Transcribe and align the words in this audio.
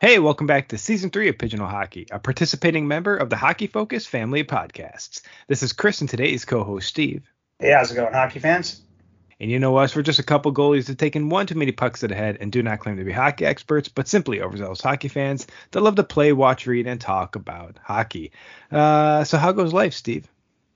Hey, 0.00 0.20
welcome 0.20 0.46
back 0.46 0.68
to 0.68 0.78
season 0.78 1.10
three 1.10 1.28
of 1.28 1.38
Pigeonhole 1.38 1.66
Hockey, 1.66 2.06
a 2.12 2.20
participating 2.20 2.86
member 2.86 3.16
of 3.16 3.30
the 3.30 3.36
Hockey 3.36 3.66
Focus 3.66 4.06
family 4.06 4.38
of 4.38 4.46
podcasts. 4.46 5.22
This 5.48 5.64
is 5.64 5.72
Chris 5.72 6.00
and 6.00 6.08
today's 6.08 6.44
co-host 6.44 6.86
Steve. 6.86 7.28
Hey, 7.58 7.72
how's 7.72 7.90
it 7.90 7.96
going, 7.96 8.12
hockey 8.12 8.38
fans? 8.38 8.80
And 9.40 9.50
you 9.50 9.58
know 9.58 9.76
us, 9.76 9.96
we're 9.96 10.02
just 10.02 10.20
a 10.20 10.22
couple 10.22 10.54
goalies 10.54 10.82
that 10.82 10.92
have 10.92 10.96
taken 10.98 11.30
one 11.30 11.48
too 11.48 11.56
many 11.56 11.72
pucks 11.72 11.98
to 12.00 12.06
the 12.06 12.14
head 12.14 12.38
and 12.40 12.52
do 12.52 12.62
not 12.62 12.78
claim 12.78 12.96
to 12.98 13.02
be 13.02 13.10
hockey 13.10 13.44
experts, 13.44 13.88
but 13.88 14.06
simply 14.06 14.40
overzealous 14.40 14.80
hockey 14.80 15.08
fans 15.08 15.48
that 15.72 15.80
love 15.80 15.96
to 15.96 16.04
play, 16.04 16.32
watch, 16.32 16.68
read, 16.68 16.86
and 16.86 17.00
talk 17.00 17.34
about 17.34 17.76
hockey. 17.82 18.30
Uh, 18.70 19.24
so 19.24 19.36
how 19.36 19.50
goes 19.50 19.72
life, 19.72 19.94
Steve? 19.94 20.28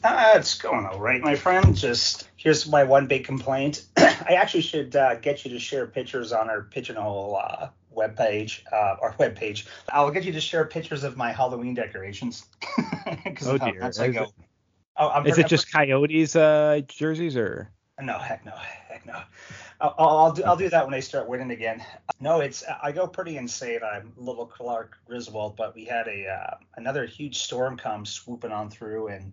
Uh, 0.03 0.33
it's 0.35 0.59
going 0.59 0.85
all 0.85 0.99
right, 0.99 1.21
my 1.21 1.37
friend. 1.37 1.77
Just 1.77 2.29
here's 2.35 2.69
my 2.69 2.83
one 2.83 3.07
big 3.07 3.25
complaint. 3.25 3.85
I 3.97 4.35
actually 4.37 4.63
should 4.63 4.97
uh, 4.97 5.15
get 5.15 5.45
you 5.45 5.53
to 5.53 5.61
share 5.61 5.87
pictures 5.87 6.33
on 6.33 6.51
our 6.51 6.63
Pigeonhole 6.63 7.41
uh, 7.41 7.69
webpage, 7.97 8.63
uh, 8.73 8.97
our 9.01 9.15
webpage. 9.19 9.67
I'll 9.91 10.11
get 10.11 10.25
you 10.25 10.33
to 10.33 10.41
share 10.41 10.65
pictures 10.65 11.05
of 11.05 11.17
my 11.17 11.33
Halloween 11.33 11.75
decorations. 11.75 12.47
oh 13.47 13.59
dear. 13.59 13.81
That's 13.81 13.99
I 13.99 14.09
go. 14.09 14.27
Oh, 14.97 15.09
I'm 15.09 15.27
is 15.27 15.39
it 15.39 15.47
just 15.47 15.73
Coyotes 15.73 16.37
uh, 16.37 16.81
jerseys 16.87 17.37
or? 17.37 17.71
No, 18.01 18.19
heck 18.19 18.45
no, 18.45 18.53
heck 18.89 19.07
no. 19.07 19.21
I'll, 19.81 19.95
I'll, 19.99 20.33
do, 20.33 20.43
I'll 20.45 20.57
do 20.57 20.69
that 20.69 20.85
when 20.85 20.95
I 20.95 21.01
start 21.01 21.29
winning 21.29 21.51
again. 21.51 21.85
No, 22.21 22.41
it's 22.41 22.65
I 22.83 22.93
go 22.93 23.07
pretty 23.07 23.37
insane. 23.37 23.81
I'm 23.83 24.13
little 24.17 24.47
Clark 24.47 24.97
Griswold, 25.07 25.57
but 25.57 25.75
we 25.75 25.85
had 25.85 26.09
a 26.09 26.27
uh, 26.27 26.57
another 26.77 27.07
huge 27.07 27.39
storm 27.39 27.77
come 27.77 28.05
swooping 28.05 28.53
on 28.53 28.71
through, 28.71 29.09
and 29.09 29.33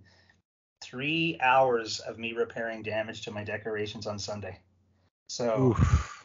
three 0.81 1.37
hours 1.41 1.99
of 1.99 2.17
me 2.19 2.33
repairing 2.33 2.83
damage 2.83 3.21
to 3.23 3.31
my 3.31 3.43
decorations 3.43 4.07
on 4.07 4.17
Sunday. 4.19 4.59
So 5.29 5.77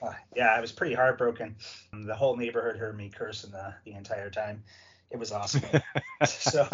uh, 0.02 0.14
yeah, 0.34 0.48
I 0.48 0.60
was 0.60 0.72
pretty 0.72 0.94
heartbroken. 0.94 1.56
The 1.92 2.14
whole 2.14 2.36
neighborhood 2.36 2.76
heard 2.76 2.96
me 2.96 3.10
cursing 3.10 3.50
the, 3.50 3.74
the 3.84 3.92
entire 3.92 4.30
time. 4.30 4.65
It 5.10 5.18
was 5.18 5.30
awesome. 5.30 5.62
so 6.26 6.66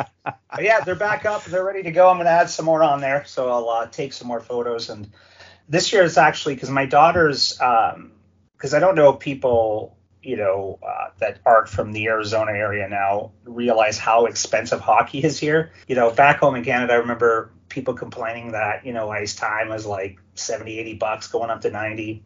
yeah, 0.60 0.80
they're 0.80 0.94
back 0.94 1.26
up. 1.26 1.44
They're 1.44 1.64
ready 1.64 1.82
to 1.82 1.90
go. 1.90 2.08
I'm 2.08 2.18
gonna 2.18 2.30
add 2.30 2.48
some 2.48 2.66
more 2.66 2.84
on 2.84 3.00
there. 3.00 3.24
So 3.26 3.50
I'll 3.50 3.68
uh, 3.68 3.86
take 3.88 4.12
some 4.12 4.28
more 4.28 4.40
photos. 4.40 4.90
And 4.90 5.10
this 5.68 5.92
year 5.92 6.04
is 6.04 6.16
actually 6.16 6.54
because 6.54 6.70
my 6.70 6.86
daughter's 6.86 7.54
because 7.54 7.94
um, 7.94 8.74
I 8.74 8.78
don't 8.78 8.94
know 8.94 9.12
people 9.12 9.96
you 10.22 10.36
know 10.36 10.78
uh, 10.86 11.08
that 11.18 11.40
aren't 11.44 11.68
from 11.68 11.92
the 11.92 12.06
Arizona 12.06 12.52
area 12.52 12.88
now 12.88 13.32
realize 13.44 13.98
how 13.98 14.26
expensive 14.26 14.78
hockey 14.78 15.18
is 15.18 15.38
here. 15.38 15.72
You 15.88 15.96
know, 15.96 16.12
back 16.12 16.38
home 16.38 16.54
in 16.54 16.64
Canada, 16.64 16.92
I 16.92 16.96
remember 16.98 17.50
people 17.70 17.94
complaining 17.94 18.52
that 18.52 18.84
you 18.84 18.92
know 18.92 19.08
ice 19.08 19.34
time 19.34 19.72
is 19.72 19.86
like 19.86 20.18
70 20.34 20.78
80 20.78 20.94
bucks 20.94 21.28
going 21.28 21.50
up 21.50 21.62
to 21.62 21.70
90 21.70 22.22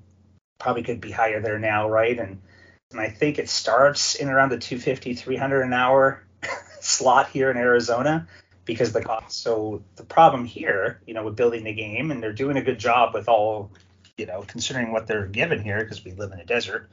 probably 0.59 0.83
could 0.83 1.01
be 1.01 1.11
higher 1.11 1.41
there 1.41 1.59
now 1.59 1.89
right? 1.89 2.19
And 2.19 2.41
and 2.91 3.01
i 3.01 3.09
think 3.09 3.39
it 3.39 3.49
starts 3.49 4.15
in 4.15 4.29
around 4.29 4.51
the 4.51 4.59
250 4.59 5.15
300 5.15 5.63
an 5.63 5.73
hour 5.73 6.25
slot 6.81 7.29
here 7.29 7.51
in 7.51 7.57
arizona 7.57 8.27
because 8.65 8.93
the 8.93 9.03
cost 9.03 9.43
so 9.43 9.83
the 9.97 10.05
problem 10.05 10.45
here 10.45 11.01
you 11.07 11.15
know 11.15 11.25
with 11.25 11.37
building 11.37 11.65
the 11.65 11.73
game 11.73 12.11
and 12.11 12.23
they're 12.23 12.33
doing 12.33 12.57
a 12.57 12.63
good 12.63 12.79
job 12.79 13.15
with 13.15 13.29
all 13.29 13.71
you 14.17 14.27
know 14.27 14.43
considering 14.47 14.93
what 14.93 15.07
they're 15.07 15.27
given 15.27 15.63
here 15.63 15.81
because 15.81 16.05
we 16.05 16.13
live 16.13 16.33
in 16.33 16.41
a 16.41 16.45
desert 16.45 16.89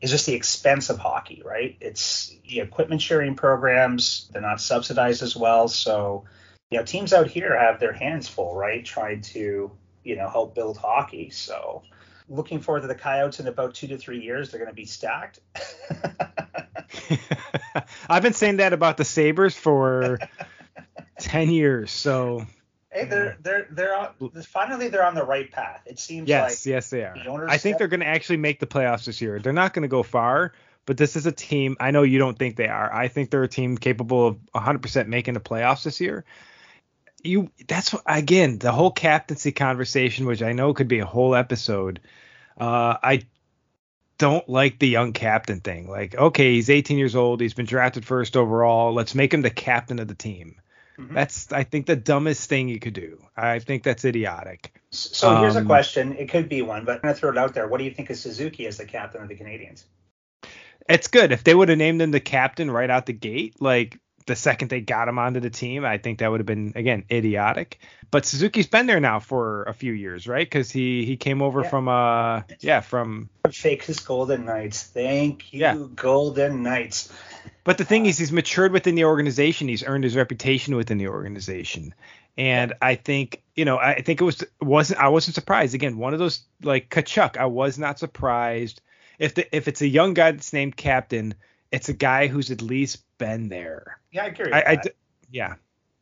is 0.00 0.10
just 0.10 0.26
the 0.26 0.34
expense 0.34 0.90
of 0.90 0.98
hockey 0.98 1.42
right? 1.44 1.76
It's 1.80 2.34
the 2.48 2.60
equipment 2.60 3.00
sharing 3.00 3.36
programs 3.36 4.28
they're 4.32 4.42
not 4.42 4.60
subsidized 4.60 5.22
as 5.22 5.36
well 5.36 5.68
so 5.68 6.24
you 6.74 6.80
know, 6.80 6.84
teams 6.84 7.12
out 7.12 7.28
here 7.28 7.56
have 7.56 7.78
their 7.78 7.92
hands 7.92 8.26
full, 8.26 8.56
right? 8.56 8.84
Trying 8.84 9.20
to, 9.20 9.70
you 10.02 10.16
know, 10.16 10.28
help 10.28 10.56
build 10.56 10.76
hockey. 10.76 11.30
So 11.30 11.84
looking 12.28 12.58
forward 12.58 12.80
to 12.80 12.88
the 12.88 12.96
Coyotes 12.96 13.38
in 13.38 13.46
about 13.46 13.76
two 13.76 13.86
to 13.86 13.96
three 13.96 14.20
years. 14.20 14.50
They're 14.50 14.58
going 14.58 14.72
to 14.72 14.74
be 14.74 14.84
stacked. 14.84 15.38
I've 18.10 18.24
been 18.24 18.32
saying 18.32 18.56
that 18.56 18.72
about 18.72 18.96
the 18.96 19.04
Sabres 19.04 19.54
for 19.54 20.18
10 21.20 21.50
years. 21.50 21.92
So. 21.92 22.44
Hey, 22.90 23.04
they're 23.04 23.36
they're 23.40 23.68
they're 23.70 23.96
on, 23.96 24.30
finally 24.42 24.88
they're 24.88 25.06
on 25.06 25.14
the 25.14 25.24
right 25.24 25.50
path. 25.50 25.82
It 25.86 26.00
seems 26.00 26.28
yes, 26.28 26.42
like 26.42 26.72
yes 26.72 26.90
they 26.90 27.04
are. 27.04 27.14
The 27.14 27.46
I 27.48 27.58
think 27.58 27.78
they're 27.78 27.88
going 27.88 28.00
to 28.00 28.06
actually 28.06 28.38
make 28.38 28.58
the 28.58 28.66
playoffs 28.66 29.04
this 29.04 29.20
year. 29.20 29.38
They're 29.38 29.52
not 29.52 29.74
going 29.74 29.82
to 29.82 29.88
go 29.88 30.04
far, 30.04 30.52
but 30.86 30.96
this 30.96 31.14
is 31.14 31.26
a 31.26 31.32
team. 31.32 31.76
I 31.78 31.92
know 31.92 32.02
you 32.02 32.18
don't 32.18 32.38
think 32.38 32.56
they 32.56 32.68
are. 32.68 32.92
I 32.92 33.08
think 33.08 33.30
they're 33.30 33.44
a 33.44 33.48
team 33.48 33.78
capable 33.78 34.26
of 34.26 34.38
100% 34.54 35.08
making 35.08 35.34
the 35.34 35.40
playoffs 35.40 35.84
this 35.84 36.00
year 36.00 36.24
you 37.24 37.50
that's 37.66 37.92
what, 37.92 38.02
again 38.06 38.58
the 38.58 38.72
whole 38.72 38.90
captaincy 38.90 39.52
conversation, 39.52 40.26
which 40.26 40.42
I 40.42 40.52
know 40.52 40.74
could 40.74 40.88
be 40.88 41.00
a 41.00 41.06
whole 41.06 41.34
episode. 41.34 42.00
Uh, 42.58 42.96
I 43.02 43.22
don't 44.18 44.48
like 44.48 44.78
the 44.78 44.88
young 44.88 45.12
captain 45.12 45.60
thing. 45.60 45.88
Like, 45.88 46.14
okay, 46.14 46.54
he's 46.54 46.70
18 46.70 46.98
years 46.98 47.16
old, 47.16 47.40
he's 47.40 47.54
been 47.54 47.66
drafted 47.66 48.06
first 48.06 48.36
overall. 48.36 48.92
Let's 48.92 49.14
make 49.14 49.34
him 49.34 49.42
the 49.42 49.50
captain 49.50 49.98
of 49.98 50.06
the 50.06 50.14
team. 50.14 50.60
Mm-hmm. 50.98 51.14
That's 51.14 51.52
I 51.52 51.64
think 51.64 51.86
the 51.86 51.96
dumbest 51.96 52.48
thing 52.48 52.68
you 52.68 52.78
could 52.78 52.94
do. 52.94 53.18
I 53.36 53.58
think 53.58 53.82
that's 53.82 54.04
idiotic. 54.04 54.80
So 54.90 55.30
um, 55.30 55.40
here's 55.40 55.56
a 55.56 55.60
um, 55.60 55.66
question. 55.66 56.16
It 56.16 56.28
could 56.28 56.48
be 56.48 56.62
one, 56.62 56.84
but 56.84 56.96
I'm 56.96 57.00
gonna 57.02 57.14
throw 57.14 57.30
it 57.30 57.38
out 57.38 57.54
there. 57.54 57.66
What 57.66 57.78
do 57.78 57.84
you 57.84 57.90
think 57.90 58.10
of 58.10 58.16
Suzuki 58.16 58.66
as 58.66 58.76
the 58.76 58.84
captain 58.84 59.22
of 59.22 59.28
the 59.28 59.34
Canadiens? 59.34 59.84
It's 60.88 61.08
good 61.08 61.32
if 61.32 61.42
they 61.42 61.54
would 61.54 61.68
have 61.68 61.78
named 61.78 62.00
him 62.00 62.10
the 62.10 62.20
captain 62.20 62.70
right 62.70 62.90
out 62.90 63.06
the 63.06 63.12
gate. 63.12 63.60
Like 63.60 63.98
the 64.26 64.36
second 64.36 64.68
they 64.68 64.80
got 64.80 65.08
him 65.08 65.18
onto 65.18 65.40
the 65.40 65.50
team, 65.50 65.84
I 65.84 65.98
think 65.98 66.18
that 66.18 66.30
would 66.30 66.40
have 66.40 66.46
been 66.46 66.72
again 66.76 67.04
idiotic. 67.10 67.78
But 68.10 68.24
Suzuki's 68.24 68.66
been 68.66 68.86
there 68.86 69.00
now 69.00 69.20
for 69.20 69.64
a 69.64 69.74
few 69.74 69.92
years, 69.92 70.26
right? 70.26 70.46
Because 70.46 70.70
he 70.70 71.04
he 71.04 71.16
came 71.16 71.42
over 71.42 71.62
yeah. 71.62 71.68
from 71.68 71.88
uh 71.88 72.42
yeah 72.60 72.80
from 72.80 73.28
Vegas 73.46 74.00
Golden 74.00 74.46
Knights. 74.46 74.82
Thank 74.82 75.52
you, 75.52 75.60
yeah. 75.60 75.76
Golden 75.94 76.62
Knights. 76.62 77.12
But 77.64 77.78
the 77.78 77.84
thing 77.84 78.06
uh, 78.06 78.08
is, 78.08 78.18
he's 78.18 78.32
matured 78.32 78.72
within 78.72 78.94
the 78.94 79.04
organization. 79.04 79.68
He's 79.68 79.84
earned 79.84 80.04
his 80.04 80.16
reputation 80.16 80.76
within 80.76 80.98
the 80.98 81.08
organization, 81.08 81.94
and 82.38 82.70
yeah. 82.70 82.76
I 82.80 82.94
think 82.94 83.42
you 83.54 83.64
know 83.64 83.78
I 83.78 84.00
think 84.00 84.20
it 84.20 84.24
was 84.24 84.42
wasn't 84.60 85.00
I 85.00 85.08
wasn't 85.08 85.34
surprised. 85.34 85.74
Again, 85.74 85.98
one 85.98 86.14
of 86.14 86.18
those 86.18 86.44
like 86.62 86.88
Tkachuk. 86.88 87.36
I 87.36 87.46
was 87.46 87.78
not 87.78 87.98
surprised 87.98 88.80
if 89.18 89.34
the 89.34 89.54
if 89.54 89.68
it's 89.68 89.82
a 89.82 89.88
young 89.88 90.14
guy 90.14 90.32
that's 90.32 90.52
named 90.52 90.76
captain 90.76 91.34
it's 91.74 91.88
a 91.88 91.92
guy 91.92 92.28
who's 92.28 92.52
at 92.52 92.62
least 92.62 93.02
been 93.18 93.48
there. 93.48 93.98
Yeah, 94.12 94.24
I 94.24 94.26
agree. 94.26 94.52
I, 94.52 94.60
I, 94.60 94.78
yeah. 95.32 95.54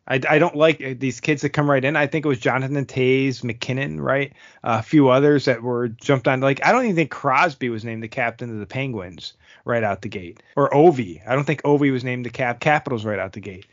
I, 0.07 0.21
I 0.29 0.39
don't 0.39 0.55
like 0.55 0.99
these 0.99 1.21
kids 1.21 1.41
that 1.43 1.51
come 1.51 1.71
right 1.71 1.83
in. 1.83 1.97
I 1.97 2.07
think 2.07 2.27
it 2.27 2.29
was 2.29 2.41
Jonathan 2.41 2.85
Toews, 2.85 3.43
MacKinnon, 3.43 3.99
right? 3.99 4.35
Uh, 4.63 4.77
a 4.81 4.83
few 4.83 5.09
others 5.09 5.47
that 5.47 5.63
were 5.63 5.89
jumped 5.89 6.29
on. 6.29 6.41
Like 6.41 6.65
I 6.67 6.73
don't 6.73 6.85
even 6.85 6.97
think 6.97 7.11
Crosby 7.11 7.71
was 7.71 7.85
named 7.85 8.03
the 8.03 8.09
captain 8.09 8.51
of 8.51 8.59
the 8.59 8.67
Penguins 8.67 9.33
right 9.65 9.83
out 9.83 10.03
the 10.03 10.09
gate, 10.09 10.43
or 10.57 10.69
Ovi. 10.71 11.27
I 11.27 11.35
don't 11.35 11.45
think 11.45 11.63
Ovi 11.63 11.91
was 11.91 12.05
named 12.05 12.27
the 12.27 12.31
cap 12.31 12.61
Capitals 12.61 13.07
right 13.07 13.19
out 13.19 13.33
the 13.33 13.41
gate. 13.41 13.67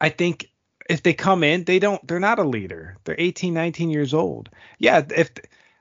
I 0.00 0.10
think 0.10 0.50
if 0.88 1.02
they 1.02 1.14
come 1.14 1.42
in, 1.42 1.64
they 1.64 1.80
don't. 1.80 2.06
They're 2.06 2.20
not 2.20 2.38
a 2.38 2.44
leader. 2.44 2.96
They're 3.04 3.16
18, 3.18 3.54
19 3.54 3.90
years 3.90 4.14
old. 4.14 4.50
Yeah, 4.78 5.02
if 5.16 5.30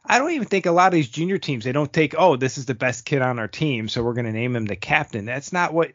I 0.05 0.19
don't 0.19 0.31
even 0.31 0.47
think 0.47 0.65
a 0.65 0.71
lot 0.71 0.87
of 0.87 0.93
these 0.93 1.09
junior 1.09 1.37
teams 1.37 1.63
they 1.63 1.71
don't 1.71 1.91
take 1.91 2.15
oh 2.17 2.35
this 2.35 2.57
is 2.57 2.65
the 2.65 2.75
best 2.75 3.05
kid 3.05 3.21
on 3.21 3.39
our 3.39 3.47
team 3.47 3.87
so 3.87 4.03
we're 4.03 4.13
going 4.13 4.25
to 4.25 4.31
name 4.31 4.55
him 4.55 4.65
the 4.65 4.75
captain. 4.75 5.25
That's 5.25 5.53
not 5.53 5.73
what 5.73 5.93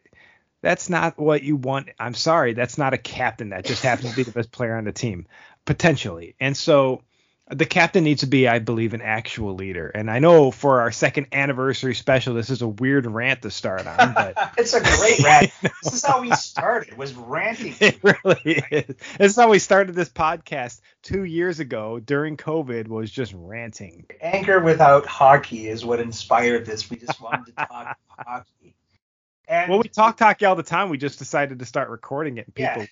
that's 0.61 0.89
not 0.89 1.17
what 1.17 1.43
you 1.43 1.55
want. 1.55 1.89
I'm 1.99 2.13
sorry, 2.13 2.53
that's 2.53 2.77
not 2.77 2.93
a 2.93 2.97
captain. 2.97 3.49
That 3.49 3.65
just 3.65 3.83
happens 3.83 4.11
to 4.11 4.15
be 4.15 4.23
the 4.23 4.31
best 4.31 4.51
player 4.51 4.75
on 4.75 4.83
the 4.83 4.91
team 4.91 5.27
potentially. 5.65 6.35
And 6.39 6.57
so 6.57 7.03
the 7.49 7.65
captain 7.65 8.03
needs 8.03 8.21
to 8.21 8.27
be, 8.27 8.47
I 8.47 8.59
believe, 8.59 8.93
an 8.93 9.01
actual 9.01 9.55
leader. 9.55 9.89
And 9.89 10.09
I 10.09 10.19
know 10.19 10.51
for 10.51 10.81
our 10.81 10.91
second 10.91 11.27
anniversary 11.31 11.95
special, 11.95 12.35
this 12.35 12.51
is 12.51 12.61
a 12.61 12.67
weird 12.67 13.07
rant 13.07 13.41
to 13.41 13.51
start 13.51 13.87
on, 13.87 14.13
but 14.13 14.53
it's 14.57 14.73
a 14.73 14.81
great 14.81 15.19
rant. 15.23 15.51
this 15.83 15.93
is 15.93 16.05
how 16.05 16.21
we 16.21 16.31
started. 16.35 16.97
Was 16.97 17.13
ranting. 17.13 17.75
It 17.89 17.99
really 18.03 18.63
is. 18.71 18.95
This 19.17 19.31
is 19.31 19.35
how 19.35 19.49
we 19.49 19.57
started 19.57 19.95
this 19.95 20.09
podcast 20.09 20.81
two 21.01 21.23
years 21.23 21.59
ago 21.59 21.99
during 21.99 22.37
COVID. 22.37 22.87
Was 22.87 23.09
just 23.09 23.33
ranting. 23.35 24.05
Anchor 24.21 24.59
without 24.59 25.05
hockey 25.05 25.67
is 25.67 25.83
what 25.83 25.99
inspired 25.99 26.65
this. 26.65 26.89
We 26.89 26.97
just 26.97 27.19
wanted 27.19 27.47
to 27.47 27.51
talk 27.53 27.97
hockey. 28.09 28.75
And 29.47 29.69
well, 29.71 29.79
we 29.79 29.89
talk 29.89 30.19
hockey 30.19 30.45
all 30.45 30.55
the 30.55 30.61
time. 30.61 30.89
We 30.89 30.99
just 30.99 31.17
decided 31.17 31.59
to 31.59 31.65
start 31.65 31.89
recording 31.89 32.37
it, 32.37 32.45
and 32.45 32.53
people 32.53 32.81
yeah. 32.81 32.87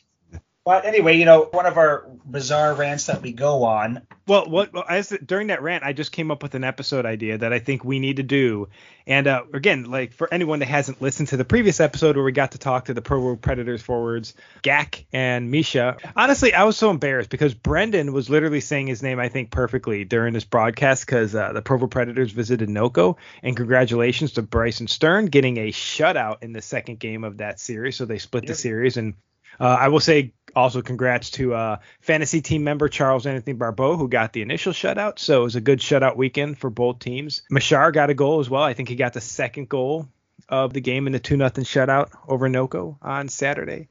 But 0.68 0.84
anyway, 0.84 1.16
you 1.16 1.24
know, 1.24 1.48
one 1.52 1.66
of 1.66 1.78
our 1.78 2.06
bizarre 2.26 2.74
rants 2.74 3.06
that 3.06 3.22
we 3.22 3.32
go 3.32 3.64
on. 3.64 4.02
Well, 4.28 4.50
what 4.50 4.74
well, 4.74 4.84
as 4.90 5.18
during 5.26 5.48
that 5.48 5.62
rant, 5.62 5.86
I 5.86 5.94
just 5.94 6.12
came 6.12 6.30
up 6.30 6.44
with 6.44 6.56
an 6.56 6.66
episode 6.66 7.06
idea 7.06 7.38
that 7.38 7.54
I 7.54 7.60
think 7.60 7.86
we 7.86 8.00
need 8.00 8.18
to 8.18 8.24
do. 8.24 8.68
And 9.06 9.28
uh, 9.28 9.44
again, 9.54 9.86
like 9.86 10.12
for 10.12 10.28
anyone 10.30 10.60
that 10.60 10.68
hasn't 10.68 11.02
listened 11.02 11.30
to 11.30 11.38
the 11.38 11.46
previous 11.46 11.80
episode 11.80 12.18
where 12.18 12.26
we 12.26 12.34
got 12.34 12.52
to 12.52 12.58
talk 12.58 12.84
to 12.86 12.94
the 12.94 13.02
Provo 13.02 13.38
Predators 13.38 13.82
forwards, 13.82 14.34
Gak 14.62 15.06
and 15.14 15.52
Misha. 15.52 15.96
Honestly, 16.18 16.54
I 16.54 16.66
was 16.66 16.76
so 16.76 16.90
embarrassed 16.90 17.30
because 17.30 17.54
Brendan 17.54 18.12
was 18.12 18.30
literally 18.30 18.60
saying 18.60 18.88
his 18.88 19.02
name, 19.02 19.22
I 19.22 19.30
think, 19.30 19.52
perfectly 19.52 20.04
during 20.04 20.34
this 20.34 20.44
broadcast 20.44 21.06
because 21.06 21.34
uh, 21.34 21.54
the 21.54 21.62
Provo 21.62 21.88
Predators 21.88 22.34
visited 22.34 22.68
Noco. 22.68 23.16
And 23.42 23.56
congratulations 23.56 24.34
to 24.34 24.42
Bryson 24.42 24.88
Stern 24.88 25.28
getting 25.28 25.56
a 25.60 25.72
shutout 25.72 26.44
in 26.44 26.52
the 26.52 26.62
second 26.62 27.00
game 27.00 27.24
of 27.24 27.38
that 27.38 27.62
series. 27.62 27.96
So 27.96 28.04
they 28.04 28.18
split 28.18 28.48
the 28.48 28.54
series 28.54 28.98
and 28.98 29.14
uh, 29.60 29.78
I 29.80 29.88
will 29.90 30.00
say 30.00 30.34
also 30.56 30.82
congrats 30.82 31.30
to 31.32 31.54
uh, 31.54 31.78
fantasy 32.02 32.42
team 32.42 32.64
member 32.64 32.90
Charles 32.90 33.28
Anthony 33.28 33.54
Barbeau 33.54 33.96
who 33.96 34.08
got 34.08 34.34
the 34.34 34.42
initial 34.42 34.74
shutout. 34.74 35.20
So 35.20 35.42
it 35.42 35.44
was 35.44 35.56
a 35.56 35.62
good 35.62 35.80
shutout 35.80 36.16
weekend 36.16 36.58
for 36.58 36.70
both 36.70 37.00
teams. 37.00 37.44
Machar 37.50 37.92
got 37.92 38.10
a 38.10 38.16
goal 38.16 38.40
as 38.40 38.50
well. 38.50 38.64
I 38.64 38.74
think 38.74 38.90
he 38.90 38.96
got 38.96 39.14
the 39.14 39.22
second 39.22 39.70
goal 39.70 40.08
of 40.50 40.74
the 40.74 40.82
game 40.82 41.08
in 41.08 41.14
the 41.14 41.20
2 41.20 41.38
nothing 41.38 41.64
shutout 41.64 42.10
over 42.28 42.50
Noco 42.50 42.98
on 43.02 43.30
Saturday. 43.30 43.88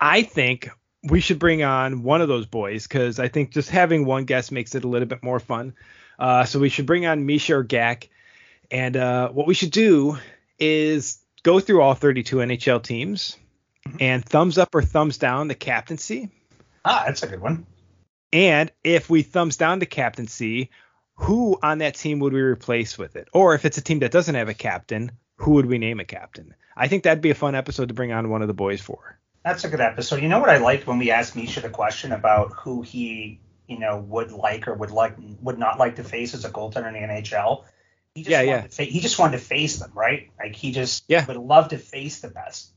I 0.00 0.22
think 0.22 0.70
we 1.04 1.20
should 1.20 1.38
bring 1.38 1.62
on 1.62 2.02
one 2.02 2.20
of 2.20 2.28
those 2.28 2.46
boys 2.46 2.86
because 2.86 3.18
I 3.18 3.28
think 3.28 3.52
just 3.52 3.70
having 3.70 4.04
one 4.04 4.24
guest 4.24 4.50
makes 4.50 4.74
it 4.74 4.84
a 4.84 4.88
little 4.88 5.08
bit 5.08 5.22
more 5.22 5.40
fun. 5.40 5.74
Uh, 6.18 6.44
so 6.44 6.58
we 6.58 6.68
should 6.68 6.86
bring 6.86 7.06
on 7.06 7.26
Misha 7.26 7.56
or 7.56 7.64
Gak. 7.64 8.08
And 8.70 8.96
uh, 8.96 9.28
what 9.30 9.46
we 9.46 9.54
should 9.54 9.70
do 9.70 10.18
is 10.58 11.18
go 11.42 11.60
through 11.60 11.82
all 11.82 11.94
32 11.94 12.36
NHL 12.36 12.82
teams. 12.82 13.36
And 14.00 14.24
thumbs 14.24 14.58
up 14.58 14.74
or 14.74 14.82
thumbs 14.82 15.18
down 15.18 15.48
the 15.48 15.54
captaincy. 15.54 16.30
Ah, 16.84 17.04
that's 17.06 17.22
a 17.22 17.26
good 17.26 17.40
one. 17.40 17.66
And 18.32 18.70
if 18.84 19.08
we 19.08 19.22
thumbs 19.22 19.56
down 19.56 19.78
the 19.78 19.86
captaincy, 19.86 20.70
who 21.14 21.58
on 21.62 21.78
that 21.78 21.94
team 21.94 22.20
would 22.20 22.32
we 22.32 22.40
replace 22.40 22.96
with 22.98 23.16
it? 23.16 23.28
Or 23.32 23.54
if 23.54 23.64
it's 23.64 23.78
a 23.78 23.82
team 23.82 24.00
that 24.00 24.12
doesn't 24.12 24.34
have 24.34 24.48
a 24.48 24.54
captain, 24.54 25.12
who 25.36 25.52
would 25.52 25.66
we 25.66 25.78
name 25.78 26.00
a 26.00 26.04
captain? 26.04 26.54
I 26.76 26.88
think 26.88 27.02
that'd 27.02 27.22
be 27.22 27.30
a 27.30 27.34
fun 27.34 27.54
episode 27.54 27.88
to 27.88 27.94
bring 27.94 28.12
on 28.12 28.30
one 28.30 28.42
of 28.42 28.48
the 28.48 28.54
boys 28.54 28.80
for. 28.80 29.18
That's 29.44 29.64
a 29.64 29.68
good 29.68 29.80
episode. 29.80 30.22
You 30.22 30.28
know 30.28 30.40
what 30.40 30.50
I 30.50 30.58
liked 30.58 30.86
when 30.86 30.98
we 30.98 31.10
asked 31.10 31.34
Misha 31.34 31.60
the 31.60 31.70
question 31.70 32.12
about 32.12 32.52
who 32.52 32.82
he, 32.82 33.40
you 33.66 33.78
know, 33.78 33.98
would 33.98 34.30
like 34.30 34.68
or 34.68 34.74
would 34.74 34.90
like 34.90 35.16
would 35.40 35.58
not 35.58 35.78
like 35.78 35.96
to 35.96 36.04
face 36.04 36.34
as 36.34 36.44
a 36.44 36.50
goaltender 36.50 36.88
in 36.88 36.94
the 36.94 37.00
NHL. 37.00 37.64
He 38.14 38.22
just 38.22 38.30
yeah, 38.30 38.42
yeah. 38.42 38.66
Fa- 38.66 38.84
he 38.84 39.00
just 39.00 39.18
wanted 39.18 39.38
to 39.38 39.44
face 39.44 39.78
them, 39.78 39.92
right? 39.94 40.30
Like 40.38 40.54
he 40.54 40.72
just 40.72 41.04
yeah. 41.08 41.24
would 41.26 41.36
love 41.36 41.68
to 41.68 41.78
face 41.78 42.20
the 42.20 42.28
best. 42.28 42.72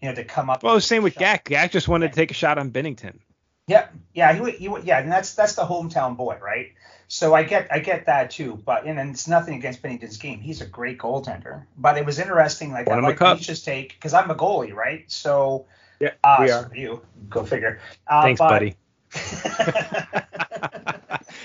You 0.00 0.08
know, 0.08 0.14
to 0.14 0.24
come 0.24 0.50
up. 0.50 0.62
Well, 0.62 0.80
same 0.80 1.02
with 1.02 1.14
Gak. 1.14 1.44
Gak 1.44 1.70
just 1.70 1.88
wanted 1.88 2.12
to 2.12 2.16
take 2.16 2.30
a 2.30 2.34
shot 2.34 2.58
on 2.58 2.70
Binnington. 2.70 3.18
Yeah, 3.66 3.88
yeah, 4.14 4.32
he 4.32 4.50
he 4.52 4.68
yeah, 4.84 5.00
and 5.00 5.10
that's 5.10 5.34
that's 5.34 5.54
the 5.54 5.64
hometown 5.64 6.16
boy, 6.16 6.38
right? 6.40 6.72
So 7.08 7.34
I 7.34 7.42
get 7.42 7.68
I 7.72 7.80
get 7.80 8.06
that 8.06 8.30
too, 8.30 8.60
but 8.64 8.84
and, 8.84 8.98
and 8.98 9.10
it's 9.10 9.26
nothing 9.26 9.54
against 9.54 9.82
Binnington's 9.82 10.18
game. 10.18 10.40
He's 10.40 10.60
a 10.60 10.66
great 10.66 10.98
goaltender, 10.98 11.64
but 11.76 11.98
it 11.98 12.06
was 12.06 12.18
interesting. 12.18 12.72
Like 12.72 12.88
I 12.88 13.00
like 13.00 13.18
Misha's 13.18 13.62
take 13.62 13.94
because 13.94 14.14
I'm 14.14 14.30
a 14.30 14.34
goalie, 14.34 14.72
right? 14.72 15.10
So 15.10 15.66
yeah, 16.00 16.12
uh, 16.22 16.36
we 16.40 16.50
are. 16.50 16.70
you 16.74 17.02
go 17.28 17.44
figure. 17.44 17.80
Uh, 18.06 18.22
Thanks, 18.22 18.38
but, 18.38 18.48
buddy. 18.48 18.76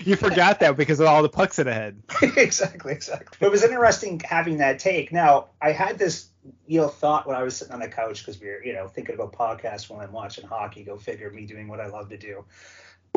you 0.06 0.16
forgot 0.16 0.60
that 0.60 0.78
because 0.78 1.00
of 1.00 1.08
all 1.08 1.22
the 1.22 1.30
pucks 1.30 1.60
in 1.60 1.68
the 1.68 1.74
head. 1.74 2.02
exactly, 2.22 2.94
exactly. 2.94 3.46
It 3.46 3.52
was 3.52 3.64
interesting 3.64 4.20
having 4.20 4.58
that 4.58 4.80
take. 4.80 5.12
Now, 5.12 5.48
I 5.62 5.72
had 5.72 5.98
this, 5.98 6.28
you 6.68 6.82
know, 6.82 6.88
thought 6.88 7.28
when 7.28 7.36
I 7.36 7.44
was 7.44 7.56
sitting 7.56 7.74
on 7.74 7.80
the 7.80 7.88
couch 7.88 8.20
because 8.20 8.40
we 8.40 8.48
were, 8.48 8.64
you 8.64 8.74
know, 8.74 8.88
thinking 8.88 9.16
about 9.16 9.34
podcasts 9.34 9.90
while 9.90 10.02
I'm 10.02 10.12
watching 10.12 10.46
hockey. 10.46 10.84
Go 10.84 10.98
figure, 10.98 11.30
me 11.30 11.46
doing 11.46 11.68
what 11.68 11.80
I 11.80 11.88
love 11.88 12.10
to 12.10 12.18
do. 12.18 12.46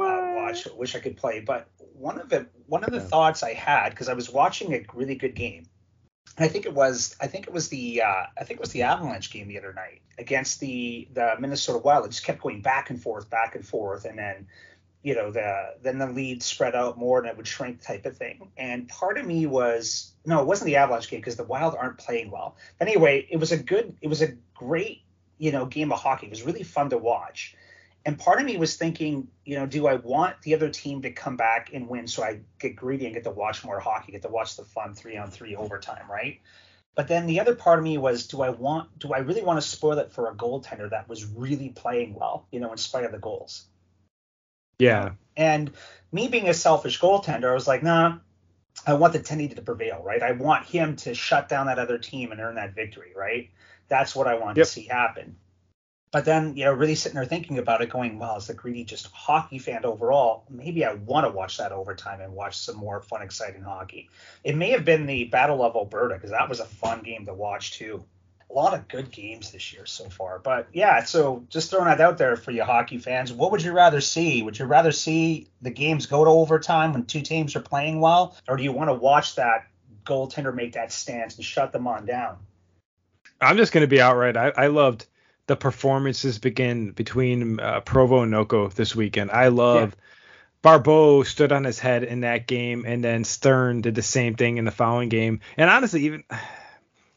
Uh, 0.00 0.32
watch, 0.34 0.66
wish 0.76 0.94
I 0.94 0.98
could 0.98 1.16
play. 1.16 1.40
But 1.40 1.68
one 1.94 2.20
of 2.20 2.28
the 2.28 2.46
one 2.66 2.84
of 2.84 2.90
the 2.90 2.98
yeah. 2.98 3.04
thoughts 3.04 3.42
I 3.42 3.54
had 3.54 3.90
because 3.90 4.08
I 4.08 4.14
was 4.14 4.30
watching 4.30 4.74
a 4.74 4.84
really 4.94 5.14
good 5.14 5.34
game. 5.34 5.66
I 6.36 6.48
think 6.48 6.66
it 6.66 6.74
was 6.74 7.14
I 7.20 7.28
think 7.28 7.46
it 7.46 7.52
was 7.52 7.68
the 7.68 8.02
uh, 8.02 8.24
I 8.36 8.44
think 8.44 8.58
it 8.58 8.60
was 8.60 8.72
the 8.72 8.82
Avalanche 8.82 9.30
game 9.30 9.48
the 9.48 9.58
other 9.58 9.72
night 9.72 10.02
against 10.18 10.60
the 10.60 11.08
the 11.12 11.34
Minnesota 11.38 11.78
Wild. 11.78 12.06
It 12.06 12.10
just 12.10 12.24
kept 12.24 12.42
going 12.42 12.60
back 12.60 12.90
and 12.90 13.00
forth, 13.00 13.30
back 13.30 13.54
and 13.54 13.64
forth, 13.64 14.04
and 14.04 14.18
then 14.18 14.48
you 15.04 15.14
know 15.14 15.30
the 15.30 15.74
then 15.82 15.98
the 15.98 16.06
lead 16.06 16.42
spread 16.42 16.74
out 16.74 16.96
more 16.98 17.18
and 17.18 17.28
it 17.28 17.36
would 17.36 17.46
shrink 17.46 17.82
type 17.82 18.06
of 18.06 18.16
thing. 18.16 18.50
And 18.56 18.88
part 18.88 19.18
of 19.18 19.26
me 19.26 19.44
was 19.44 20.12
no 20.24 20.40
it 20.40 20.46
wasn't 20.46 20.66
the 20.66 20.76
avalanche 20.76 21.10
game 21.10 21.20
because 21.20 21.36
the 21.36 21.44
wild 21.44 21.76
aren't 21.78 21.98
playing 21.98 22.30
well. 22.30 22.56
But 22.78 22.88
anyway 22.88 23.28
it 23.30 23.36
was 23.36 23.52
a 23.52 23.58
good 23.58 23.94
it 24.00 24.08
was 24.08 24.22
a 24.22 24.32
great 24.54 25.02
you 25.36 25.52
know 25.52 25.66
game 25.66 25.92
of 25.92 26.00
hockey. 26.00 26.26
It 26.26 26.30
was 26.30 26.42
really 26.42 26.62
fun 26.62 26.88
to 26.90 26.98
watch. 26.98 27.54
And 28.06 28.18
part 28.18 28.40
of 28.40 28.46
me 28.46 28.56
was 28.56 28.76
thinking 28.76 29.28
you 29.44 29.56
know 29.56 29.66
do 29.66 29.86
i 29.86 29.96
want 29.96 30.40
the 30.40 30.54
other 30.54 30.70
team 30.70 31.02
to 31.02 31.12
come 31.12 31.36
back 31.36 31.70
and 31.74 31.86
win 31.86 32.08
so 32.08 32.22
i 32.22 32.40
get 32.58 32.74
greedy 32.74 33.04
and 33.04 33.14
get 33.14 33.24
to 33.24 33.30
watch 33.30 33.62
more 33.62 33.80
hockey 33.80 34.12
get 34.12 34.22
to 34.22 34.28
watch 34.28 34.56
the 34.56 34.64
fun 34.64 34.94
three 34.94 35.18
on 35.18 35.30
three 35.30 35.54
overtime 35.54 36.10
right? 36.10 36.40
But 36.94 37.08
then 37.08 37.26
the 37.26 37.40
other 37.40 37.56
part 37.56 37.78
of 37.78 37.84
me 37.84 37.98
was 37.98 38.26
do 38.26 38.40
i 38.40 38.48
want 38.48 38.98
do 38.98 39.12
i 39.12 39.18
really 39.18 39.42
want 39.42 39.60
to 39.60 39.68
spoil 39.68 39.98
it 39.98 40.12
for 40.12 40.30
a 40.30 40.34
goaltender 40.34 40.88
that 40.88 41.10
was 41.10 41.26
really 41.26 41.68
playing 41.68 42.14
well 42.14 42.46
you 42.50 42.60
know 42.60 42.72
in 42.72 42.78
spite 42.78 43.04
of 43.04 43.12
the 43.12 43.18
goals 43.18 43.66
yeah. 44.78 45.12
And 45.36 45.72
me 46.12 46.28
being 46.28 46.48
a 46.48 46.54
selfish 46.54 47.00
goaltender, 47.00 47.50
I 47.50 47.54
was 47.54 47.66
like, 47.66 47.82
nah, 47.82 48.18
I 48.86 48.94
want 48.94 49.12
the 49.12 49.20
tendy 49.20 49.54
to 49.54 49.62
prevail, 49.62 50.02
right? 50.02 50.22
I 50.22 50.32
want 50.32 50.66
him 50.66 50.96
to 50.96 51.14
shut 51.14 51.48
down 51.48 51.66
that 51.66 51.78
other 51.78 51.98
team 51.98 52.32
and 52.32 52.40
earn 52.40 52.56
that 52.56 52.74
victory, 52.74 53.12
right? 53.16 53.50
That's 53.88 54.14
what 54.14 54.26
I 54.26 54.34
want 54.34 54.56
yep. 54.56 54.66
to 54.66 54.72
see 54.72 54.84
happen. 54.84 55.36
But 56.12 56.24
then, 56.24 56.56
you 56.56 56.64
know, 56.64 56.72
really 56.72 56.94
sitting 56.94 57.16
there 57.16 57.24
thinking 57.24 57.58
about 57.58 57.82
it, 57.82 57.90
going, 57.90 58.20
well, 58.20 58.36
as 58.36 58.48
a 58.48 58.54
greedy 58.54 58.84
just 58.84 59.08
hockey 59.08 59.58
fan 59.58 59.84
overall, 59.84 60.44
maybe 60.48 60.84
I 60.84 60.94
want 60.94 61.26
to 61.26 61.32
watch 61.32 61.56
that 61.58 61.72
overtime 61.72 62.20
and 62.20 62.32
watch 62.32 62.56
some 62.56 62.76
more 62.76 63.00
fun, 63.00 63.22
exciting 63.22 63.62
hockey. 63.62 64.08
It 64.44 64.54
may 64.54 64.70
have 64.70 64.84
been 64.84 65.06
the 65.06 65.24
Battle 65.24 65.64
of 65.64 65.74
Alberta 65.74 66.14
because 66.14 66.30
that 66.30 66.48
was 66.48 66.60
a 66.60 66.66
fun 66.66 67.02
game 67.02 67.26
to 67.26 67.34
watch 67.34 67.72
too 67.72 68.04
a 68.54 68.56
lot 68.56 68.74
of 68.74 68.86
good 68.88 69.10
games 69.10 69.50
this 69.50 69.72
year 69.72 69.84
so 69.84 70.08
far. 70.08 70.38
But 70.38 70.68
yeah, 70.72 71.02
so 71.04 71.44
just 71.48 71.70
throwing 71.70 71.86
that 71.86 72.00
out 72.00 72.18
there 72.18 72.36
for 72.36 72.52
you 72.52 72.62
hockey 72.62 72.98
fans, 72.98 73.32
what 73.32 73.50
would 73.50 73.62
you 73.62 73.72
rather 73.72 74.00
see? 74.00 74.42
Would 74.42 74.58
you 74.58 74.66
rather 74.66 74.92
see 74.92 75.48
the 75.60 75.70
games 75.70 76.06
go 76.06 76.24
to 76.24 76.30
overtime 76.30 76.92
when 76.92 77.04
two 77.04 77.22
teams 77.22 77.56
are 77.56 77.60
playing 77.60 78.00
well, 78.00 78.36
or 78.48 78.56
do 78.56 78.62
you 78.62 78.72
want 78.72 78.90
to 78.90 78.94
watch 78.94 79.36
that 79.36 79.66
goaltender 80.04 80.54
make 80.54 80.74
that 80.74 80.92
stance 80.92 81.36
and 81.36 81.44
shut 81.44 81.72
them 81.72 81.86
on 81.86 82.06
down? 82.06 82.38
I'm 83.40 83.56
just 83.56 83.72
going 83.72 83.82
to 83.82 83.88
be 83.88 84.00
outright. 84.00 84.36
I, 84.36 84.52
I 84.56 84.66
loved 84.68 85.06
the 85.46 85.56
performances 85.56 86.38
begin 86.38 86.92
between 86.92 87.58
uh, 87.58 87.80
Provo 87.80 88.22
and 88.22 88.32
Noco 88.32 88.72
this 88.72 88.94
weekend. 88.94 89.30
I 89.30 89.48
love. 89.48 89.90
Yeah. 89.90 90.00
Barbeau 90.62 91.24
stood 91.24 91.52
on 91.52 91.64
his 91.64 91.78
head 91.78 92.04
in 92.04 92.20
that 92.20 92.46
game, 92.46 92.84
and 92.86 93.04
then 93.04 93.24
Stern 93.24 93.82
did 93.82 93.94
the 93.94 94.00
same 94.00 94.34
thing 94.34 94.56
in 94.56 94.64
the 94.64 94.70
following 94.70 95.10
game. 95.10 95.40
And 95.58 95.68
honestly, 95.68 96.06
even 96.06 96.24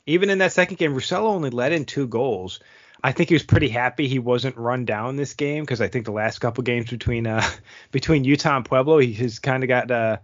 even 0.07 0.30
in 0.30 0.39
that 0.39 0.54
second 0.54 0.77
game, 0.77 0.94
Roussel 0.94 1.27
only 1.27 1.50
led 1.50 1.74
in 1.74 1.86
two 1.86 2.07
goals. 2.07 2.59
I 3.04 3.12
think 3.12 3.30
he 3.30 3.36
was 3.36 3.44
pretty 3.44 3.69
happy 3.69 4.07
he 4.07 4.19
wasn't 4.19 4.57
run 4.57 4.86
down 4.86 5.15
this 5.15 5.36
game 5.36 5.63
because 5.63 5.81
I 5.81 5.88
think 5.88 6.06
the 6.06 6.12
last 6.12 6.39
couple 6.39 6.63
games 6.63 6.89
between 6.89 7.27
uh 7.27 7.48
between 7.92 8.24
Utah 8.24 8.56
and 8.56 8.65
Pueblo, 8.65 8.98
he 8.98 9.13
has 9.13 9.38
kind 9.38 9.63
of 9.63 9.68
got 9.68 9.92
uh 9.92 10.18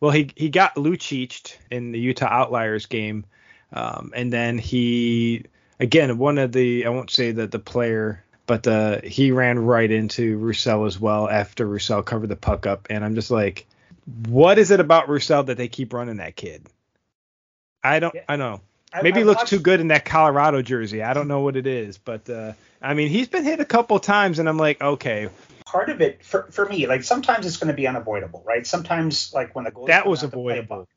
well 0.00 0.10
he 0.10 0.30
he 0.34 0.48
got 0.48 0.74
Lucic 0.74 1.56
in 1.70 1.92
the 1.92 2.00
Utah 2.00 2.26
Outliers 2.28 2.86
game, 2.86 3.24
um, 3.72 4.12
and 4.16 4.32
then 4.32 4.58
he 4.58 5.44
again 5.78 6.18
one 6.18 6.38
of 6.38 6.50
the 6.50 6.84
I 6.84 6.88
won't 6.88 7.10
say 7.10 7.30
that 7.30 7.52
the 7.52 7.60
player 7.60 8.24
but 8.50 8.66
uh, 8.66 9.00
he 9.04 9.30
ran 9.30 9.60
right 9.60 9.88
into 9.88 10.36
Roussel 10.38 10.84
as 10.84 10.98
well 10.98 11.28
after 11.28 11.64
Roussel 11.64 12.02
covered 12.02 12.30
the 12.30 12.34
puck 12.34 12.66
up, 12.66 12.88
and 12.90 13.04
I'm 13.04 13.14
just 13.14 13.30
like, 13.30 13.64
what 14.26 14.58
is 14.58 14.72
it 14.72 14.80
about 14.80 15.08
Roussel 15.08 15.44
that 15.44 15.56
they 15.56 15.68
keep 15.68 15.92
running 15.92 16.16
that 16.16 16.34
kid? 16.34 16.66
I 17.84 18.00
don't, 18.00 18.12
yeah. 18.12 18.24
I 18.28 18.34
know. 18.34 18.60
Maybe 18.94 19.16
I, 19.16 19.18
he 19.18 19.24
looks 19.24 19.40
watched... 19.40 19.50
too 19.50 19.58
good 19.58 19.80
in 19.80 19.88
that 19.88 20.04
Colorado 20.04 20.62
jersey. 20.62 21.02
I 21.02 21.12
don't 21.12 21.28
know 21.28 21.40
what 21.40 21.56
it 21.56 21.66
is, 21.66 21.98
but 21.98 22.28
uh, 22.28 22.52
I 22.82 22.94
mean, 22.94 23.08
he's 23.08 23.28
been 23.28 23.44
hit 23.44 23.60
a 23.60 23.64
couple 23.64 23.98
times, 24.00 24.38
and 24.38 24.48
I'm 24.48 24.56
like, 24.56 24.80
okay. 24.80 25.28
Part 25.66 25.90
of 25.90 26.00
it 26.00 26.24
for, 26.24 26.50
for 26.50 26.66
me, 26.66 26.86
like 26.86 27.04
sometimes 27.04 27.46
it's 27.46 27.56
going 27.56 27.68
to 27.68 27.74
be 27.74 27.86
unavoidable, 27.86 28.42
right? 28.44 28.66
Sometimes, 28.66 29.32
like 29.32 29.54
when 29.54 29.64
the 29.64 29.70
goal 29.70 29.86
that 29.86 30.06
was 30.06 30.24
avoidable, 30.24 30.88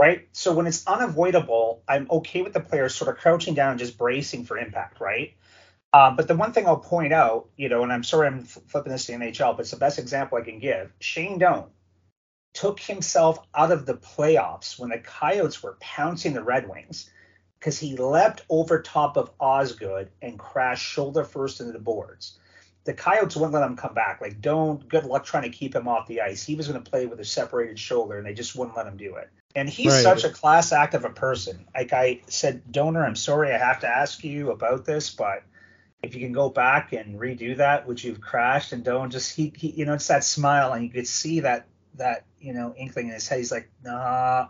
right? 0.00 0.26
So 0.32 0.54
when 0.54 0.66
it's 0.66 0.86
unavoidable, 0.86 1.82
I'm 1.86 2.06
okay 2.10 2.40
with 2.40 2.54
the 2.54 2.60
players 2.60 2.94
sort 2.94 3.10
of 3.10 3.20
crouching 3.20 3.54
down 3.54 3.72
and 3.72 3.78
just 3.78 3.98
bracing 3.98 4.46
for 4.46 4.56
impact, 4.56 5.00
right? 5.00 5.34
Um, 5.92 6.16
but 6.16 6.26
the 6.26 6.34
one 6.34 6.52
thing 6.52 6.66
I'll 6.66 6.78
point 6.78 7.12
out, 7.12 7.50
you 7.56 7.68
know, 7.68 7.82
and 7.82 7.92
I'm 7.92 8.02
sorry 8.02 8.26
I'm 8.26 8.42
flipping 8.42 8.90
this 8.90 9.06
to 9.06 9.12
NHL, 9.12 9.56
but 9.56 9.60
it's 9.60 9.70
the 9.70 9.76
best 9.76 9.98
example 9.98 10.38
I 10.38 10.40
can 10.40 10.58
give. 10.58 10.92
Shane 10.98 11.38
Doan 11.38 11.66
took 12.54 12.80
himself 12.80 13.38
out 13.54 13.70
of 13.70 13.84
the 13.84 13.94
playoffs 13.94 14.78
when 14.78 14.90
the 14.90 14.98
Coyotes 14.98 15.62
were 15.62 15.76
pouncing 15.80 16.32
the 16.32 16.42
Red 16.42 16.68
Wings 16.68 17.10
because 17.64 17.78
he 17.78 17.96
leapt 17.96 18.42
over 18.50 18.82
top 18.82 19.16
of 19.16 19.30
Osgood 19.40 20.10
and 20.20 20.38
crashed 20.38 20.84
shoulder 20.84 21.24
first 21.24 21.60
into 21.60 21.72
the 21.72 21.78
boards. 21.78 22.38
The 22.84 22.92
Coyotes 22.92 23.36
wouldn't 23.36 23.54
let 23.54 23.62
him 23.62 23.74
come 23.74 23.94
back. 23.94 24.20
Like, 24.20 24.42
don't, 24.42 24.86
good 24.86 25.06
luck 25.06 25.24
trying 25.24 25.44
to 25.44 25.48
keep 25.48 25.74
him 25.74 25.88
off 25.88 26.06
the 26.06 26.20
ice. 26.20 26.44
He 26.44 26.56
was 26.56 26.68
going 26.68 26.84
to 26.84 26.90
play 26.90 27.06
with 27.06 27.20
a 27.20 27.24
separated 27.24 27.78
shoulder, 27.78 28.18
and 28.18 28.26
they 28.26 28.34
just 28.34 28.54
wouldn't 28.54 28.76
let 28.76 28.86
him 28.86 28.98
do 28.98 29.14
it. 29.14 29.30
And 29.56 29.66
he's 29.66 29.94
right. 29.94 30.02
such 30.02 30.24
a 30.24 30.28
class 30.28 30.72
act 30.72 30.92
of 30.92 31.06
a 31.06 31.08
person. 31.08 31.64
Like 31.74 31.94
I 31.94 32.20
said, 32.26 32.70
Donor, 32.70 33.02
I'm 33.02 33.16
sorry 33.16 33.50
I 33.50 33.56
have 33.56 33.80
to 33.80 33.88
ask 33.88 34.22
you 34.22 34.50
about 34.50 34.84
this, 34.84 35.08
but 35.08 35.42
if 36.02 36.14
you 36.14 36.20
can 36.20 36.32
go 36.32 36.50
back 36.50 36.92
and 36.92 37.18
redo 37.18 37.56
that, 37.56 37.88
which 37.88 38.04
you've 38.04 38.20
crashed, 38.20 38.74
and 38.74 38.84
don't 38.84 39.08
just 39.08 39.34
he, 39.34 39.54
he 39.56 39.70
you 39.70 39.86
know, 39.86 39.94
it's 39.94 40.08
that 40.08 40.22
smile, 40.22 40.74
and 40.74 40.84
you 40.84 40.90
could 40.90 41.08
see 41.08 41.40
that 41.40 41.66
that 41.94 42.26
you 42.38 42.52
know 42.52 42.74
inkling 42.76 43.08
in 43.08 43.14
his 43.14 43.26
head. 43.26 43.38
He's 43.38 43.52
like, 43.52 43.70
nah, 43.82 44.48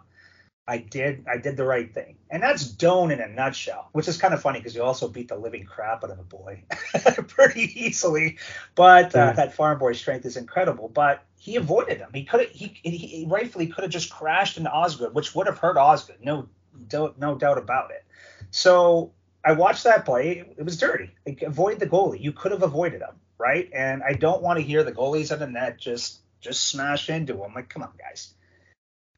I 0.66 0.78
did 0.78 1.26
I 1.30 1.36
did 1.36 1.56
the 1.56 1.64
right 1.64 1.92
thing. 1.92 2.16
And 2.30 2.42
that's 2.42 2.66
Doan 2.66 3.10
in 3.10 3.20
a 3.20 3.28
nutshell, 3.28 3.88
which 3.92 4.08
is 4.08 4.16
kind 4.16 4.32
of 4.32 4.40
funny 4.40 4.60
because 4.60 4.74
you 4.74 4.82
also 4.82 5.08
beat 5.08 5.28
the 5.28 5.36
living 5.36 5.64
crap 5.64 6.02
out 6.02 6.10
of 6.10 6.18
a 6.18 6.22
boy 6.22 6.62
pretty 7.28 7.84
easily. 7.84 8.38
But 8.74 9.14
uh, 9.14 9.32
that 9.32 9.54
farm 9.54 9.78
boy 9.78 9.92
strength 9.92 10.24
is 10.24 10.36
incredible. 10.38 10.88
But 10.88 11.22
he 11.36 11.56
avoided 11.56 11.98
him. 11.98 12.10
He 12.14 12.24
could 12.24 12.40
have 12.40 12.50
he, 12.50 12.78
he 12.82 13.26
rightfully 13.28 13.66
could 13.66 13.84
have 13.84 13.90
just 13.90 14.10
crashed 14.10 14.56
into 14.56 14.70
Osgood, 14.70 15.14
which 15.14 15.34
would 15.34 15.46
have 15.46 15.58
hurt 15.58 15.76
Osgood. 15.76 16.16
No 16.22 16.48
doubt 16.88 17.18
no 17.18 17.34
doubt 17.34 17.58
about 17.58 17.90
it. 17.90 18.04
So 18.50 19.12
I 19.44 19.52
watched 19.52 19.84
that 19.84 20.06
play. 20.06 20.44
It 20.56 20.64
was 20.64 20.78
dirty. 20.78 21.10
Like, 21.26 21.42
avoid 21.42 21.78
the 21.78 21.86
goalie. 21.86 22.20
You 22.20 22.32
could 22.32 22.52
have 22.52 22.62
avoided 22.62 23.02
him, 23.02 23.16
right? 23.36 23.68
And 23.74 24.02
I 24.02 24.14
don't 24.14 24.42
want 24.42 24.58
to 24.58 24.64
hear 24.64 24.82
the 24.82 24.92
goalies 24.92 25.30
in 25.30 25.40
the 25.40 25.46
net 25.46 25.78
just 25.78 26.20
just 26.40 26.64
smash 26.64 27.10
into 27.10 27.44
him. 27.44 27.52
Like, 27.54 27.68
come 27.68 27.82
on, 27.82 27.90
guys 27.98 28.32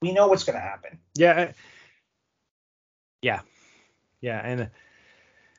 we 0.00 0.12
know 0.12 0.28
what's 0.28 0.44
going 0.44 0.56
to 0.56 0.60
happen. 0.60 0.98
Yeah. 1.14 1.52
Yeah. 3.22 3.40
Yeah. 4.20 4.40
And 4.44 4.70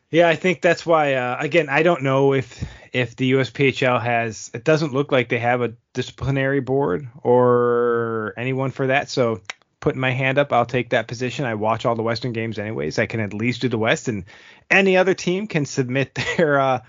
Yeah, 0.10 0.30
I 0.30 0.36
think 0.36 0.62
that's 0.62 0.86
why. 0.86 1.16
Uh, 1.16 1.38
again, 1.40 1.68
I 1.70 1.84
don't 1.84 2.04
know 2.04 2.34
if 2.34 2.64
if 2.94 3.16
the 3.16 3.34
USPHL 3.34 4.02
has. 4.02 4.50
It 4.54 4.64
doesn't 4.64 4.94
look 4.94 5.12
like 5.12 5.30
they 5.30 5.40
have 5.40 5.62
a 5.62 5.74
disciplinary 5.94 6.62
board 6.62 7.08
or 7.24 8.34
anyone 8.38 8.72
for 8.72 8.88
that. 8.88 9.10
So 9.10 9.42
putting 9.82 10.00
my 10.00 10.12
hand 10.12 10.38
up, 10.38 10.54
I'll 10.54 10.66
take 10.66 10.92
that 10.92 11.08
position. 11.08 11.46
I 11.46 11.56
watch 11.56 11.86
all 11.86 11.96
the 11.96 12.04
Western 12.04 12.32
games 12.32 12.58
anyways. 12.58 13.00
I 13.00 13.06
can 13.06 13.20
at 13.20 13.34
least 13.34 13.62
do 13.62 13.70
the 13.70 13.78
West, 13.78 14.08
and 14.08 14.24
any 14.72 14.96
other 14.96 15.14
team 15.14 15.48
can 15.48 15.66
submit 15.66 16.16
their 16.38 16.60
uh, 16.60 16.80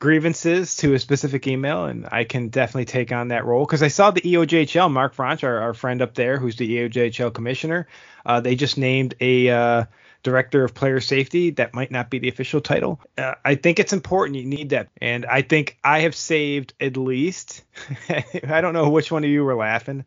grievances 0.00 0.76
to 0.76 0.94
a 0.94 0.98
specific 0.98 1.46
email, 1.46 1.84
and 1.84 2.08
I 2.10 2.24
can 2.24 2.48
definitely 2.48 2.86
take 2.86 3.12
on 3.12 3.28
that 3.28 3.44
role 3.44 3.66
because 3.66 3.82
I 3.82 3.88
saw 3.88 4.10
the 4.10 4.22
EOJHL, 4.22 4.90
Mark 4.90 5.14
Franch, 5.14 5.44
our, 5.44 5.58
our, 5.58 5.74
friend 5.74 6.02
up 6.02 6.14
there, 6.14 6.38
who's 6.38 6.56
the 6.56 6.68
EOJHL 6.68 7.32
commissioner. 7.34 7.86
Uh, 8.24 8.40
they 8.40 8.56
just 8.56 8.78
named 8.78 9.14
a 9.20 9.50
uh, 9.50 9.84
director 10.22 10.64
of 10.64 10.74
player 10.74 11.00
safety. 11.00 11.50
That 11.50 11.74
might 11.74 11.90
not 11.90 12.08
be 12.10 12.18
the 12.18 12.28
official 12.28 12.62
title. 12.62 13.00
Uh, 13.16 13.34
I 13.44 13.54
think 13.54 13.78
it's 13.78 13.92
important. 13.92 14.38
You 14.38 14.46
need 14.46 14.70
that, 14.70 14.88
and 15.00 15.26
I 15.26 15.42
think 15.42 15.78
I 15.84 16.00
have 16.00 16.16
saved 16.16 16.72
at 16.80 16.96
least. 16.96 17.62
I 18.08 18.60
don't 18.62 18.72
know 18.74 18.88
which 18.88 19.12
one 19.12 19.22
of 19.22 19.30
you 19.30 19.44
were 19.44 19.54
laughing 19.54 20.06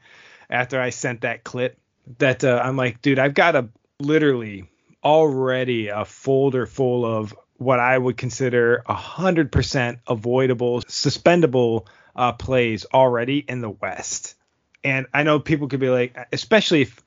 after 0.49 0.81
I 0.81 0.89
sent 0.89 1.21
that 1.21 1.43
clip. 1.43 1.77
That 2.17 2.43
uh, 2.43 2.61
I'm 2.61 2.75
like, 2.75 3.01
dude, 3.01 3.19
I've 3.19 3.35
got 3.35 3.55
a 3.55 3.69
literally 3.99 4.65
already 5.03 5.89
a 5.89 6.03
folder 6.03 6.65
full 6.65 7.05
of 7.05 7.35
what 7.57 7.79
I 7.79 7.97
would 7.97 8.17
consider 8.17 8.83
100% 8.87 9.99
avoidable, 10.07 10.81
suspendable 10.81 11.87
uh, 12.15 12.33
plays 12.33 12.85
already 12.93 13.39
in 13.39 13.61
the 13.61 13.69
West. 13.69 14.35
And 14.83 15.07
I 15.13 15.23
know 15.23 15.39
people 15.39 15.67
could 15.67 15.79
be 15.79 15.89
like, 15.89 16.17
especially 16.31 16.81
if, 16.83 17.01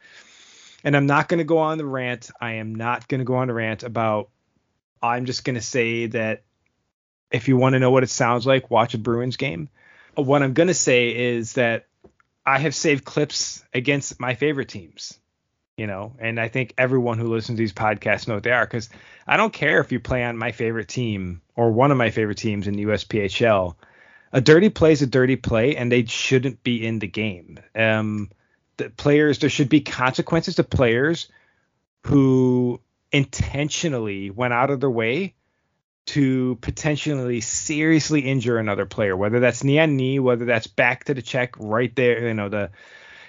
and 0.82 0.96
I'm 0.96 1.06
not 1.06 1.28
going 1.28 1.38
to 1.38 1.44
go 1.44 1.58
on 1.58 1.78
the 1.78 1.84
rant. 1.84 2.30
I 2.40 2.54
am 2.54 2.74
not 2.74 3.08
going 3.08 3.18
to 3.18 3.24
go 3.24 3.36
on 3.36 3.48
the 3.48 3.54
rant 3.54 3.82
about, 3.82 4.30
I'm 5.02 5.26
just 5.26 5.44
going 5.44 5.56
to 5.56 5.62
say 5.62 6.06
that 6.06 6.42
if 7.30 7.48
you 7.48 7.56
want 7.56 7.74
to 7.74 7.78
know 7.78 7.90
what 7.90 8.02
it 8.02 8.10
sounds 8.10 8.46
like, 8.46 8.70
watch 8.70 8.94
a 8.94 8.98
Bruins 8.98 9.36
game. 9.36 9.68
What 10.14 10.42
I'm 10.42 10.54
going 10.54 10.68
to 10.68 10.74
say 10.74 11.14
is 11.14 11.54
that 11.54 11.86
I 12.44 12.58
have 12.58 12.74
saved 12.74 13.04
clips 13.04 13.62
against 13.74 14.18
my 14.20 14.34
favorite 14.34 14.68
teams 14.68 15.18
you 15.76 15.86
know, 15.86 16.14
and 16.18 16.40
I 16.40 16.48
think 16.48 16.72
everyone 16.78 17.18
who 17.18 17.28
listens 17.28 17.56
to 17.56 17.60
these 17.60 17.72
podcasts 17.72 18.26
know 18.26 18.34
what 18.34 18.42
they 18.42 18.50
are 18.50 18.64
because 18.64 18.88
I 19.26 19.36
don't 19.36 19.52
care 19.52 19.80
if 19.80 19.92
you 19.92 20.00
play 20.00 20.24
on 20.24 20.38
my 20.38 20.52
favorite 20.52 20.88
team 20.88 21.42
or 21.54 21.70
one 21.70 21.90
of 21.90 21.98
my 21.98 22.10
favorite 22.10 22.38
teams 22.38 22.66
in 22.66 22.74
the 22.74 22.84
USPHL. 22.84 23.76
A 24.32 24.40
dirty 24.40 24.70
play 24.70 24.92
is 24.92 25.02
a 25.02 25.06
dirty 25.06 25.36
play, 25.36 25.76
and 25.76 25.92
they 25.92 26.04
shouldn't 26.04 26.62
be 26.62 26.84
in 26.86 26.98
the 26.98 27.06
game. 27.06 27.58
Um, 27.74 28.30
the 28.78 28.90
players, 28.90 29.38
there 29.38 29.50
should 29.50 29.68
be 29.68 29.80
consequences 29.80 30.56
to 30.56 30.64
players 30.64 31.28
who 32.04 32.80
intentionally 33.12 34.30
went 34.30 34.52
out 34.52 34.70
of 34.70 34.80
their 34.80 34.90
way 34.90 35.34
to 36.06 36.56
potentially 36.60 37.40
seriously 37.40 38.20
injure 38.20 38.58
another 38.58 38.86
player, 38.86 39.16
whether 39.16 39.40
that's 39.40 39.64
knee 39.64 39.78
on 39.78 39.96
knee, 39.96 40.18
whether 40.18 40.44
that's 40.44 40.66
back 40.66 41.04
to 41.04 41.14
the 41.14 41.22
check 41.22 41.54
right 41.58 41.94
there, 41.96 42.28
you 42.28 42.34
know, 42.34 42.48
the 42.48 42.70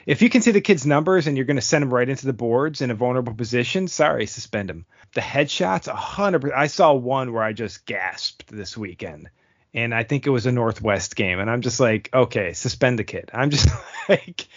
if 0.08 0.22
you 0.22 0.30
can 0.30 0.42
see 0.42 0.52
the 0.52 0.62
kid's 0.62 0.86
numbers 0.86 1.28
and 1.28 1.36
you're 1.36 1.46
going 1.46 1.58
to 1.58 1.62
send 1.62 1.84
him 1.84 1.94
right 1.94 2.08
into 2.08 2.26
the 2.26 2.34
boards 2.34 2.82
in 2.82 2.92
a 2.92 2.96
vulnerable 2.96 3.34
position, 3.34 3.90
sorry, 3.90 4.26
suspend 4.26 4.70
him. 4.70 4.86
The 5.14 5.22
headshots, 5.22 5.94
100%. 5.94 6.54
I 6.56 6.68
saw 6.68 6.94
one 6.94 7.34
where 7.34 7.44
I 7.44 7.52
just 7.52 7.86
gasped 7.86 8.48
this 8.48 8.78
weekend. 8.78 9.30
And 9.74 9.94
I 9.94 10.04
think 10.04 10.26
it 10.26 10.30
was 10.30 10.46
a 10.46 10.52
Northwest 10.54 11.18
game. 11.18 11.40
And 11.40 11.50
I'm 11.52 11.62
just 11.62 11.82
like, 11.82 12.10
okay, 12.14 12.54
suspend 12.54 12.98
the 12.98 13.04
kid. 13.04 13.30
I'm 13.34 13.50
just 13.50 13.68
like, 14.10 14.48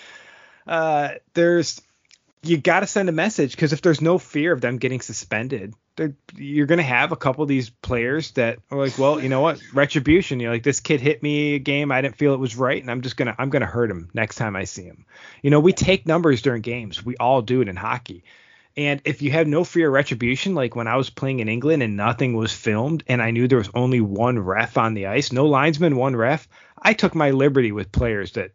uh, 0.68 1.14
there's, 1.34 1.82
you 2.44 2.56
got 2.56 2.80
to 2.80 2.86
send 2.86 3.08
a 3.08 3.12
message 3.12 3.50
because 3.50 3.72
if 3.72 3.82
there's 3.82 4.00
no 4.00 4.18
fear 4.18 4.52
of 4.52 4.60
them 4.60 4.78
getting 4.78 5.00
suspended, 5.00 5.74
you're 6.36 6.66
going 6.66 6.78
to 6.78 6.82
have 6.82 7.12
a 7.12 7.16
couple 7.16 7.42
of 7.42 7.48
these 7.48 7.70
players 7.70 8.30
that 8.32 8.58
are 8.70 8.78
like, 8.78 8.98
well, 8.98 9.20
you 9.20 9.28
know 9.28 9.40
what, 9.40 9.60
retribution. 9.72 10.40
You're 10.40 10.52
like, 10.52 10.62
this 10.62 10.80
kid 10.80 11.00
hit 11.00 11.22
me 11.22 11.54
a 11.54 11.58
game, 11.58 11.92
I 11.92 12.00
didn't 12.00 12.16
feel 12.16 12.34
it 12.34 12.40
was 12.40 12.56
right, 12.56 12.80
and 12.80 12.90
I'm 12.90 13.02
just 13.02 13.16
gonna, 13.16 13.34
I'm 13.38 13.50
gonna 13.50 13.66
hurt 13.66 13.90
him 13.90 14.10
next 14.14 14.36
time 14.36 14.56
I 14.56 14.64
see 14.64 14.84
him. 14.84 15.04
You 15.42 15.50
know, 15.50 15.60
we 15.60 15.72
take 15.72 16.06
numbers 16.06 16.42
during 16.42 16.62
games, 16.62 17.04
we 17.04 17.16
all 17.16 17.42
do 17.42 17.60
it 17.60 17.68
in 17.68 17.76
hockey. 17.76 18.24
And 18.76 19.02
if 19.04 19.20
you 19.20 19.32
have 19.32 19.46
no 19.46 19.64
fear 19.64 19.88
of 19.88 19.94
retribution, 19.94 20.54
like 20.54 20.76
when 20.76 20.86
I 20.86 20.96
was 20.96 21.10
playing 21.10 21.40
in 21.40 21.48
England 21.48 21.82
and 21.82 21.96
nothing 21.96 22.34
was 22.34 22.52
filmed, 22.52 23.02
and 23.08 23.20
I 23.20 23.32
knew 23.32 23.48
there 23.48 23.58
was 23.58 23.70
only 23.74 24.00
one 24.00 24.38
ref 24.38 24.78
on 24.78 24.94
the 24.94 25.06
ice, 25.06 25.32
no 25.32 25.46
linesman, 25.46 25.96
one 25.96 26.14
ref, 26.16 26.48
I 26.80 26.94
took 26.94 27.14
my 27.14 27.32
liberty 27.32 27.72
with 27.72 27.92
players 27.92 28.32
that 28.32 28.52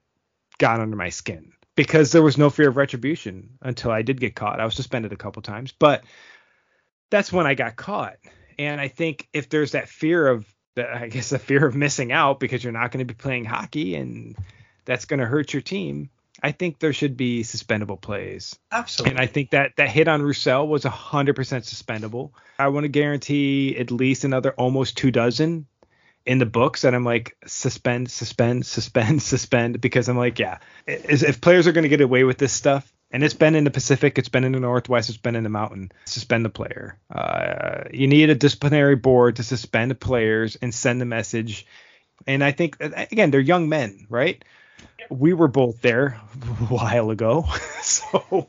got 0.58 0.80
under 0.80 0.96
my 0.96 1.10
skin 1.10 1.52
because 1.76 2.12
there 2.12 2.24
was 2.24 2.38
no 2.38 2.50
fear 2.50 2.70
of 2.70 2.78
retribution 2.78 3.58
until 3.62 3.92
I 3.92 4.02
did 4.02 4.20
get 4.20 4.36
caught. 4.36 4.60
I 4.60 4.66
was 4.66 4.76
suspended 4.76 5.12
a 5.12 5.18
couple 5.18 5.42
times, 5.42 5.74
but 5.78 6.04
that's 7.10 7.32
when 7.32 7.48
I 7.48 7.56
got 7.56 7.76
caught. 7.76 8.18
And 8.58 8.80
I 8.80 8.88
think 8.88 9.28
if 9.34 9.50
there's 9.50 9.72
that 9.72 9.90
fear 9.90 10.28
of, 10.28 10.46
I 10.78 11.08
guess, 11.08 11.30
the 11.30 11.40
fear 11.40 11.66
of 11.66 11.76
missing 11.76 12.12
out 12.12 12.40
because 12.40 12.64
you're 12.64 12.74
not 12.74 12.92
going 12.92 13.06
to 13.06 13.14
be 13.14 13.18
playing 13.18 13.46
hockey 13.46 13.96
and 13.96 14.36
that's 14.86 15.06
going 15.06 15.20
to 15.20 15.26
hurt 15.26 15.54
your 15.54 15.62
team, 15.62 16.10
I 16.44 16.52
think 16.52 16.80
there 16.80 16.94
should 16.94 17.18
be 17.18 17.44
suspendable 17.44 18.00
plays. 18.00 18.58
Absolutely. 18.72 19.12
And 19.12 19.20
I 19.20 19.26
think 19.28 19.52
that 19.52 19.72
that 19.78 19.90
hit 19.90 20.08
on 20.08 20.22
Roussel 20.22 20.68
was 20.68 20.84
100% 20.84 21.34
suspendable. 21.34 22.32
I 22.60 22.68
want 22.68 22.84
to 22.84 22.90
guarantee 22.90 23.78
at 23.78 23.92
least 23.92 24.24
another 24.24 24.52
almost 24.52 24.98
two 24.98 25.12
dozen 25.12 25.66
in 26.26 26.40
the 26.40 26.46
books 26.46 26.82
that 26.82 26.94
I'm 26.94 27.06
like 27.06 27.38
suspend, 27.46 28.12
suspend, 28.12 28.66
suspend, 28.66 29.22
suspend 29.22 29.80
because 29.82 30.10
I'm 30.10 30.18
like, 30.18 30.40
yeah, 30.40 30.60
if 30.88 31.42
players 31.42 31.68
are 31.68 31.72
going 31.72 31.84
to 31.84 31.90
get 31.90 32.02
away 32.02 32.24
with 32.24 32.38
this 32.38 32.54
stuff, 32.54 32.92
and 33.12 33.24
it's 33.24 33.34
been 33.34 33.56
in 33.56 33.64
the 33.64 33.72
Pacific, 33.72 34.18
it's 34.18 34.30
been 34.30 34.44
in 34.44 34.52
the 34.52 34.60
Northwest, 34.60 35.10
it's 35.10 35.18
been 35.18 35.36
in 35.36 35.44
the 35.44 35.50
Mountain. 35.50 35.92
Suspend 36.06 36.44
the 36.44 36.50
player. 36.50 36.98
Uh, 37.14 37.84
you 37.92 38.08
need 38.08 38.30
a 38.30 38.36
disciplinary 38.36 38.96
board 38.96 39.38
to 39.38 39.44
suspend 39.44 39.92
the 39.92 39.96
players 39.96 40.58
and 40.62 40.74
send 40.74 41.00
the 41.00 41.06
message. 41.06 41.66
And 42.28 42.44
I 42.44 42.52
think 42.52 42.78
again, 42.80 43.32
they're 43.32 43.40
young 43.40 43.70
men, 43.70 44.08
right? 44.10 44.44
We 45.10 45.34
were 45.34 45.48
both 45.48 45.82
there 45.82 46.20
a 46.34 46.66
while 46.66 47.12
ago, 47.12 47.46
so 47.82 48.48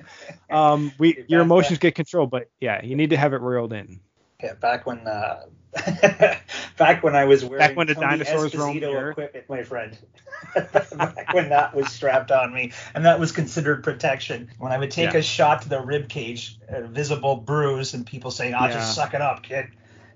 um, 0.49 0.93
we 0.99 1.25
your 1.29 1.43
emotions 1.43 1.79
get 1.79 1.95
controlled. 1.95 2.31
But 2.31 2.51
yeah, 2.61 2.85
you 2.85 2.97
need 2.97 3.11
to 3.11 3.17
have 3.17 3.35
it 3.35 3.43
reeled 3.43 3.73
in. 3.73 4.01
Yeah, 4.43 4.55
back 4.55 4.87
when 4.87 5.07
uh, 5.07 5.47
back 6.79 7.03
when 7.03 7.15
I 7.15 7.25
was 7.25 7.45
wearing 7.45 7.59
back 7.59 7.77
when 7.77 7.87
the 7.87 7.95
Tony 7.95 8.19
dinosaurs 8.19 8.55
roamed 8.55 8.83
equipment, 8.83 9.49
my 9.49 9.63
friend. 9.63 9.97
back 10.55 11.33
when 11.33 11.49
that 11.51 11.75
was 11.75 11.89
strapped 11.89 12.31
on 12.31 12.53
me, 12.53 12.73
and 12.95 13.05
that 13.05 13.21
was 13.21 13.33
considered 13.33 13.85
protection. 13.85 14.51
When 14.59 14.73
I 14.73 14.79
would 14.79 14.91
take 14.91 15.13
yeah. 15.13 15.19
a 15.19 15.23
shot 15.23 15.63
to 15.63 15.69
the 15.69 15.81
rib 15.81 16.09
cage, 16.09 16.59
a 16.69 16.83
visible 16.83 17.37
bruise, 17.37 17.95
and 17.95 18.07
people 18.07 18.31
saying, 18.31 18.55
"Oh, 18.55 18.67
yeah. 18.67 18.73
just 18.73 18.95
suck 18.95 19.15
it 19.15 19.21
up, 19.21 19.43
kid." 19.43 19.67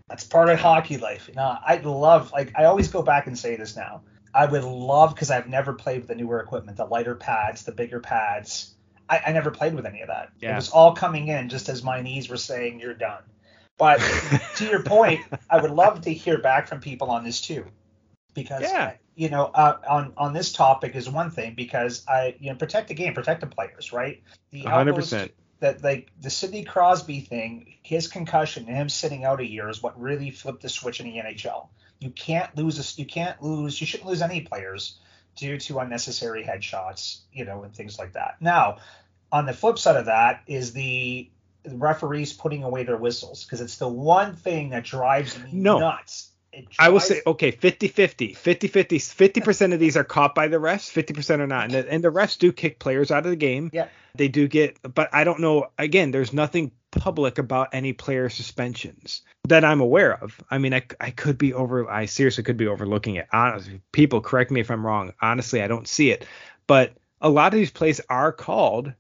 That's 0.09 0.25
part 0.25 0.49
of 0.49 0.59
hockey 0.59 0.97
life. 0.97 1.29
You 1.29 1.35
know, 1.35 1.57
I 1.65 1.77
love 1.77 2.33
like 2.33 2.53
I 2.57 2.65
always 2.65 2.89
go 2.89 3.03
back 3.03 3.27
and 3.27 3.39
say 3.39 3.57
this 3.57 3.77
now. 3.77 4.03
I 4.33 4.47
would 4.47 4.65
love 4.65 5.15
because 5.15 5.31
I've 5.31 5.49
never 5.49 5.73
played 5.73 6.01
with 6.01 6.09
the 6.09 6.15
newer 6.15 6.41
equipment, 6.41 6.77
the 6.77 6.85
lighter 6.85 7.17
pads, 7.17 7.65
the 7.65 7.73
bigger 7.73 8.01
pads. 8.01 8.75
I, 9.09 9.21
I 9.27 9.33
never 9.33 9.51
played 9.51 9.75
with 9.75 9.87
any 9.87 10.03
of 10.03 10.09
that. 10.09 10.31
Yeah. 10.41 10.53
It 10.53 10.57
was 10.57 10.71
all 10.71 10.95
coming 10.95 11.29
in 11.29 11.49
just 11.49 11.69
as 11.69 11.83
my 11.83 12.01
knees 12.01 12.29
were 12.29 12.37
saying, 12.37 12.81
"You're 12.81 12.95
done." 12.95 13.23
But 13.81 13.99
to 14.57 14.67
your 14.67 14.83
point, 14.83 15.23
I 15.49 15.61
would 15.61 15.71
love 15.71 16.03
to 16.03 16.13
hear 16.13 16.39
back 16.39 16.69
from 16.69 16.81
people 16.81 17.11
on 17.11 17.25
this 17.25 17.41
too, 17.41 17.65
because 18.35 18.63
yeah. 18.63 18.93
you 19.17 19.31
know 19.31 19.47
uh, 19.47 19.79
on 19.89 20.13
on 20.19 20.35
this 20.35 20.53
topic 20.53 20.95
is 20.95 21.09
one 21.09 21.31
thing 21.31 21.55
because 21.55 22.05
I 22.07 22.37
you 22.39 22.51
know 22.51 22.57
protect 22.57 22.89
the 22.89 22.95
game, 22.95 23.15
protect 23.15 23.41
the 23.41 23.47
players, 23.47 23.93
right? 23.93 24.23
The 24.51 24.65
100. 24.65 24.95
percent 24.95 25.33
That 25.61 25.83
like 25.83 26.13
the 26.21 26.29
Sidney 26.29 26.63
Crosby 26.63 27.21
thing, 27.21 27.75
his 27.83 28.07
concussion 28.07 28.67
and 28.69 28.77
him 28.77 28.89
sitting 28.91 29.25
out 29.25 29.41
a 29.41 29.47
year 29.47 29.71
is 29.71 29.83
what 29.83 29.99
really 29.99 30.31
flipped 30.31 30.61
the 30.61 30.69
switch 30.69 31.01
in 31.01 31.07
the 31.07 31.17
NHL. 31.17 31.69
You 32.01 32.11
can't 32.11 32.55
lose 32.57 32.79
a, 32.79 33.01
you 33.01 33.07
can't 33.07 33.43
lose 33.43 33.81
you 33.81 33.87
shouldn't 33.87 34.11
lose 34.11 34.21
any 34.21 34.43
players 34.43 34.99
due 35.37 35.57
to 35.57 35.79
unnecessary 35.79 36.45
headshots, 36.45 37.21
you 37.33 37.47
know, 37.47 37.63
and 37.63 37.75
things 37.75 37.99
like 37.99 38.13
that. 38.13 38.37
Now, 38.41 38.77
on 39.33 39.47
the 39.47 39.55
flip 39.55 39.79
side 39.79 39.97
of 39.97 40.05
that 40.05 40.43
is 40.47 40.75
the 40.75 41.31
referees 41.69 42.33
putting 42.33 42.65
away 42.65 42.85
their 42.85 42.97
whistles 42.97 43.45
because 43.45 43.61
it's 43.61 43.77
the 43.77 43.89
one 43.89 44.35
thing 44.35 44.71
that 44.71 44.85
drives 44.85 45.39
me 45.39 45.51
no. 45.53 45.79
nuts. 45.79 46.31
Drives... 46.53 46.77
I 46.79 46.89
will 46.89 47.01
say, 47.01 47.23
okay, 47.27 47.51
50 47.53 47.89
50. 47.89 48.35
50 48.35 48.69
50. 48.69 48.99
50% 48.99 49.73
of 49.73 49.79
these 49.79 49.97
are 49.97 50.05
caught 50.05 50.35
by 50.35 50.49
the 50.49 50.57
refs, 50.57 50.91
50% 50.91 51.41
are 51.41 51.47
not. 51.47 51.65
And 51.65 51.75
the, 51.75 51.93
and 51.93 52.03
the 52.03 52.11
refs 52.11 52.39
do 52.39 52.53
kick 52.53 52.79
players 52.79 53.11
out 53.11 53.25
of 53.25 53.31
the 53.31 53.37
game. 53.37 53.71
Yeah. 53.73 53.89
They 54.17 54.29
do 54.29 54.49
get, 54.49 54.79
but 54.83 55.09
I 55.13 55.23
don't 55.23 55.41
know. 55.41 55.69
Again, 55.79 56.11
there's 56.11 56.33
nothing 56.33 56.73
public 56.91 57.39
about 57.39 57.69
any 57.73 57.93
player 57.93 58.29
suspensions 58.29 59.23
that 59.49 59.65
I'm 59.65 59.81
aware 59.81 60.21
of. 60.21 60.43
I 60.51 60.59
mean, 60.59 60.75
I, 60.75 60.83
I 61.01 61.11
could 61.11 61.39
be 61.39 61.55
over, 61.55 61.89
I 61.89 62.07
seriously 62.07 62.43
could 62.43 62.57
be 62.57 62.67
overlooking 62.67 63.15
it. 63.15 63.29
Honestly, 63.33 63.81
people 63.93 64.21
correct 64.21 64.51
me 64.51 64.61
if 64.61 64.71
I'm 64.71 64.85
wrong. 64.85 65.13
Honestly, 65.23 65.63
I 65.63 65.69
don't 65.69 65.87
see 65.87 66.11
it. 66.11 66.27
But 66.67 66.95
a 67.21 67.29
lot 67.29 67.53
of 67.53 67.59
these 67.59 67.71
plays 67.71 68.01
are 68.09 68.33
called 68.33 68.93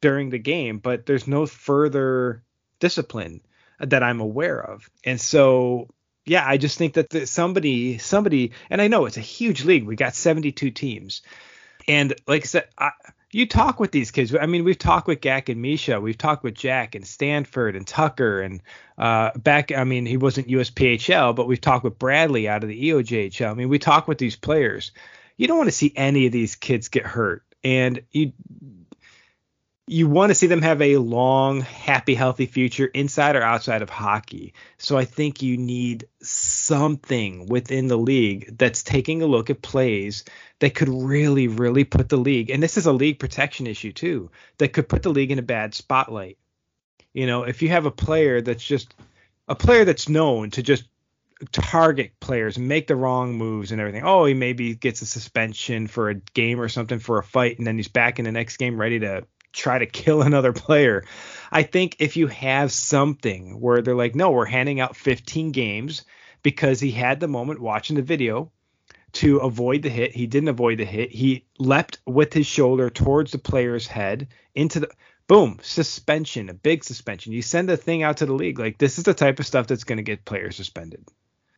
during 0.00 0.30
the 0.30 0.38
game, 0.38 0.78
but 0.78 1.06
there's 1.06 1.26
no 1.26 1.46
further 1.46 2.42
discipline 2.78 3.40
that 3.80 4.02
I'm 4.02 4.20
aware 4.20 4.62
of. 4.62 4.88
And 5.04 5.20
so, 5.20 5.88
yeah, 6.24 6.46
I 6.46 6.56
just 6.56 6.78
think 6.78 6.94
that 6.94 7.10
the, 7.10 7.26
somebody, 7.26 7.98
somebody, 7.98 8.52
and 8.70 8.80
I 8.80 8.88
know 8.88 9.06
it's 9.06 9.16
a 9.16 9.20
huge 9.20 9.64
league. 9.64 9.84
We 9.84 9.96
got 9.96 10.14
72 10.14 10.70
teams, 10.70 11.22
and 11.88 12.14
like 12.26 12.42
I 12.42 12.46
said, 12.46 12.68
I, 12.78 12.90
you 13.30 13.46
talk 13.46 13.80
with 13.80 13.90
these 13.90 14.10
kids. 14.10 14.34
I 14.34 14.46
mean, 14.46 14.64
we've 14.64 14.78
talked 14.78 15.06
with 15.06 15.20
Gak 15.20 15.48
and 15.48 15.60
Misha. 15.60 16.00
We've 16.00 16.16
talked 16.16 16.42
with 16.42 16.54
Jack 16.54 16.94
and 16.94 17.06
Stanford 17.06 17.76
and 17.76 17.86
Tucker 17.86 18.40
and 18.40 18.62
uh, 18.96 19.32
back. 19.36 19.72
I 19.72 19.84
mean, 19.84 20.06
he 20.06 20.16
wasn't 20.16 20.48
USPHL, 20.48 21.36
but 21.36 21.46
we've 21.46 21.60
talked 21.60 21.84
with 21.84 21.98
Bradley 21.98 22.48
out 22.48 22.62
of 22.62 22.68
the 22.68 22.90
EOJHL. 22.90 23.50
I 23.50 23.54
mean, 23.54 23.68
we 23.68 23.78
talk 23.78 24.08
with 24.08 24.18
these 24.18 24.36
players. 24.36 24.92
You 25.36 25.48
don't 25.48 25.58
want 25.58 25.68
to 25.68 25.76
see 25.76 25.92
any 25.94 26.26
of 26.26 26.32
these 26.32 26.54
kids 26.54 26.88
get 26.88 27.04
hurt, 27.04 27.44
and 27.62 28.00
you 28.10 28.32
you 29.88 30.08
want 30.08 30.30
to 30.30 30.34
see 30.34 30.48
them 30.48 30.62
have 30.62 30.82
a 30.82 30.96
long, 30.96 31.60
happy, 31.60 32.14
healthy 32.14 32.46
future 32.46 32.86
inside 32.86 33.36
or 33.36 33.42
outside 33.42 33.82
of 33.82 33.90
hockey. 33.90 34.52
So 34.78 34.98
I 34.98 35.04
think 35.04 35.42
you 35.42 35.56
need 35.56 36.08
something 36.20 37.46
within 37.46 37.86
the 37.86 37.96
league 37.96 38.58
that's 38.58 38.82
taking 38.82 39.22
a 39.22 39.26
look 39.26 39.48
at 39.48 39.62
plays 39.62 40.24
that 40.58 40.74
could 40.74 40.88
really, 40.88 41.46
really 41.46 41.84
put 41.84 42.08
the 42.08 42.16
league, 42.16 42.50
and 42.50 42.62
this 42.62 42.76
is 42.76 42.86
a 42.86 42.92
league 42.92 43.20
protection 43.20 43.66
issue 43.66 43.92
too, 43.92 44.30
that 44.58 44.72
could 44.72 44.88
put 44.88 45.02
the 45.02 45.10
league 45.10 45.30
in 45.30 45.38
a 45.38 45.42
bad 45.42 45.74
spotlight. 45.74 46.38
You 47.12 47.26
know, 47.26 47.44
if 47.44 47.62
you 47.62 47.68
have 47.68 47.86
a 47.86 47.90
player 47.90 48.40
that's 48.40 48.64
just 48.64 48.94
a 49.48 49.54
player 49.54 49.84
that's 49.84 50.08
known 50.08 50.50
to 50.50 50.62
just 50.62 50.88
target 51.52 52.18
players, 52.18 52.58
make 52.58 52.86
the 52.86 52.96
wrong 52.96 53.34
moves 53.34 53.70
and 53.70 53.80
everything. 53.80 54.02
Oh, 54.04 54.24
he 54.24 54.34
maybe 54.34 54.74
gets 54.74 55.02
a 55.02 55.06
suspension 55.06 55.86
for 55.86 56.08
a 56.08 56.14
game 56.14 56.60
or 56.60 56.68
something 56.68 56.98
for 56.98 57.18
a 57.18 57.22
fight, 57.22 57.58
and 57.58 57.66
then 57.66 57.76
he's 57.76 57.88
back 57.88 58.18
in 58.18 58.24
the 58.24 58.32
next 58.32 58.56
game 58.56 58.80
ready 58.80 58.98
to 59.00 59.24
try 59.56 59.78
to 59.78 59.86
kill 59.86 60.22
another 60.22 60.52
player. 60.52 61.04
I 61.50 61.62
think 61.62 61.96
if 61.98 62.16
you 62.16 62.26
have 62.28 62.72
something 62.72 63.60
where 63.60 63.82
they're 63.82 63.94
like, 63.94 64.14
no, 64.14 64.30
we're 64.30 64.46
handing 64.46 64.80
out 64.80 64.96
15 64.96 65.52
games 65.52 66.04
because 66.42 66.80
he 66.80 66.90
had 66.90 67.20
the 67.20 67.28
moment 67.28 67.60
watching 67.60 67.96
the 67.96 68.02
video 68.02 68.52
to 69.12 69.38
avoid 69.38 69.82
the 69.82 69.88
hit. 69.88 70.14
He 70.14 70.26
didn't 70.26 70.50
avoid 70.50 70.78
the 70.78 70.84
hit. 70.84 71.10
He 71.10 71.46
leapt 71.58 71.98
with 72.06 72.32
his 72.32 72.46
shoulder 72.46 72.90
towards 72.90 73.32
the 73.32 73.38
player's 73.38 73.86
head 73.86 74.28
into 74.54 74.80
the 74.80 74.90
boom 75.26 75.58
suspension, 75.62 76.50
a 76.50 76.54
big 76.54 76.84
suspension. 76.84 77.32
You 77.32 77.42
send 77.42 77.70
a 77.70 77.76
thing 77.76 78.02
out 78.02 78.18
to 78.18 78.26
the 78.26 78.34
league 78.34 78.58
like 78.58 78.78
this 78.78 78.98
is 78.98 79.04
the 79.04 79.14
type 79.14 79.40
of 79.40 79.46
stuff 79.46 79.66
that's 79.66 79.84
going 79.84 79.96
to 79.96 80.02
get 80.02 80.24
players 80.24 80.56
suspended. 80.56 81.04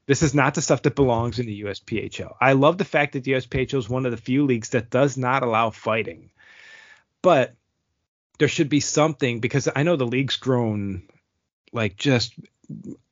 This 0.06 0.22
is 0.22 0.34
not 0.34 0.54
the 0.54 0.62
stuff 0.62 0.82
that 0.82 0.94
belongs 0.94 1.38
in 1.38 1.46
the 1.46 1.62
USPHL. 1.62 2.34
I 2.40 2.52
love 2.52 2.78
the 2.78 2.84
fact 2.84 3.12
that 3.12 3.24
the 3.24 3.32
USPHL 3.32 3.78
is 3.78 3.88
one 3.90 4.06
of 4.06 4.12
the 4.12 4.16
few 4.16 4.46
leagues 4.46 4.70
that 4.70 4.88
does 4.88 5.18
not 5.18 5.42
allow 5.42 5.68
fighting. 5.70 6.30
But 7.20 7.54
there 8.38 8.48
should 8.48 8.68
be 8.68 8.80
something 8.80 9.40
because 9.40 9.68
I 9.74 9.82
know 9.82 9.96
the 9.96 10.06
league's 10.06 10.36
grown 10.36 11.02
like 11.72 11.96
just 11.96 12.34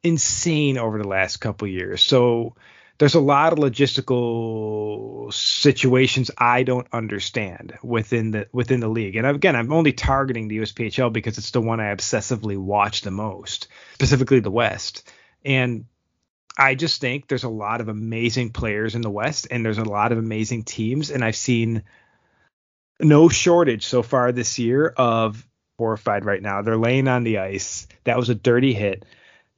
insane 0.03 0.79
over 0.79 0.99
the 0.99 1.09
last 1.09 1.39
couple 1.39 1.69
years. 1.69 2.03
So 2.03 2.55
there's 2.99 3.15
a 3.15 3.21
lot 3.21 3.53
of 3.53 3.59
logistical 3.59 5.33
situations 5.33 6.31
I 6.39 6.63
don't 6.63 6.87
understand 6.93 7.75
within 7.83 8.31
the 8.31 8.49
within 8.53 8.81
the 8.81 8.89
league. 8.89 9.17
And 9.17 9.27
again, 9.27 9.57
I'm 9.57 9.73
only 9.73 9.93
targeting 9.93 10.49
the 10.49 10.59
USPHL 10.59 11.13
because 11.13 11.37
it's 11.39 11.51
the 11.51 11.61
one 11.61 11.81
I 11.81 11.95
obsessively 11.95 12.57
watch 12.57 13.03
the 13.03 13.11
most, 13.11 13.69
specifically 13.95 14.41
the 14.41 14.51
West. 14.51 15.11
And 15.45 15.87
I 16.59 16.75
just 16.75 17.01
think 17.01 17.29
there's 17.29 17.45
a 17.45 17.51
lot 17.51 17.83
of 17.83 17.89
amazing 17.89 18.51
players 18.51 18.95
in 18.95 19.03
the 19.03 19.11
West 19.11 19.49
and 19.51 19.65
there's 19.65 19.79
a 19.79 19.85
lot 19.85 20.13
of 20.13 20.19
amazing 20.19 20.65
teams 20.65 21.11
and 21.11 21.23
I've 21.23 21.37
seen 21.37 21.83
no 23.01 23.29
shortage 23.29 23.87
so 23.87 24.03
far 24.03 24.33
this 24.33 24.59
year 24.59 24.89
of 24.97 25.47
horrified 25.79 26.25
right 26.25 26.43
now. 26.43 26.63
They're 26.63 26.77
laying 26.77 27.09
on 27.09 27.25
the 27.25 27.39
ice. 27.39 27.87
That 28.05 28.17
was 28.17 28.29
a 28.29 28.35
dirty 28.35 28.73
hit. 28.73 29.05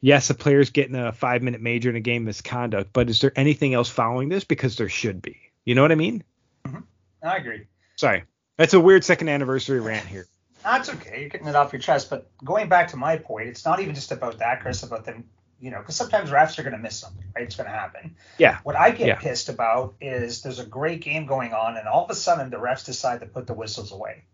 Yes, 0.01 0.31
a 0.31 0.35
player's 0.35 0.71
getting 0.71 0.95
a 0.95 1.13
five 1.13 1.43
minute 1.43 1.61
major 1.61 1.91
in 1.91 1.97
a 1.97 2.01
game 2.01 2.25
misconduct, 2.25 2.91
but 2.93 3.11
is 3.11 3.21
there 3.21 3.33
anything 3.35 3.75
else 3.75 3.89
following 3.89 4.29
this? 4.29 4.45
Because 4.45 4.77
there 4.77 4.89
should 4.89 5.21
be. 5.23 5.37
You 5.65 5.75
know 5.75 5.83
what 5.83 5.93
I 5.93 5.97
mean? 5.97 6.23
Mm-hmm. 6.67 6.79
I 7.23 7.37
agree. 7.37 7.67
Sorry. 7.97 8.25
That's 8.57 8.75
a 8.75 8.81
weird 8.81 9.05
second 9.05 9.29
anniversary 9.29 9.81
rant 9.81 10.07
here. 10.07 10.27
That's 10.63 10.89
okay. 10.89 11.21
You're 11.21 11.29
getting 11.29 11.47
it 11.49 11.57
off 11.57 11.73
your 11.73 11.81
chest. 11.81 12.11
But 12.11 12.31
going 12.45 12.69
back 12.69 12.89
to 12.89 12.97
my 12.97 13.17
point, 13.17 13.49
it's 13.49 13.65
not 13.65 13.81
even 13.81 13.95
just 13.95 14.13
about 14.13 14.39
that, 14.39 14.61
Chris, 14.61 14.83
about 14.83 15.05
them 15.05 15.25
you 15.61 15.71
know, 15.71 15.79
because 15.79 15.97
sometimes 15.97 16.31
refs 16.31 16.59
are 16.59 16.63
going 16.63 16.75
to 16.75 16.79
miss 16.79 16.99
something, 16.99 17.25
right? 17.35 17.45
It's 17.45 17.57
going 17.57 17.69
to 17.69 17.77
happen. 17.77 18.17
Yeah. 18.39 18.59
What 18.63 18.77
I 18.77 18.91
get 18.91 19.09
yeah. 19.09 19.15
pissed 19.17 19.49
about 19.49 19.95
is 20.01 20.43
there's 20.43 20.61
a 20.61 20.67
great 20.67 21.01
game 21.01 21.27
going 21.27 21.53
on, 21.53 21.77
and 21.77 21.89
all 21.89 22.05
of 22.05 22.11
a 22.11 22.15
sudden 22.15 22.51
the 22.51 22.59
refs 22.59 22.85
decide 22.85 23.21
to 23.21 23.27
put 23.27 23.47
the 23.47 23.55
whistles 23.55 23.93
away. 23.93 24.25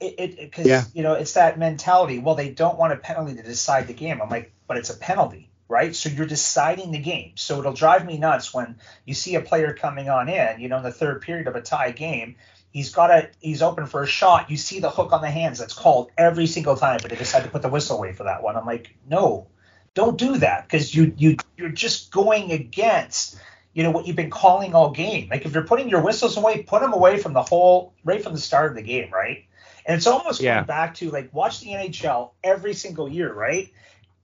It 0.00 0.38
because 0.38 0.66
yeah. 0.66 0.84
you 0.94 1.02
know 1.02 1.12
it's 1.12 1.34
that 1.34 1.58
mentality. 1.58 2.20
Well, 2.20 2.34
they 2.34 2.48
don't 2.48 2.78
want 2.78 2.94
a 2.94 2.96
penalty 2.96 3.34
to 3.34 3.42
decide 3.42 3.86
the 3.86 3.92
game. 3.92 4.22
I'm 4.22 4.30
like, 4.30 4.54
but 4.66 4.78
it's 4.78 4.88
a 4.88 4.96
penalty, 4.96 5.50
right? 5.68 5.94
So 5.94 6.08
you're 6.08 6.26
deciding 6.26 6.90
the 6.90 6.98
game. 6.98 7.32
So 7.34 7.58
it'll 7.58 7.74
drive 7.74 8.06
me 8.06 8.16
nuts 8.16 8.54
when 8.54 8.76
you 9.04 9.12
see 9.12 9.34
a 9.34 9.42
player 9.42 9.74
coming 9.74 10.08
on 10.08 10.30
in, 10.30 10.58
you 10.58 10.70
know, 10.70 10.78
in 10.78 10.84
the 10.84 10.90
third 10.90 11.20
period 11.20 11.48
of 11.48 11.54
a 11.54 11.60
tie 11.60 11.90
game. 11.90 12.36
He's 12.70 12.94
got 12.94 13.10
a 13.10 13.28
he's 13.40 13.60
open 13.60 13.84
for 13.84 14.02
a 14.02 14.06
shot. 14.06 14.50
You 14.50 14.56
see 14.56 14.80
the 14.80 14.88
hook 14.88 15.12
on 15.12 15.20
the 15.20 15.30
hands 15.30 15.58
that's 15.58 15.74
called 15.74 16.10
every 16.16 16.46
single 16.46 16.76
time, 16.76 17.00
but 17.02 17.10
they 17.10 17.16
decide 17.16 17.44
to 17.44 17.50
put 17.50 17.60
the 17.60 17.68
whistle 17.68 17.98
away 17.98 18.14
for 18.14 18.24
that 18.24 18.42
one. 18.42 18.56
I'm 18.56 18.64
like, 18.64 18.96
no, 19.06 19.48
don't 19.94 20.18
do 20.18 20.36
that 20.38 20.66
because 20.66 20.94
you 20.94 21.12
you 21.16 21.36
you're 21.56 21.68
just 21.68 22.10
going 22.10 22.52
against 22.52 23.38
you 23.72 23.82
know 23.82 23.90
what 23.90 24.06
you've 24.06 24.16
been 24.16 24.30
calling 24.30 24.74
all 24.74 24.90
game. 24.90 25.28
Like 25.30 25.46
if 25.46 25.54
you're 25.54 25.64
putting 25.64 25.88
your 25.88 26.02
whistles 26.02 26.36
away, 26.36 26.62
put 26.62 26.80
them 26.80 26.92
away 26.92 27.18
from 27.18 27.32
the 27.32 27.42
whole 27.42 27.94
right 28.04 28.22
from 28.22 28.34
the 28.34 28.40
start 28.40 28.70
of 28.70 28.76
the 28.76 28.82
game, 28.82 29.10
right? 29.12 29.44
And 29.86 29.96
it's 29.96 30.06
almost 30.06 30.40
yeah. 30.40 30.56
going 30.56 30.66
back 30.66 30.94
to 30.96 31.10
like 31.10 31.32
watch 31.32 31.60
the 31.60 31.70
NHL 31.70 32.32
every 32.42 32.74
single 32.74 33.08
year, 33.08 33.32
right? 33.32 33.72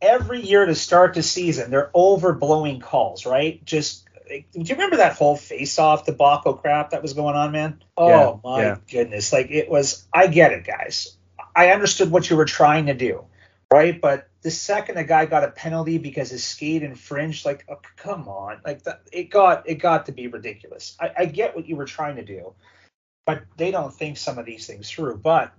Every 0.02 0.40
year 0.42 0.66
to 0.66 0.74
start 0.74 1.14
the 1.14 1.22
season, 1.22 1.70
they're 1.70 1.90
overblowing 1.94 2.82
calls, 2.82 3.24
right? 3.24 3.64
Just 3.64 4.06
like, 4.28 4.46
do 4.52 4.60
you 4.60 4.74
remember 4.74 4.96
that 4.96 5.16
whole 5.16 5.36
face-off 5.36 6.04
debacle 6.04 6.54
crap 6.54 6.90
that 6.90 7.02
was 7.02 7.14
going 7.14 7.36
on, 7.36 7.52
man? 7.52 7.82
Oh 7.96 8.08
yeah, 8.08 8.36
my 8.44 8.62
yeah. 8.62 8.76
goodness! 8.90 9.32
Like 9.32 9.50
it 9.50 9.70
was. 9.70 10.06
I 10.12 10.26
get 10.26 10.52
it, 10.52 10.66
guys. 10.66 11.16
I 11.54 11.70
understood 11.70 12.10
what 12.10 12.28
you 12.28 12.36
were 12.36 12.44
trying 12.44 12.86
to 12.86 12.94
do, 12.94 13.24
right? 13.72 14.00
But 14.00 14.28
the 14.42 14.50
second 14.50 14.96
a 14.96 15.04
guy 15.04 15.26
got 15.26 15.44
a 15.44 15.50
penalty 15.50 15.98
because 15.98 16.30
his 16.30 16.44
skate 16.44 16.82
infringed, 16.82 17.44
like, 17.44 17.64
oh, 17.68 17.80
come 17.96 18.28
on, 18.28 18.60
like 18.64 18.82
the, 18.82 18.98
it 19.12 19.24
got 19.30 19.68
it 19.68 19.76
got 19.76 20.06
to 20.06 20.12
be 20.12 20.28
ridiculous. 20.28 20.96
I, 21.00 21.10
I 21.18 21.24
get 21.26 21.54
what 21.54 21.68
you 21.68 21.76
were 21.76 21.84
trying 21.84 22.16
to 22.16 22.24
do, 22.24 22.54
but 23.24 23.42
they 23.56 23.70
don't 23.70 23.92
think 23.92 24.16
some 24.16 24.38
of 24.38 24.46
these 24.46 24.66
things 24.66 24.90
through. 24.90 25.18
But 25.18 25.52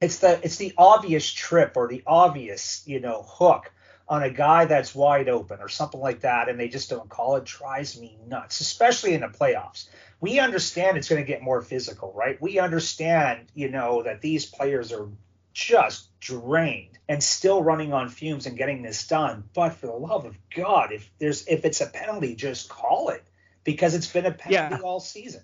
it's 0.00 0.18
the 0.18 0.40
it's 0.42 0.56
the 0.56 0.72
obvious 0.78 1.30
trip 1.30 1.76
or 1.76 1.88
the 1.88 2.02
obvious 2.06 2.82
you 2.86 3.00
know 3.00 3.24
hook 3.26 3.70
on 4.06 4.22
a 4.22 4.30
guy 4.30 4.66
that's 4.66 4.94
wide 4.94 5.28
open 5.28 5.60
or 5.60 5.68
something 5.68 6.00
like 6.00 6.20
that, 6.20 6.48
and 6.48 6.58
they 6.58 6.68
just 6.68 6.90
don't 6.90 7.08
call 7.08 7.36
it. 7.36 7.44
Drives 7.44 7.98
me 7.98 8.18
nuts, 8.26 8.60
especially 8.60 9.14
in 9.14 9.20
the 9.20 9.28
playoffs. 9.28 9.88
We 10.20 10.38
understand 10.38 10.96
it's 10.96 11.08
going 11.08 11.22
to 11.22 11.26
get 11.26 11.42
more 11.42 11.60
physical, 11.60 12.12
right? 12.14 12.40
We 12.40 12.58
understand, 12.58 13.46
you 13.54 13.70
know, 13.70 14.02
that 14.02 14.22
these 14.22 14.46
players 14.46 14.92
are 14.92 15.08
just 15.52 16.08
drained 16.24 16.98
and 17.08 17.22
still 17.22 17.62
running 17.62 17.92
on 17.92 18.08
fumes 18.08 18.46
and 18.46 18.56
getting 18.56 18.82
this 18.82 19.06
done. 19.06 19.44
But 19.54 19.74
for 19.74 19.86
the 19.86 19.92
love 19.92 20.24
of 20.24 20.36
God, 20.54 20.92
if 20.92 21.08
there's 21.18 21.46
if 21.46 21.64
it's 21.64 21.80
a 21.80 21.86
penalty, 21.86 22.34
just 22.34 22.68
call 22.68 23.10
it 23.10 23.22
because 23.62 23.94
it's 23.94 24.10
been 24.10 24.26
a 24.26 24.32
penalty 24.32 24.74
yeah. 24.76 24.80
all 24.82 25.00
season. 25.00 25.42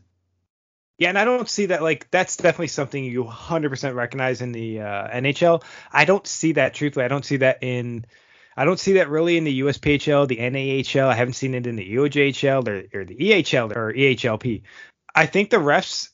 Yeah, 0.98 1.10
and 1.10 1.18
I 1.18 1.24
don't 1.24 1.48
see 1.48 1.66
that 1.66 1.82
like 1.82 2.10
that's 2.10 2.36
definitely 2.36 2.68
something 2.68 3.04
you 3.04 3.24
100% 3.24 3.94
recognize 3.94 4.42
in 4.42 4.52
the 4.52 4.80
uh, 4.80 5.08
NHL. 5.08 5.62
I 5.92 6.04
don't 6.04 6.26
see 6.26 6.52
that 6.52 6.74
truthfully. 6.74 7.04
I 7.04 7.08
don't 7.08 7.24
see 7.24 7.38
that 7.38 7.62
in 7.62 8.06
I 8.56 8.64
don't 8.64 8.80
see 8.80 8.94
that 8.94 9.08
really 9.08 9.36
in 9.36 9.44
the 9.44 9.60
USPHL, 9.60 10.28
the 10.28 10.36
NAHL. 10.36 11.08
I 11.08 11.14
haven't 11.14 11.34
seen 11.34 11.54
it 11.54 11.66
in 11.66 11.76
the 11.76 11.94
EOJHL 11.94 12.68
or, 12.68 13.00
or 13.00 13.04
the 13.04 13.16
EHL 13.16 13.74
or 13.74 13.92
EHLP. 13.92 14.62
I 15.14 15.26
think 15.26 15.50
the 15.50 15.56
refs 15.56 16.10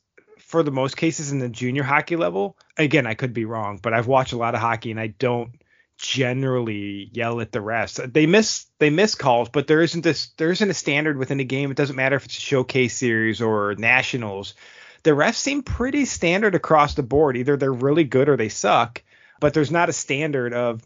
for 0.46 0.62
the 0.62 0.70
most 0.70 0.96
cases 0.96 1.32
in 1.32 1.40
the 1.40 1.48
junior 1.48 1.82
hockey 1.82 2.14
level, 2.14 2.56
again, 2.76 3.04
I 3.04 3.14
could 3.14 3.35
be 3.35 3.44
wrong, 3.44 3.80
but 3.82 3.92
I've 3.92 4.06
watched 4.06 4.32
a 4.32 4.37
lot 4.37 4.54
of 4.54 4.61
hockey 4.61 4.92
and 4.92 5.00
I 5.00 5.09
don't 5.09 5.50
generally 5.98 7.11
yell 7.12 7.40
at 7.40 7.50
the 7.50 7.59
refs. 7.59 8.12
They 8.12 8.26
miss 8.26 8.66
they 8.78 8.88
miss 8.90 9.16
calls, 9.16 9.48
but 9.48 9.66
there 9.66 9.82
isn't 9.82 10.02
this 10.02 10.28
there 10.37 10.52
isn't 10.52 10.70
a 10.70 10.74
standard 10.74 11.16
within 11.16 11.38
the 11.38 11.44
game. 11.44 11.72
It 11.72 11.76
doesn't 11.76 11.96
matter 11.96 12.14
if 12.14 12.26
it's 12.26 12.38
a 12.38 12.40
showcase 12.40 12.94
series 12.94 13.40
or 13.42 13.74
nationals. 13.74 14.54
The 15.02 15.11
refs 15.11 15.35
seem 15.35 15.64
pretty 15.64 16.04
standard 16.04 16.54
across 16.54 16.94
the 16.94 17.02
board. 17.02 17.37
Either 17.37 17.56
they're 17.56 17.72
really 17.72 18.04
good 18.04 18.28
or 18.28 18.37
they 18.37 18.48
suck, 18.48 19.02
but 19.40 19.52
there's 19.52 19.72
not 19.72 19.88
a 19.88 19.92
standard 19.92 20.54
of 20.54 20.80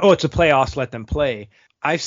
oh, 0.00 0.10
it's 0.10 0.24
a 0.24 0.28
playoffs, 0.28 0.76
let 0.76 0.90
them 0.90 1.06
play. 1.06 1.50
I've 1.80 2.04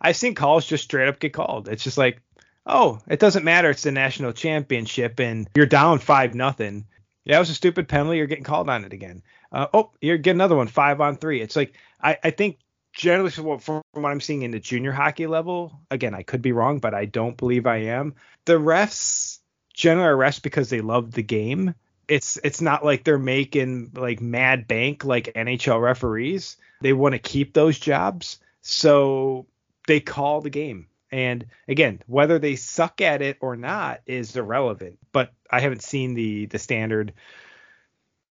I've 0.00 0.16
seen 0.16 0.34
calls 0.34 0.66
just 0.66 0.82
straight 0.82 1.08
up 1.08 1.20
get 1.20 1.32
called. 1.32 1.68
It's 1.68 1.84
just 1.84 1.98
like 1.98 2.20
oh, 2.66 3.00
it 3.08 3.20
doesn't 3.20 3.44
matter. 3.44 3.70
It's 3.70 3.82
the 3.82 3.92
national 3.92 4.32
championship 4.32 5.20
and 5.20 5.48
you're 5.54 5.66
down 5.66 5.98
five 5.98 6.34
nothing. 6.34 6.86
Yeah, 7.24 7.36
it 7.36 7.40
was 7.40 7.50
a 7.50 7.54
stupid 7.54 7.88
penalty. 7.88 8.18
You're 8.18 8.26
getting 8.26 8.44
called 8.44 8.68
on 8.68 8.84
it 8.84 8.92
again. 8.92 9.22
Uh, 9.50 9.66
oh, 9.72 9.90
you're 10.00 10.18
getting 10.18 10.38
another 10.38 10.56
one, 10.56 10.68
five 10.68 11.00
on 11.00 11.16
three. 11.16 11.40
It's 11.40 11.56
like 11.56 11.74
I, 12.00 12.18
I 12.22 12.30
think 12.30 12.58
generally 12.92 13.30
from 13.30 13.44
what, 13.44 13.62
from 13.62 13.82
what 13.92 14.10
I'm 14.10 14.20
seeing 14.20 14.42
in 14.42 14.50
the 14.50 14.60
junior 14.60 14.92
hockey 14.92 15.26
level, 15.26 15.80
again, 15.90 16.14
I 16.14 16.22
could 16.22 16.42
be 16.42 16.52
wrong, 16.52 16.78
but 16.78 16.94
I 16.94 17.06
don't 17.06 17.36
believe 17.36 17.66
I 17.66 17.78
am. 17.78 18.14
The 18.44 18.54
refs 18.54 19.38
generally 19.72 20.08
are 20.08 20.16
refs 20.16 20.42
because 20.42 20.70
they 20.70 20.80
love 20.80 21.12
the 21.12 21.22
game. 21.22 21.74
It's 22.06 22.38
it's 22.44 22.60
not 22.60 22.84
like 22.84 23.04
they're 23.04 23.18
making 23.18 23.92
like 23.94 24.20
mad 24.20 24.68
bank 24.68 25.04
like 25.04 25.32
NHL 25.34 25.80
referees. 25.80 26.56
They 26.82 26.92
want 26.92 27.14
to 27.14 27.18
keep 27.18 27.54
those 27.54 27.78
jobs, 27.78 28.38
so 28.60 29.46
they 29.86 30.00
call 30.00 30.42
the 30.42 30.50
game. 30.50 30.88
And 31.14 31.46
again, 31.68 32.02
whether 32.08 32.40
they 32.40 32.56
suck 32.56 33.00
at 33.00 33.22
it 33.22 33.38
or 33.40 33.54
not 33.54 34.00
is 34.04 34.34
irrelevant. 34.34 34.98
But 35.12 35.32
I 35.48 35.60
haven't 35.60 35.84
seen 35.84 36.14
the 36.14 36.46
the 36.46 36.58
standard 36.58 37.12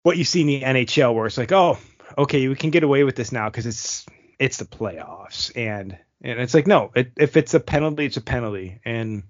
what 0.02 0.18
you 0.18 0.24
see 0.24 0.42
in 0.42 0.46
the 0.46 0.60
NHL, 0.60 1.14
where 1.14 1.24
it's 1.24 1.38
like, 1.38 1.52
oh, 1.52 1.78
okay, 2.18 2.46
we 2.48 2.54
can 2.54 2.68
get 2.68 2.82
away 2.82 3.02
with 3.02 3.16
this 3.16 3.32
now 3.32 3.48
because 3.48 3.64
it's 3.64 4.04
it's 4.38 4.58
the 4.58 4.66
playoffs, 4.66 5.50
and 5.56 5.96
and 6.20 6.38
it's 6.38 6.52
like, 6.52 6.66
no, 6.66 6.90
it, 6.94 7.12
if 7.16 7.38
it's 7.38 7.54
a 7.54 7.60
penalty, 7.60 8.04
it's 8.04 8.18
a 8.18 8.20
penalty, 8.20 8.78
and 8.84 9.22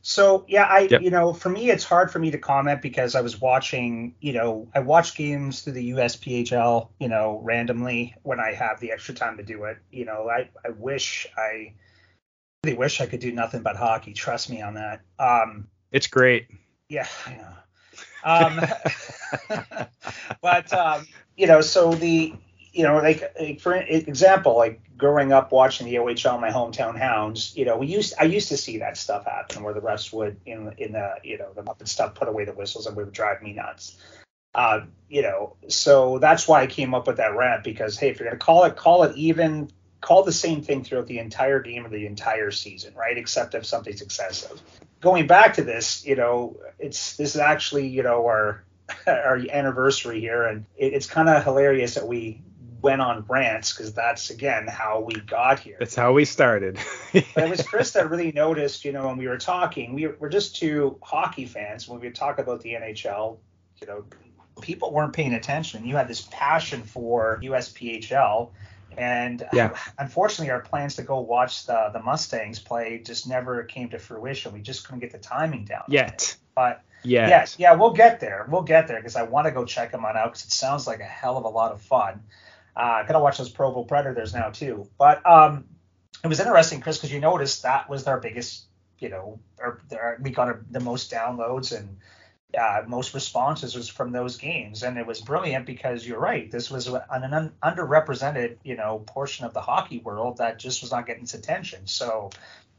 so 0.00 0.46
yeah, 0.48 0.64
I 0.64 0.88
Yep. 0.90 1.02
you 1.02 1.10
know 1.10 1.34
for 1.34 1.50
me 1.50 1.68
it's 1.68 1.84
hard 1.84 2.10
for 2.10 2.18
me 2.18 2.30
to 2.30 2.38
comment 2.38 2.80
because 2.80 3.14
I 3.14 3.20
was 3.20 3.38
watching 3.38 4.14
you 4.22 4.32
know 4.32 4.66
I 4.74 4.80
watch 4.80 5.14
games 5.14 5.60
through 5.60 5.74
the 5.74 5.90
USPHL 5.90 6.88
you 6.98 7.08
know 7.08 7.42
randomly 7.44 8.14
when 8.22 8.40
I 8.40 8.54
have 8.54 8.80
the 8.80 8.92
extra 8.92 9.14
time 9.14 9.36
to 9.36 9.42
do 9.42 9.64
it. 9.64 9.76
You 9.92 10.06
know 10.06 10.30
I 10.30 10.48
I 10.64 10.70
wish 10.70 11.26
I 11.36 11.74
really 12.64 12.76
wish 12.76 13.00
I 13.00 13.06
could 13.06 13.20
do 13.20 13.32
nothing 13.32 13.62
but 13.62 13.76
hockey. 13.76 14.12
Trust 14.12 14.50
me 14.50 14.62
on 14.62 14.74
that. 14.74 15.02
Um 15.18 15.68
it's 15.92 16.06
great. 16.06 16.48
yeah 16.88 17.06
I 17.26 17.34
know. 17.34 17.54
Um, 18.24 18.60
but 20.42 20.72
um, 20.72 21.06
you 21.36 21.46
know, 21.46 21.60
so 21.60 21.92
the 21.92 22.34
you 22.72 22.82
know, 22.82 22.96
like, 22.96 23.22
like 23.38 23.60
for 23.60 23.74
example, 23.74 24.56
like 24.56 24.80
growing 24.96 25.32
up 25.32 25.52
watching 25.52 25.86
the 25.86 25.94
OHL, 25.96 26.40
my 26.40 26.50
hometown 26.50 26.98
Hounds, 26.98 27.56
you 27.56 27.64
know, 27.64 27.76
we 27.76 27.86
used 27.86 28.14
I 28.18 28.24
used 28.24 28.48
to 28.48 28.56
see 28.56 28.78
that 28.78 28.96
stuff 28.96 29.26
happen 29.26 29.62
where 29.62 29.74
the 29.74 29.80
refs 29.80 30.12
would 30.12 30.40
in 30.46 30.74
in 30.78 30.92
the 30.92 31.14
you 31.22 31.38
know 31.38 31.52
the 31.54 31.62
up 31.62 31.78
and 31.78 31.88
stuff 31.88 32.14
put 32.14 32.28
away 32.28 32.44
the 32.44 32.52
whistles 32.52 32.86
and 32.86 32.96
would 32.96 33.12
drive 33.12 33.42
me 33.42 33.52
nuts. 33.52 33.98
Uh, 34.54 34.80
you 35.08 35.20
know, 35.20 35.56
so 35.68 36.18
that's 36.18 36.46
why 36.46 36.62
I 36.62 36.66
came 36.66 36.94
up 36.94 37.06
with 37.08 37.16
that 37.16 37.36
rant 37.36 37.64
because 37.64 37.98
hey, 37.98 38.08
if 38.08 38.18
you're 38.18 38.28
gonna 38.28 38.38
call 38.38 38.64
it, 38.64 38.76
call 38.76 39.02
it 39.02 39.16
even, 39.16 39.70
call 40.04 40.22
the 40.22 40.32
same 40.32 40.60
thing 40.60 40.84
throughout 40.84 41.06
the 41.06 41.18
entire 41.18 41.60
game 41.60 41.86
or 41.86 41.88
the 41.88 42.06
entire 42.06 42.50
season, 42.50 42.94
right? 42.94 43.16
Except 43.16 43.54
if 43.54 43.64
something's 43.64 44.02
excessive. 44.02 44.60
Going 45.00 45.26
back 45.26 45.54
to 45.54 45.64
this, 45.64 46.04
you 46.04 46.14
know, 46.14 46.58
it's 46.78 47.16
this 47.16 47.34
is 47.34 47.40
actually 47.40 47.88
you 47.88 48.02
know 48.02 48.26
our 48.26 48.64
our 49.06 49.40
anniversary 49.50 50.20
here, 50.20 50.44
and 50.44 50.66
it, 50.76 50.92
it's 50.92 51.06
kind 51.06 51.28
of 51.28 51.42
hilarious 51.42 51.94
that 51.94 52.06
we 52.06 52.42
went 52.82 53.00
on 53.00 53.24
rants 53.28 53.72
because 53.72 53.94
that's 53.94 54.28
again 54.28 54.66
how 54.66 55.00
we 55.00 55.14
got 55.14 55.58
here. 55.58 55.76
That's 55.78 55.94
how 55.94 56.12
we 56.12 56.26
started. 56.26 56.78
But 57.14 57.44
it 57.44 57.50
was 57.50 57.62
Chris 57.66 57.92
that 57.92 58.10
really 58.10 58.30
noticed, 58.30 58.84
you 58.84 58.92
know, 58.92 59.06
when 59.06 59.16
we 59.16 59.26
were 59.26 59.38
talking, 59.38 59.94
we 59.94 60.06
were, 60.06 60.16
we're 60.20 60.28
just 60.28 60.56
two 60.56 60.98
hockey 61.02 61.46
fans. 61.46 61.88
When 61.88 61.98
we 61.98 62.08
would 62.08 62.14
talk 62.14 62.38
about 62.38 62.60
the 62.60 62.74
NHL, 62.74 63.38
you 63.80 63.86
know, 63.86 64.04
people 64.60 64.92
weren't 64.92 65.14
paying 65.14 65.32
attention. 65.32 65.86
You 65.86 65.96
had 65.96 66.08
this 66.08 66.28
passion 66.30 66.82
for 66.82 67.40
USPHL. 67.42 68.50
And 68.98 69.46
Yeah. 69.52 69.76
unfortunately, 69.98 70.50
our 70.50 70.60
plans 70.60 70.96
to 70.96 71.02
go 71.02 71.20
watch 71.20 71.66
the, 71.66 71.90
the 71.92 72.00
Mustangs 72.00 72.58
play 72.58 73.00
just 73.04 73.28
never 73.28 73.62
came 73.64 73.90
to 73.90 73.98
fruition. 73.98 74.52
We 74.52 74.60
just 74.60 74.84
couldn't 74.84 75.00
get 75.00 75.12
the 75.12 75.18
timing 75.18 75.64
down. 75.64 75.84
Yet. 75.88 76.36
But 76.54 76.82
Yet. 77.04 77.28
Yes, 77.28 77.56
yeah, 77.58 77.74
we'll 77.74 77.92
get 77.92 78.20
there. 78.20 78.46
We'll 78.48 78.62
get 78.62 78.88
there 78.88 78.96
because 78.96 79.14
I 79.14 79.24
want 79.24 79.46
to 79.46 79.50
go 79.50 79.66
check 79.66 79.92
them 79.92 80.06
on 80.06 80.16
out 80.16 80.32
because 80.32 80.46
it 80.46 80.52
sounds 80.52 80.86
like 80.86 81.00
a 81.00 81.04
hell 81.04 81.36
of 81.36 81.44
a 81.44 81.48
lot 81.48 81.72
of 81.72 81.82
fun. 81.82 82.22
Uh, 82.74 83.02
gotta 83.04 83.20
watch 83.20 83.36
those 83.36 83.50
Provo 83.50 83.84
Predators 83.84 84.34
now 84.34 84.48
too. 84.48 84.88
But 84.98 85.24
um, 85.26 85.66
it 86.24 86.28
was 86.28 86.40
interesting, 86.40 86.80
Chris, 86.80 86.96
because 86.96 87.12
you 87.12 87.20
noticed 87.20 87.62
that 87.62 87.90
was 87.90 88.04
their 88.04 88.18
biggest, 88.18 88.64
you 88.98 89.10
know, 89.10 89.38
or 89.58 89.82
we 90.20 90.30
got 90.30 90.48
a, 90.48 90.58
the 90.70 90.80
most 90.80 91.12
downloads 91.12 91.76
and 91.76 91.98
uh, 92.56 92.82
most 92.86 93.14
responses 93.14 93.74
was 93.74 93.88
from 93.88 94.12
those 94.12 94.36
games, 94.36 94.82
and 94.82 94.98
it 94.98 95.06
was 95.06 95.20
brilliant 95.20 95.66
because 95.66 96.06
you're 96.06 96.20
right. 96.20 96.50
This 96.50 96.70
was 96.70 96.86
an, 96.88 97.02
an 97.10 97.52
underrepresented, 97.62 98.56
you 98.62 98.76
know, 98.76 99.02
portion 99.06 99.44
of 99.44 99.54
the 99.54 99.60
hockey 99.60 99.98
world 99.98 100.38
that 100.38 100.58
just 100.58 100.82
was 100.82 100.90
not 100.90 101.06
getting 101.06 101.24
its 101.24 101.34
attention. 101.34 101.86
So 101.86 102.30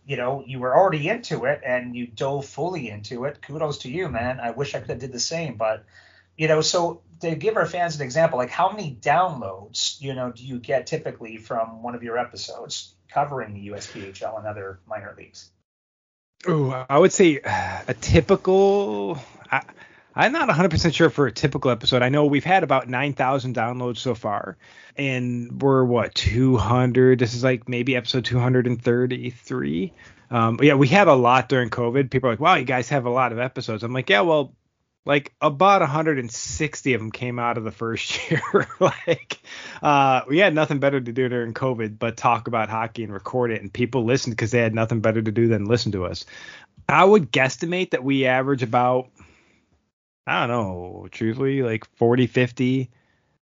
you 0.06 0.18
know, 0.18 0.44
you 0.46 0.60
were 0.60 0.76
already 0.76 1.10
into 1.10 1.46
it 1.46 1.62
and 1.66 1.96
you 1.96 2.08
dove 2.08 2.46
fully 2.46 2.90
into 2.90 3.26
it. 3.26 3.42
Kudos 3.42 3.80
to 3.80 3.90
you, 3.90 4.08
man. 4.08 4.40
I 4.40 4.52
wish 4.52 4.76
I 4.76 4.80
could 4.80 4.90
have 4.92 5.00
did 5.00 5.12
the 5.12 5.20
same, 5.20 5.56
but 5.56 5.84
you 6.38 6.48
know, 6.48 6.62
so 6.62 7.02
to 7.22 7.36
give 7.36 7.58
our 7.58 7.66
fans 7.66 7.96
an 7.96 8.02
example, 8.02 8.38
like 8.38 8.50
how 8.50 8.72
many 8.72 8.98
downloads, 9.02 10.00
you 10.02 10.14
know, 10.14 10.32
do 10.32 10.44
you 10.44 10.60
get 10.60 10.86
typically 10.86 11.38
from 11.38 11.82
one 11.82 11.96
of 11.96 12.04
your 12.04 12.18
episodes 12.18 12.94
covering 13.10 13.54
the 13.54 13.70
USPHL 13.70 14.38
and 14.38 14.46
other 14.46 14.80
minor 14.88 15.16
leagues? 15.18 15.50
Ooh, 16.48 16.72
I 16.72 17.00
would 17.00 17.14
say 17.14 17.40
uh, 17.44 17.82
a 17.88 17.94
typical. 17.94 19.18
I'm 20.16 20.32
not 20.32 20.48
100% 20.48 20.94
sure 20.94 21.10
for 21.10 21.28
a 21.28 21.32
typical 21.32 21.72
episode. 21.72 22.02
I 22.02 22.10
know 22.10 22.26
we've 22.26 22.46
had 22.46 22.64
about 22.64 22.88
9,000 22.88 23.54
downloads 23.54 23.98
so 23.98 24.16
far, 24.16 24.58
and 24.96 25.62
we're 25.62 25.84
what 25.84 26.16
200. 26.16 27.20
This 27.20 27.34
is 27.34 27.44
like 27.44 27.68
maybe 27.68 27.96
episode 27.96 28.24
233. 28.24 29.94
Um, 30.32 30.60
yeah, 30.62 30.76
we 30.76 30.88
had 30.88 31.08
a 31.08 31.14
lot 31.14 31.50
during 31.50 31.70
COVID. 31.70 32.10
People 32.10 32.30
are 32.30 32.34
like, 32.34 32.40
"Wow, 32.40 32.56
you 32.56 32.66
guys 32.66 32.90
have 32.90 33.06
a 33.06 33.10
lot 33.10 33.32
of 33.34 33.40
episodes." 33.40 33.84
I'm 33.84 33.94
like, 33.94 34.10
"Yeah, 34.10 34.22
well, 34.22 34.56
like 35.06 35.34
about 35.40 35.82
160 35.82 36.94
of 36.94 37.02
them 37.02 37.12
came 37.12 37.38
out 37.38 37.58
of 37.58 37.64
the 37.64 37.72
first 37.72 38.20
year. 38.32 38.68
like, 38.80 39.38
uh, 39.82 40.22
we 40.28 40.40
had 40.40 40.56
nothing 40.56 40.80
better 40.80 41.00
to 41.00 41.12
do 41.12 41.30
during 41.30 41.54
COVID 41.54 42.00
but 42.00 42.18
talk 42.18 42.48
about 42.48 42.70
hockey 42.70 43.04
and 43.04 43.14
record 43.14 43.52
it, 43.52 43.62
and 43.62 43.72
people 43.72 44.04
listened 44.06 44.36
because 44.36 44.52
they 44.52 44.62
had 44.62 44.74
nothing 44.74 45.02
better 45.02 45.22
to 45.22 45.32
do 45.32 45.48
than 45.48 45.66
listen 45.66 45.92
to 45.92 46.06
us. 46.06 46.26
I 46.88 47.04
would 47.04 47.32
guesstimate 47.32 47.92
that 47.92 48.04
we 48.04 48.26
average 48.26 48.62
about, 48.62 49.10
I 50.28 50.48
don't 50.48 50.50
know, 50.50 51.08
truthfully, 51.12 51.62
like 51.62 51.86
40, 51.98 52.28
50 52.28 52.90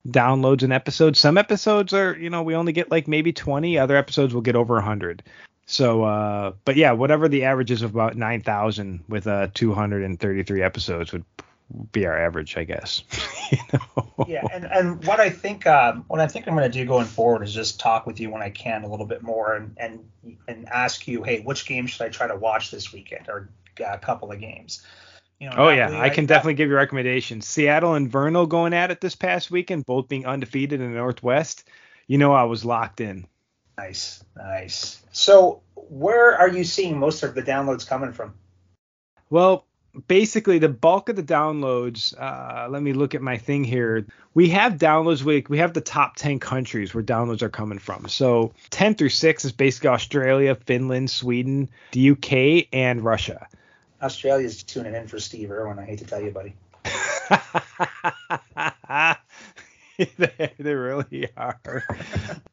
downloads 0.07 0.63
an 0.63 0.71
episode. 0.71 1.17
Some 1.17 1.37
episodes 1.37 1.93
are, 1.93 2.15
you 2.17 2.29
know, 2.29 2.43
we 2.43 2.55
only 2.55 2.73
get 2.73 2.91
like 2.91 3.07
maybe 3.07 3.33
20. 3.33 3.77
Other 3.77 3.95
episodes 3.95 4.33
will 4.33 4.41
get 4.41 4.55
over 4.55 4.75
100. 4.75 5.23
So, 5.65 6.03
uh, 6.03 6.53
but 6.65 6.75
yeah, 6.75 6.93
whatever 6.93 7.27
the 7.27 7.45
average 7.45 7.71
is 7.71 7.81
of 7.81 7.93
about 7.93 8.17
9,000 8.17 9.03
with 9.07 9.27
uh, 9.27 9.47
233 9.53 10.63
episodes 10.63 11.11
would 11.11 11.25
be 11.91 12.05
our 12.05 12.17
average, 12.17 12.57
I 12.57 12.63
guess. 12.63 13.03
you 13.51 13.57
know? 13.73 14.25
Yeah, 14.27 14.45
and, 14.51 14.65
and 14.65 15.05
what 15.05 15.19
I 15.19 15.29
think 15.29 15.67
um, 15.67 16.05
what 16.07 16.19
I 16.19 16.27
think 16.27 16.47
I'm 16.47 16.55
going 16.55 16.69
to 16.69 16.77
do 16.77 16.85
going 16.85 17.05
forward 17.05 17.43
is 17.43 17.53
just 17.53 17.79
talk 17.79 18.07
with 18.07 18.19
you 18.19 18.29
when 18.29 18.41
I 18.41 18.49
can 18.49 18.83
a 18.83 18.87
little 18.87 19.05
bit 19.05 19.21
more 19.21 19.55
and 19.55 19.75
and 19.77 20.37
and 20.47 20.67
ask 20.69 21.07
you, 21.07 21.23
hey, 21.23 21.41
which 21.41 21.65
game 21.65 21.85
should 21.87 22.05
I 22.05 22.09
try 22.09 22.27
to 22.27 22.35
watch 22.35 22.71
this 22.71 22.91
weekend 22.91 23.29
or 23.29 23.49
uh, 23.79 23.85
a 23.93 23.97
couple 23.97 24.31
of 24.31 24.39
games? 24.39 24.83
You 25.39 25.49
know, 25.49 25.55
Oh 25.57 25.69
yeah, 25.69 25.91
way 25.91 25.99
I 25.99 26.09
can 26.09 26.25
that- 26.25 26.35
definitely 26.35 26.55
give 26.55 26.69
you 26.69 26.75
recommendations. 26.75 27.47
Seattle 27.47 27.93
and 27.95 28.11
Vernal 28.11 28.45
going 28.47 28.73
at 28.73 28.91
it 28.91 28.99
this 29.01 29.15
past 29.15 29.49
weekend, 29.49 29.85
both 29.85 30.09
being 30.09 30.25
undefeated 30.25 30.81
in 30.81 30.91
the 30.91 30.97
Northwest. 30.97 31.67
You 32.07 32.17
know 32.17 32.33
I 32.33 32.43
was 32.43 32.65
locked 32.65 32.99
in. 33.01 33.25
Nice, 33.77 34.23
nice. 34.35 35.01
So, 35.13 35.61
where 35.75 36.35
are 36.37 36.49
you 36.49 36.63
seeing 36.65 36.99
most 36.99 37.23
of 37.23 37.35
the 37.35 37.41
downloads 37.41 37.87
coming 37.87 38.11
from? 38.11 38.33
Well, 39.29 39.65
basically 40.07 40.59
the 40.59 40.69
bulk 40.69 41.07
of 41.07 41.15
the 41.15 41.23
downloads. 41.23 42.13
Uh, 42.19 42.67
let 42.69 42.81
me 42.81 42.93
look 42.93 43.15
at 43.15 43.21
my 43.21 43.37
thing 43.37 43.63
here. 43.63 44.05
We 44.33 44.49
have 44.49 44.73
downloads. 44.73 45.23
We 45.23 45.45
we 45.47 45.59
have 45.59 45.73
the 45.73 45.81
top 45.81 46.15
ten 46.17 46.39
countries 46.39 46.93
where 46.93 47.03
downloads 47.03 47.41
are 47.41 47.49
coming 47.49 47.79
from. 47.79 48.07
So 48.09 48.53
ten 48.69 48.95
through 48.95 49.09
six 49.09 49.45
is 49.45 49.51
basically 49.53 49.89
Australia, 49.89 50.55
Finland, 50.55 51.09
Sweden, 51.09 51.69
the 51.93 52.11
UK, 52.11 52.67
and 52.73 53.01
Russia. 53.03 53.47
Australia's 54.01 54.63
tuning 54.63 54.95
in 54.95 55.07
for 55.07 55.19
Steve 55.19 55.51
Irwin. 55.51 55.79
I 55.79 55.85
hate 55.85 55.99
to 55.99 56.05
tell 56.05 56.21
you, 56.21 56.31
buddy. 56.31 56.53
they, 60.17 60.53
they 60.57 60.73
really 60.73 61.29
are. 61.35 61.59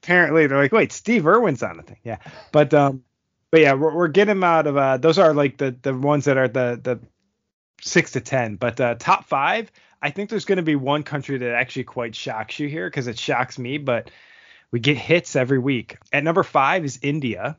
Apparently, 0.03 0.47
they're 0.47 0.59
like, 0.59 0.73
wait, 0.73 0.93
Steve 0.93 1.27
Irwin's 1.27 1.63
on 1.63 1.77
the 1.77 1.83
thing. 1.83 1.99
Yeah, 2.05 2.19
but 2.53 2.75
um, 2.75 3.05
but 3.51 3.61
yeah, 3.61 3.75
we're, 3.75 3.95
we're 3.95 4.09
getting 4.09 4.43
out 4.43 4.67
of 4.67 4.77
uh, 4.77 4.97
those 4.97 5.19
are 5.19 5.33
like 5.33 5.59
the 5.59 5.77
the 5.83 5.95
ones 5.95 6.25
that 6.25 6.37
are 6.37 6.49
the 6.49 6.81
the 6.83 6.99
six 7.81 8.13
to 8.13 8.21
ten. 8.21 8.57
But 8.57 8.81
uh, 8.81 8.95
top 8.97 9.25
five, 9.25 9.71
I 10.03 10.11
think 10.11 10.31
there's 10.31 10.45
going 10.45 10.57
to 10.57 10.63
be 10.63 10.77
one 10.77 11.03
country 11.03 11.39
that 11.39 11.55
actually 11.55 11.85
quite 11.85 12.15
shocks 12.15 12.59
you 12.59 12.69
here 12.69 12.89
because 12.89 13.07
it 13.07 13.19
shocks 13.19 13.59
me, 13.59 13.79
but 13.79 14.11
we 14.71 14.81
get 14.81 14.97
hits 14.97 15.37
every 15.37 15.59
week. 15.59 15.99
At 16.13 16.25
number 16.25 16.43
five 16.43 16.85
is 16.85 16.99
India. 17.03 17.57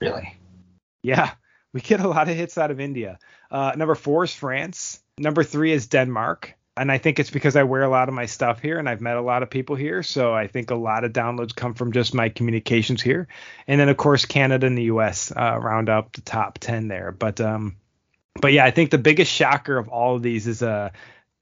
Really? 0.00 0.36
Yeah, 1.02 1.32
we 1.76 1.82
get 1.82 2.00
a 2.00 2.08
lot 2.08 2.26
of 2.30 2.34
hits 2.34 2.56
out 2.56 2.70
of 2.70 2.80
India. 2.80 3.18
Uh, 3.50 3.72
number 3.76 3.94
four 3.94 4.24
is 4.24 4.34
France. 4.34 4.98
Number 5.18 5.44
three 5.44 5.72
is 5.72 5.88
Denmark. 5.88 6.54
And 6.74 6.90
I 6.90 6.96
think 6.96 7.18
it's 7.18 7.28
because 7.28 7.54
I 7.54 7.64
wear 7.64 7.82
a 7.82 7.90
lot 7.90 8.08
of 8.08 8.14
my 8.14 8.24
stuff 8.24 8.62
here 8.62 8.78
and 8.78 8.88
I've 8.88 9.02
met 9.02 9.18
a 9.18 9.20
lot 9.20 9.42
of 9.42 9.50
people 9.50 9.76
here. 9.76 10.02
So 10.02 10.34
I 10.34 10.46
think 10.46 10.70
a 10.70 10.74
lot 10.74 11.04
of 11.04 11.12
downloads 11.12 11.54
come 11.54 11.74
from 11.74 11.92
just 11.92 12.14
my 12.14 12.30
communications 12.30 13.02
here. 13.02 13.28
And 13.66 13.78
then, 13.78 13.90
of 13.90 13.98
course, 13.98 14.24
Canada 14.24 14.66
and 14.66 14.76
the 14.76 14.84
US 14.84 15.30
uh, 15.36 15.58
round 15.60 15.90
up 15.90 16.14
the 16.14 16.22
top 16.22 16.58
10 16.60 16.88
there. 16.88 17.12
But, 17.12 17.42
um, 17.42 17.76
but 18.40 18.54
yeah, 18.54 18.64
I 18.64 18.70
think 18.70 18.90
the 18.90 18.96
biggest 18.96 19.30
shocker 19.30 19.76
of 19.76 19.88
all 19.88 20.16
of 20.16 20.22
these 20.22 20.46
is 20.46 20.62
uh, 20.62 20.90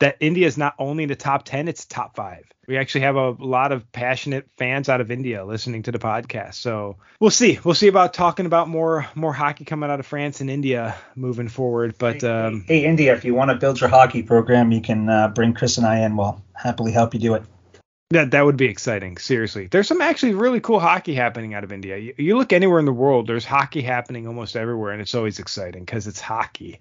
that 0.00 0.16
India 0.20 0.46
is 0.46 0.58
not 0.58 0.74
only 0.78 1.04
in 1.04 1.08
the 1.08 1.16
top 1.16 1.44
10, 1.44 1.68
it's 1.68 1.84
top 1.84 2.16
five. 2.16 2.44
We 2.66 2.76
actually 2.78 3.02
have 3.02 3.16
a 3.16 3.30
lot 3.30 3.72
of 3.72 3.90
passionate 3.92 4.48
fans 4.56 4.88
out 4.88 5.00
of 5.00 5.10
India 5.10 5.44
listening 5.44 5.82
to 5.84 5.92
the 5.92 5.98
podcast. 5.98 6.54
So 6.54 6.96
we'll 7.20 7.30
see. 7.30 7.58
We'll 7.62 7.74
see 7.74 7.88
about 7.88 8.14
talking 8.14 8.46
about 8.46 8.68
more 8.68 9.06
more 9.14 9.32
hockey 9.32 9.64
coming 9.64 9.90
out 9.90 10.00
of 10.00 10.06
France 10.06 10.40
and 10.40 10.48
India 10.48 10.96
moving 11.14 11.48
forward. 11.48 11.96
But 11.98 12.22
hey, 12.22 12.28
um, 12.28 12.64
hey, 12.66 12.84
India, 12.84 13.14
if 13.14 13.24
you 13.24 13.34
want 13.34 13.50
to 13.50 13.56
build 13.56 13.80
your 13.80 13.90
hockey 13.90 14.22
program, 14.22 14.72
you 14.72 14.80
can 14.80 15.08
uh, 15.08 15.28
bring 15.28 15.52
Chris 15.52 15.76
and 15.76 15.86
I 15.86 16.00
in. 16.00 16.16
We'll 16.16 16.42
happily 16.54 16.92
help 16.92 17.12
you 17.12 17.20
do 17.20 17.34
it. 17.34 17.42
that 18.10 18.30
that 18.30 18.44
would 18.44 18.56
be 18.56 18.66
exciting. 18.66 19.18
Seriously, 19.18 19.66
there's 19.66 19.88
some 19.88 20.00
actually 20.00 20.34
really 20.34 20.60
cool 20.60 20.80
hockey 20.80 21.14
happening 21.14 21.52
out 21.52 21.64
of 21.64 21.72
India. 21.72 21.98
You, 21.98 22.14
you 22.16 22.38
look 22.38 22.54
anywhere 22.54 22.78
in 22.78 22.86
the 22.86 22.92
world, 22.92 23.26
there's 23.26 23.44
hockey 23.44 23.82
happening 23.82 24.26
almost 24.26 24.56
everywhere, 24.56 24.92
and 24.92 25.02
it's 25.02 25.14
always 25.14 25.38
exciting 25.38 25.84
because 25.84 26.06
it's 26.06 26.20
hockey. 26.20 26.80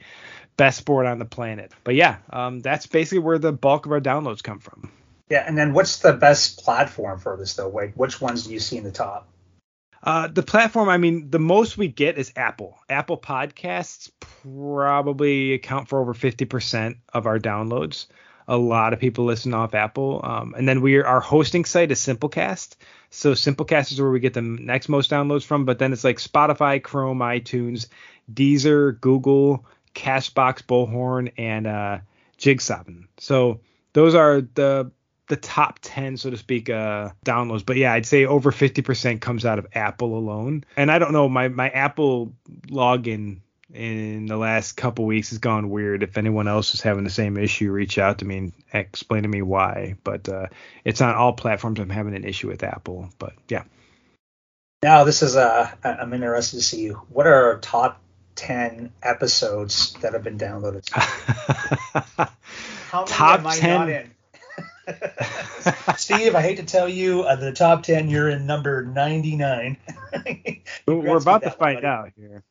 Best 0.57 0.85
board 0.85 1.05
on 1.05 1.19
the 1.19 1.25
planet. 1.25 1.71
But 1.83 1.95
yeah, 1.95 2.17
um, 2.29 2.59
that's 2.59 2.87
basically 2.87 3.19
where 3.19 3.39
the 3.39 3.51
bulk 3.51 3.85
of 3.85 3.91
our 3.91 4.01
downloads 4.01 4.43
come 4.43 4.59
from. 4.59 4.91
Yeah, 5.29 5.43
and 5.47 5.57
then 5.57 5.73
what's 5.73 5.99
the 5.99 6.13
best 6.13 6.63
platform 6.63 7.19
for 7.19 7.37
this 7.37 7.55
though? 7.55 7.69
Like, 7.69 7.93
which 7.95 8.21
ones 8.21 8.45
do 8.45 8.53
you 8.53 8.59
see 8.59 8.77
in 8.77 8.83
the 8.83 8.91
top? 8.91 9.27
Uh, 10.03 10.27
the 10.27 10.43
platform, 10.43 10.89
I 10.89 10.97
mean, 10.97 11.29
the 11.29 11.39
most 11.39 11.77
we 11.77 11.87
get 11.87 12.17
is 12.17 12.33
Apple. 12.35 12.77
Apple 12.89 13.17
Podcasts 13.17 14.11
probably 14.19 15.53
account 15.53 15.87
for 15.87 16.01
over 16.01 16.13
50% 16.13 16.97
of 17.13 17.25
our 17.25 17.39
downloads. 17.39 18.07
A 18.45 18.57
lot 18.57 18.91
of 18.91 18.99
people 18.99 19.23
listen 19.23 19.53
off 19.53 19.73
Apple. 19.73 20.19
Um, 20.21 20.55
and 20.57 20.67
then 20.67 20.81
we 20.81 21.01
our 21.01 21.21
hosting 21.21 21.63
site 21.63 21.91
is 21.91 21.99
Simplecast. 21.99 22.75
So 23.09 23.31
Simplecast 23.31 23.93
is 23.93 24.01
where 24.01 24.11
we 24.11 24.19
get 24.19 24.33
the 24.33 24.41
next 24.41 24.89
most 24.89 25.09
downloads 25.09 25.45
from. 25.45 25.63
But 25.63 25.79
then 25.79 25.93
it's 25.93 26.03
like 26.03 26.17
Spotify, 26.17 26.83
Chrome, 26.83 27.19
iTunes, 27.19 27.87
Deezer, 28.31 28.99
Google, 28.99 29.65
Castbox, 29.93 30.63
Bullhorn, 30.63 31.32
and 31.38 31.67
uh, 31.67 31.99
Jigsaw. 32.38 32.84
So 33.17 33.62
those 33.93 34.15
are 34.15 34.41
the 34.41 34.91
the 35.27 35.38
top 35.38 35.79
10 35.82 36.17
so 36.17 36.29
to 36.29 36.38
speak 36.38 36.69
uh 36.69 37.10
downloads. 37.25 37.65
But 37.65 37.77
yeah 37.77 37.93
i'd 37.93 38.06
say 38.06 38.25
over 38.25 38.51
50% 38.51 39.21
comes 39.21 39.45
out 39.45 39.60
of 39.60 39.67
apple 39.73 40.17
alone. 40.17 40.65
And 40.75 40.91
i 40.91 40.99
don't 40.99 41.13
know 41.13 41.29
my 41.29 41.47
my 41.47 41.69
apple 41.69 42.34
login 42.67 43.39
in 43.73 44.27
the 44.27 44.38
last 44.38 44.73
couple 44.73 45.06
weeks 45.06 45.32
has 45.32 45.39
gone 45.39 45.69
weird. 45.69 46.03
If 46.03 46.17
anyone 46.17 46.47
else 46.47 46.75
is 46.75 46.82
having 46.82 47.06
the 47.06 47.10
same 47.10 47.38
issue 47.38 47.71
reach 47.71 47.97
out 47.97 48.19
to 48.19 48.25
me 48.25 48.38
and 48.38 48.53
explain 48.73 49.23
to 49.23 49.29
me 49.29 49.41
why. 49.41 49.95
But 50.03 50.27
uh 50.27 50.47
it's 50.84 51.01
on 51.01 51.15
all 51.15 51.34
platforms 51.34 51.79
i'm 51.79 51.89
having 51.89 52.15
an 52.15 52.25
issue 52.25 52.49
with 52.49 52.63
apple. 52.63 53.10
But 53.17 53.34
yeah. 53.47 53.63
Now 54.84 55.06
this 55.06 55.23
is 55.23 55.38
uh 55.38 55.71
i'm 55.84 56.13
interested 56.13 56.58
to 56.58 56.63
see 56.63 56.89
what 56.89 57.27
are 57.27 57.53
our 57.53 57.60
top 57.60 58.02
10 58.36 58.91
episodes 59.02 59.93
that 60.02 60.13
have 60.13 60.24
been 60.24 60.38
downloaded 60.38 60.89
How 62.89 63.02
many 63.02 63.12
top 63.12 63.39
am 63.39 63.48
I 63.48 63.56
10 63.56 63.80
not 63.80 63.89
in? 63.89 64.12
Steve, 65.98 66.36
I 66.36 66.41
hate 66.41 66.58
to 66.58 66.63
tell 66.63 66.89
you, 66.89 67.24
uh, 67.24 67.36
the 67.36 67.54
top 67.54 67.84
10, 67.84 68.10
you're 68.10 68.30
in 68.30 68.46
number 68.46 68.84
99. 68.86 69.78
We're 70.88 71.17
about 71.17 71.43
to 71.43 71.52
find 71.52 71.78
buddy. 71.78 71.88
out 71.88 72.12
here. 72.15 72.43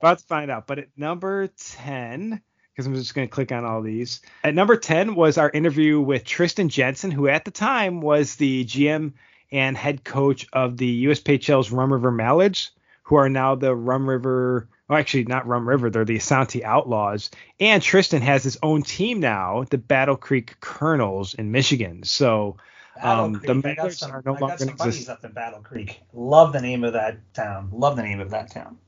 about 0.00 0.18
to 0.18 0.24
find 0.24 0.50
out. 0.50 0.66
But 0.66 0.78
at 0.78 0.88
number 0.96 1.48
10, 1.48 2.40
because 2.72 2.86
I'm 2.86 2.94
just 2.94 3.14
going 3.14 3.28
to 3.28 3.32
click 3.32 3.52
on 3.52 3.64
all 3.64 3.82
these. 3.82 4.20
At 4.42 4.54
number 4.54 4.76
10 4.76 5.14
was 5.14 5.38
our 5.38 5.50
interview 5.50 6.00
with 6.00 6.24
Tristan 6.24 6.68
Jensen, 6.68 7.10
who 7.10 7.28
at 7.28 7.44
the 7.44 7.50
time 7.50 8.00
was 8.00 8.36
the 8.36 8.64
GM 8.64 9.12
and 9.52 9.76
head 9.76 10.04
coach 10.04 10.46
of 10.52 10.76
the 10.76 11.06
USPHL's 11.06 11.70
Rum 11.70 11.92
River 11.92 12.10
Mallards, 12.10 12.70
who 13.04 13.16
are 13.16 13.28
now 13.28 13.54
the 13.54 13.74
Rum 13.74 14.08
River 14.08 14.68
well, 14.88 14.98
actually 14.98 15.24
not 15.24 15.46
Rum 15.46 15.68
River, 15.68 15.88
they're 15.88 16.04
the 16.04 16.16
Isanti 16.16 16.62
Outlaws. 16.62 17.30
And 17.58 17.82
Tristan 17.82 18.22
has 18.22 18.44
his 18.44 18.58
own 18.62 18.82
team 18.82 19.20
now, 19.20 19.64
the 19.70 19.78
Battle 19.78 20.16
Creek 20.16 20.60
Colonels 20.60 21.34
in 21.34 21.52
Michigan. 21.52 22.02
So 22.02 22.58
um, 23.02 23.40
the 23.44 23.54
Mariners 23.54 24.02
are 24.02 24.22
no 24.24 24.34
longer 24.34 24.58
some 24.58 24.76
buddies 24.76 25.08
up 25.08 25.24
in 25.24 25.32
Battle 25.32 25.60
Creek. 25.60 26.02
Love 26.12 26.52
the 26.52 26.60
name 26.60 26.84
of 26.84 26.92
that 26.92 27.18
town. 27.32 27.70
Love 27.72 27.96
the 27.96 28.02
name 28.02 28.20
of 28.20 28.30
that 28.30 28.50
town. 28.50 28.78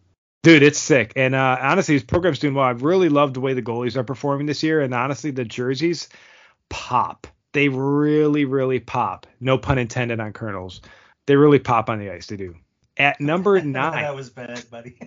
Dude, 0.43 0.63
it's 0.63 0.79
sick. 0.79 1.13
And 1.17 1.35
uh, 1.35 1.59
honestly, 1.61 1.95
his 1.95 2.05
program's 2.05 2.39
doing 2.39 2.55
well. 2.55 2.67
I've 2.67 2.83
really 2.83 3.09
loved 3.09 3.35
the 3.35 3.41
way 3.41 3.55
the 3.55 3.63
goalies 3.63 3.97
are 3.97 4.05
performing 4.05 4.47
this 4.47 4.63
year. 4.63 4.81
And 4.81 4.95
honestly, 4.95 5.31
the 5.31 5.45
jerseys 5.45 6.09
pop. 6.69 7.27
They 7.53 7.69
really, 7.69 8.45
really 8.45 8.81
pop. 8.81 9.27
No 9.41 9.57
pun 9.57 9.79
intended 9.79 10.21
on 10.21 10.33
Colonels. 10.35 10.83
They 11.27 11.37
really 11.37 11.59
pop 11.59 11.89
on 11.89 11.99
the 11.99 12.11
ice. 12.11 12.27
They 12.27 12.37
do. 12.37 12.55
At 12.97 13.21
number 13.21 13.61
nine. 13.61 14.03
that 14.03 14.15
was 14.15 14.31
bad, 14.31 14.65
buddy. 14.71 14.99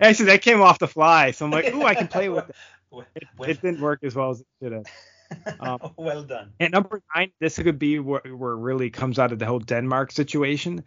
Actually, 0.00 0.26
that 0.26 0.42
came 0.42 0.60
off 0.60 0.78
the 0.78 0.88
fly, 0.88 1.30
so 1.30 1.44
I'm 1.44 1.50
like, 1.50 1.72
ooh, 1.74 1.84
I 1.84 1.94
can 1.94 2.08
play 2.08 2.28
with 2.28 2.48
it. 2.48 2.56
It, 3.14 3.22
it 3.46 3.62
didn't 3.62 3.80
work 3.80 4.00
as 4.02 4.16
well 4.16 4.30
as 4.30 4.40
it 4.40 4.46
should 4.60 4.72
have. 4.72 4.84
Um, 5.60 5.92
well 5.96 6.24
done. 6.24 6.50
At 6.58 6.72
number 6.72 7.00
nine, 7.14 7.30
this 7.38 7.56
could 7.56 7.78
be 7.78 8.00
where, 8.00 8.20
where 8.20 8.52
it 8.54 8.56
really 8.56 8.90
comes 8.90 9.16
out 9.20 9.30
of 9.30 9.38
the 9.38 9.46
whole 9.46 9.60
Denmark 9.60 10.10
situation. 10.10 10.82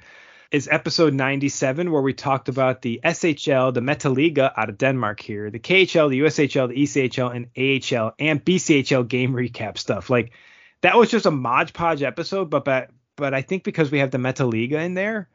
Is 0.52 0.68
episode 0.70 1.14
97 1.14 1.92
where 1.92 2.02
we 2.02 2.14
talked 2.14 2.50
about 2.50 2.82
the 2.82 3.00
SHL, 3.06 3.74
the 3.74 3.80
Metaliga 3.80 4.52
out 4.58 4.70
of 4.70 4.78
Denmark 4.78 5.22
here, 5.22 5.50
the 5.50 5.60
KHL, 5.60 6.10
the 6.10 6.20
USHL, 6.20 6.68
the 6.68 6.84
ECHL, 6.84 7.34
and 7.34 7.48
AHL, 7.58 8.14
and 8.20 8.44
BCHL 8.44 9.08
game 9.08 9.32
recap 9.32 9.78
stuff. 9.78 10.10
Like 10.10 10.34
that 10.82 10.98
was 10.98 11.10
just 11.10 11.26
a 11.26 11.32
Mod 11.32 11.74
Podge 11.74 12.04
episode, 12.04 12.50
but 12.50 12.66
but 12.66 12.90
but 13.16 13.34
I 13.34 13.42
think 13.42 13.64
because 13.64 13.92
we 13.92 14.00
have 14.00 14.12
the 14.12 14.18
Metaliga 14.18 14.84
in 14.84 14.94
there, 14.94 15.30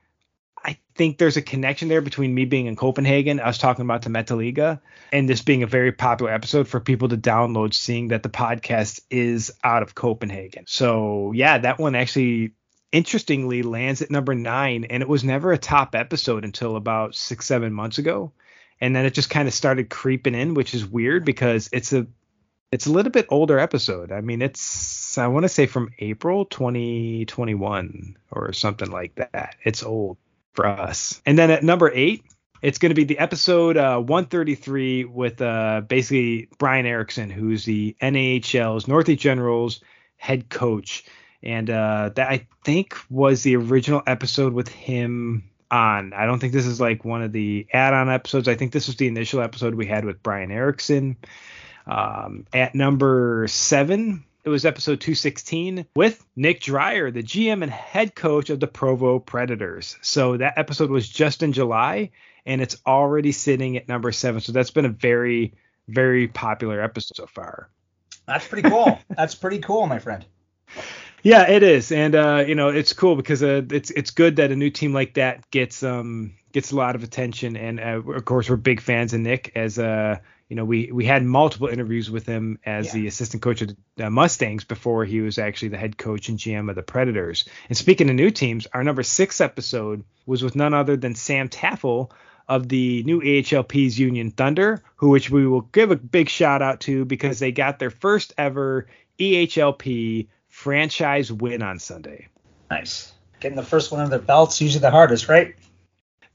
I 0.64 0.78
think 0.94 1.18
there's 1.18 1.36
a 1.36 1.42
connection 1.42 1.88
there 1.88 2.00
between 2.00 2.34
me 2.34 2.44
being 2.44 2.66
in 2.66 2.76
Copenhagen, 2.76 3.40
us 3.40 3.58
talking 3.58 3.84
about 3.84 4.02
the 4.02 4.10
Metaliga, 4.10 4.80
and 5.12 5.28
this 5.28 5.42
being 5.42 5.62
a 5.62 5.68
very 5.68 5.92
popular 5.92 6.32
episode 6.32 6.68
for 6.68 6.80
people 6.80 7.08
to 7.08 7.16
download, 7.16 7.74
seeing 7.74 8.08
that 8.08 8.22
the 8.22 8.28
podcast 8.28 9.00
is 9.10 9.52
out 9.62 9.82
of 9.82 9.94
Copenhagen. 9.94 10.64
So 10.66 11.32
yeah, 11.32 11.58
that 11.58 11.78
one 11.78 11.94
actually 11.94 12.52
interestingly 12.90 13.62
lands 13.62 14.02
at 14.02 14.10
number 14.10 14.34
nine, 14.34 14.84
and 14.84 15.02
it 15.02 15.08
was 15.08 15.24
never 15.24 15.52
a 15.52 15.58
top 15.58 15.94
episode 15.94 16.44
until 16.44 16.76
about 16.76 17.14
six, 17.14 17.46
seven 17.46 17.72
months 17.72 17.98
ago. 17.98 18.32
And 18.80 18.94
then 18.94 19.06
it 19.06 19.14
just 19.14 19.30
kind 19.30 19.48
of 19.48 19.54
started 19.54 19.90
creeping 19.90 20.34
in, 20.34 20.54
which 20.54 20.72
is 20.72 20.86
weird 20.86 21.24
because 21.24 21.68
it's 21.72 21.92
a 21.92 22.06
it's 22.70 22.86
a 22.86 22.92
little 22.92 23.12
bit 23.12 23.26
older 23.30 23.58
episode. 23.58 24.12
I 24.12 24.20
mean, 24.20 24.42
it's 24.42 25.16
I 25.16 25.26
want 25.28 25.44
to 25.44 25.48
say 25.48 25.66
from 25.66 25.90
April 25.98 26.44
2021 26.44 28.16
or 28.30 28.52
something 28.52 28.90
like 28.90 29.14
that. 29.16 29.56
It's 29.64 29.82
old 29.82 30.18
for 30.52 30.66
us. 30.66 31.22
And 31.24 31.38
then 31.38 31.50
at 31.50 31.62
number 31.62 31.90
eight, 31.92 32.24
it's 32.60 32.78
going 32.78 32.90
to 32.90 32.94
be 32.94 33.04
the 33.04 33.18
episode 33.18 33.76
uh, 33.76 33.98
133 33.98 35.04
with 35.04 35.40
uh, 35.40 35.82
basically 35.86 36.48
Brian 36.58 36.86
Erickson, 36.86 37.30
who's 37.30 37.64
the 37.64 37.96
NAHL's 38.02 38.88
Northeast 38.88 39.22
Generals 39.22 39.80
head 40.16 40.48
coach. 40.48 41.04
And 41.42 41.70
uh, 41.70 42.10
that 42.16 42.28
I 42.28 42.48
think 42.64 42.96
was 43.08 43.44
the 43.44 43.56
original 43.56 44.02
episode 44.06 44.52
with 44.52 44.68
him 44.68 45.48
on. 45.70 46.12
I 46.12 46.26
don't 46.26 46.40
think 46.40 46.52
this 46.52 46.66
is 46.66 46.80
like 46.80 47.04
one 47.04 47.22
of 47.22 47.32
the 47.32 47.66
add 47.72 47.94
on 47.94 48.08
episodes. 48.10 48.48
I 48.48 48.56
think 48.56 48.72
this 48.72 48.88
was 48.88 48.96
the 48.96 49.06
initial 49.06 49.40
episode 49.40 49.74
we 49.74 49.86
had 49.86 50.04
with 50.04 50.22
Brian 50.22 50.50
Erickson. 50.50 51.16
Um, 51.88 52.46
at 52.52 52.74
number 52.74 53.46
seven, 53.48 54.24
it 54.44 54.50
was 54.50 54.64
episode 54.64 55.00
216 55.00 55.86
with 55.94 56.24
Nick 56.36 56.60
Dreyer, 56.60 57.10
the 57.10 57.22
GM 57.22 57.62
and 57.62 57.70
head 57.70 58.14
coach 58.14 58.50
of 58.50 58.60
the 58.60 58.66
Provo 58.66 59.18
Predators. 59.18 59.96
So 60.02 60.36
that 60.36 60.58
episode 60.58 60.90
was 60.90 61.08
just 61.08 61.42
in 61.42 61.52
July, 61.52 62.10
and 62.46 62.60
it's 62.60 62.76
already 62.86 63.32
sitting 63.32 63.76
at 63.76 63.88
number 63.88 64.12
seven. 64.12 64.40
So 64.40 64.52
that's 64.52 64.70
been 64.70 64.84
a 64.84 64.90
very, 64.90 65.54
very 65.88 66.28
popular 66.28 66.80
episode 66.80 67.16
so 67.16 67.26
far. 67.26 67.68
That's 68.26 68.46
pretty 68.46 68.68
cool. 68.68 68.98
that's 69.16 69.34
pretty 69.34 69.58
cool, 69.58 69.86
my 69.86 69.98
friend. 69.98 70.24
Yeah, 71.22 71.48
it 71.50 71.62
is, 71.62 71.90
and 71.90 72.14
uh, 72.14 72.44
you 72.46 72.54
know 72.54 72.68
it's 72.68 72.92
cool 72.92 73.16
because 73.16 73.42
uh, 73.42 73.62
it's 73.70 73.90
it's 73.90 74.12
good 74.12 74.36
that 74.36 74.52
a 74.52 74.56
new 74.56 74.70
team 74.70 74.92
like 74.92 75.14
that 75.14 75.50
gets 75.50 75.82
um 75.82 76.34
gets 76.52 76.70
a 76.70 76.76
lot 76.76 76.94
of 76.94 77.02
attention, 77.02 77.56
and 77.56 77.80
uh, 77.80 78.12
of 78.12 78.24
course 78.24 78.48
we're 78.48 78.56
big 78.56 78.80
fans 78.80 79.14
of 79.14 79.20
Nick 79.20 79.52
as 79.56 79.78
uh 79.78 80.18
you 80.48 80.56
know, 80.56 80.64
we 80.64 80.90
we 80.90 81.04
had 81.04 81.22
multiple 81.22 81.68
interviews 81.68 82.10
with 82.10 82.24
him 82.24 82.58
as 82.64 82.86
yeah. 82.86 82.92
the 82.94 83.06
assistant 83.06 83.42
coach 83.42 83.60
of 83.60 83.76
the 83.96 84.06
uh, 84.06 84.10
Mustangs 84.10 84.64
before 84.64 85.04
he 85.04 85.20
was 85.20 85.38
actually 85.38 85.68
the 85.68 85.76
head 85.76 85.98
coach 85.98 86.28
and 86.28 86.38
GM 86.38 86.70
of 86.70 86.74
the 86.74 86.82
Predators. 86.82 87.44
And 87.68 87.76
speaking 87.76 88.08
of 88.08 88.16
new 88.16 88.30
teams, 88.30 88.66
our 88.72 88.82
number 88.82 89.02
six 89.02 89.40
episode 89.42 90.04
was 90.24 90.42
with 90.42 90.56
none 90.56 90.72
other 90.72 90.96
than 90.96 91.14
Sam 91.14 91.48
Taffel 91.48 92.10
of 92.48 92.66
the 92.66 93.02
new 93.02 93.20
EHLP's 93.20 93.98
Union 93.98 94.30
Thunder, 94.30 94.82
who 94.96 95.10
which 95.10 95.28
we 95.28 95.46
will 95.46 95.60
give 95.60 95.90
a 95.90 95.96
big 95.96 96.30
shout 96.30 96.62
out 96.62 96.80
to 96.80 97.04
because 97.04 97.38
they 97.38 97.52
got 97.52 97.78
their 97.78 97.90
first 97.90 98.32
ever 98.38 98.86
EHLP 99.18 100.28
franchise 100.48 101.30
win 101.30 101.62
on 101.62 101.78
Sunday. 101.78 102.28
Nice. 102.70 103.12
Getting 103.40 103.56
the 103.56 103.62
first 103.62 103.92
one 103.92 104.00
under 104.00 104.16
their 104.16 104.26
belts, 104.26 104.62
usually 104.62 104.80
the 104.80 104.90
hardest, 104.90 105.28
right? 105.28 105.54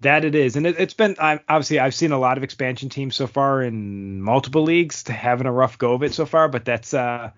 That 0.04 0.26
it 0.26 0.36
is, 0.36 0.58
and 0.58 0.68
it, 0.68 0.78
has 0.78 0.94
been 0.94 1.16
I, 1.20 1.40
obviously 1.48 1.80
I've 1.80 1.96
seen 1.96 2.12
a 2.12 2.20
lot 2.20 2.38
of 2.38 2.44
expansion 2.44 2.90
teams 2.90 3.16
so 3.16 3.26
far 3.26 3.62
in 3.64 4.22
multiple 4.22 4.64
leagues 4.64 5.08
having 5.08 5.48
a 5.48 5.52
rough 5.52 5.78
go 5.78 5.94
of 5.94 6.04
it 6.04 6.14
so 6.14 6.26
far, 6.26 6.50
but 6.50 6.66
that's 6.66 6.94
uh 6.94 7.32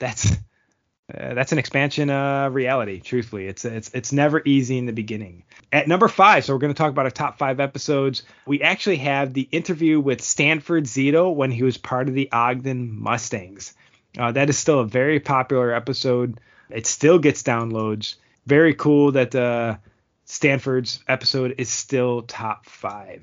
that's 0.00 0.32
uh, 1.14 1.34
that's 1.34 1.52
an 1.52 1.58
expansion 1.58 2.10
uh, 2.10 2.50
reality. 2.50 2.98
Truthfully, 3.00 3.46
it's 3.46 3.64
it's 3.64 3.90
it's 3.94 4.12
never 4.12 4.42
easy 4.44 4.78
in 4.78 4.86
the 4.86 4.92
beginning. 4.92 5.44
At 5.72 5.86
number 5.86 6.08
five, 6.08 6.44
so 6.44 6.52
we're 6.52 6.58
going 6.58 6.74
to 6.74 6.78
talk 6.78 6.90
about 6.90 7.04
our 7.04 7.10
top 7.12 7.38
five 7.38 7.60
episodes. 7.60 8.24
We 8.46 8.62
actually 8.62 8.96
have 8.96 9.32
the 9.32 9.48
interview 9.52 10.00
with 10.00 10.20
Stanford 10.20 10.84
Zito 10.84 11.32
when 11.32 11.52
he 11.52 11.62
was 11.62 11.76
part 11.76 12.08
of 12.08 12.14
the 12.14 12.32
Ogden 12.32 13.00
Mustangs. 13.00 13.74
Uh, 14.18 14.32
that 14.32 14.48
is 14.50 14.58
still 14.58 14.80
a 14.80 14.86
very 14.86 15.20
popular 15.20 15.72
episode. 15.72 16.40
It 16.68 16.86
still 16.86 17.20
gets 17.20 17.44
downloads. 17.44 18.16
Very 18.46 18.74
cool 18.74 19.12
that 19.12 19.34
uh, 19.34 19.76
Stanford's 20.28 21.02
episode 21.08 21.54
is 21.56 21.70
still 21.70 22.22
top 22.22 22.66
five. 22.66 23.22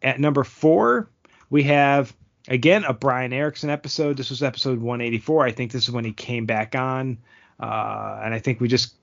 At 0.00 0.20
number 0.20 0.44
four, 0.44 1.10
we 1.50 1.64
have 1.64 2.14
again 2.46 2.84
a 2.84 2.92
Brian 2.92 3.32
Erickson 3.32 3.70
episode. 3.70 4.16
This 4.16 4.30
was 4.30 4.42
episode 4.42 4.78
184. 4.78 5.46
I 5.46 5.50
think 5.50 5.72
this 5.72 5.88
is 5.88 5.90
when 5.90 6.04
he 6.04 6.12
came 6.12 6.46
back 6.46 6.76
on, 6.76 7.18
uh, 7.58 8.20
and 8.22 8.32
I 8.32 8.38
think 8.38 8.60
we 8.60 8.68
just 8.68 8.94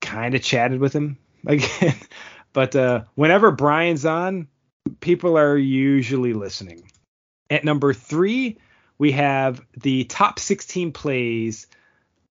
kind 0.00 0.36
of 0.36 0.42
chatted 0.42 0.80
with 0.80 0.92
him 0.92 1.18
again. 1.46 1.96
but 2.52 2.76
uh, 2.76 3.02
whenever 3.16 3.50
Brian's 3.50 4.06
on, 4.06 4.46
people 5.00 5.36
are 5.36 5.58
usually 5.58 6.34
listening. 6.34 6.88
At 7.50 7.64
number 7.64 7.94
three, 7.94 8.58
we 8.96 9.10
have 9.12 9.60
the 9.76 10.04
top 10.04 10.38
16 10.38 10.92
plays 10.92 11.66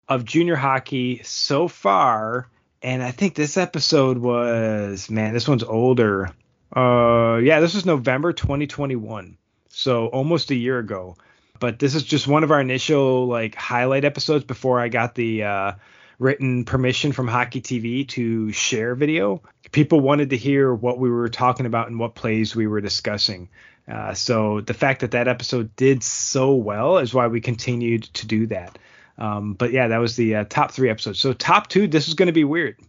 of 0.09 0.25
junior 0.25 0.57
hockey 0.57 1.21
so 1.23 1.69
far. 1.69 2.49
And 2.81 3.03
I 3.03 3.11
think 3.11 3.35
this 3.35 3.57
episode 3.57 4.17
was, 4.17 5.09
man, 5.09 5.33
this 5.33 5.47
one's 5.47 5.63
older. 5.63 6.31
Uh, 6.75 7.39
yeah, 7.43 7.59
this 7.59 7.75
was 7.75 7.85
November 7.85 8.33
2021. 8.33 9.37
So 9.69 10.07
almost 10.07 10.51
a 10.51 10.55
year 10.55 10.79
ago. 10.79 11.15
But 11.59 11.77
this 11.77 11.93
is 11.93 12.03
just 12.03 12.27
one 12.27 12.43
of 12.43 12.49
our 12.49 12.59
initial 12.59 13.27
like 13.27 13.53
highlight 13.53 14.03
episodes 14.03 14.45
before 14.45 14.79
I 14.79 14.89
got 14.89 15.13
the 15.13 15.43
uh, 15.43 15.71
written 16.17 16.65
permission 16.65 17.11
from 17.11 17.27
Hockey 17.27 17.61
TV 17.61 18.07
to 18.09 18.51
share 18.51 18.95
video. 18.95 19.43
People 19.71 19.99
wanted 19.99 20.31
to 20.31 20.37
hear 20.37 20.73
what 20.73 20.97
we 20.97 21.09
were 21.09 21.29
talking 21.29 21.67
about 21.67 21.87
and 21.87 21.99
what 21.99 22.15
plays 22.15 22.55
we 22.55 22.65
were 22.65 22.81
discussing. 22.81 23.49
Uh, 23.87 24.13
so 24.13 24.61
the 24.61 24.73
fact 24.73 25.01
that 25.01 25.11
that 25.11 25.27
episode 25.27 25.75
did 25.75 26.01
so 26.01 26.55
well 26.55 26.97
is 26.97 27.13
why 27.13 27.27
we 27.27 27.41
continued 27.41 28.03
to 28.13 28.25
do 28.25 28.47
that. 28.47 28.77
Um, 29.21 29.53
but 29.53 29.71
yeah, 29.71 29.87
that 29.89 29.99
was 29.99 30.15
the 30.15 30.35
uh, 30.35 30.45
top 30.45 30.71
three 30.71 30.89
episodes. 30.89 31.19
So 31.19 31.33
top 31.33 31.67
two, 31.67 31.87
this 31.87 32.07
is 32.07 32.15
going 32.15 32.27
to 32.27 32.33
be 32.33 32.43
weird. 32.43 32.79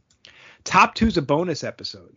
Top 0.64 0.94
two 0.94 1.06
is 1.06 1.16
a 1.16 1.22
bonus 1.22 1.62
episode. 1.62 2.16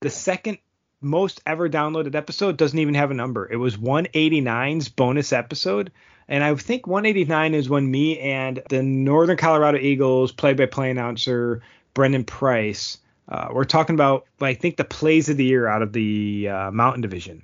The 0.00 0.10
second 0.10 0.58
most 1.00 1.40
ever 1.44 1.68
downloaded 1.68 2.14
episode 2.14 2.56
doesn't 2.56 2.78
even 2.78 2.94
have 2.94 3.10
a 3.10 3.14
number. 3.14 3.50
It 3.50 3.56
was 3.56 3.76
189's 3.76 4.88
bonus 4.88 5.32
episode. 5.32 5.92
And 6.28 6.42
I 6.42 6.54
think 6.54 6.86
189 6.86 7.54
is 7.54 7.68
when 7.68 7.90
me 7.90 8.18
and 8.18 8.62
the 8.68 8.82
Northern 8.82 9.36
Colorado 9.36 9.78
Eagles 9.78 10.32
play 10.32 10.54
by 10.54 10.66
play 10.66 10.90
announcer 10.90 11.62
Brendan 11.94 12.24
Price 12.24 12.98
uh, 13.28 13.48
we're 13.50 13.64
talking 13.64 13.94
about, 13.94 14.26
I 14.40 14.54
think, 14.54 14.76
the 14.76 14.84
plays 14.84 15.28
of 15.28 15.36
the 15.36 15.44
year 15.44 15.66
out 15.66 15.80
of 15.80 15.92
the 15.92 16.48
uh, 16.48 16.70
Mountain 16.70 17.02
Division. 17.02 17.42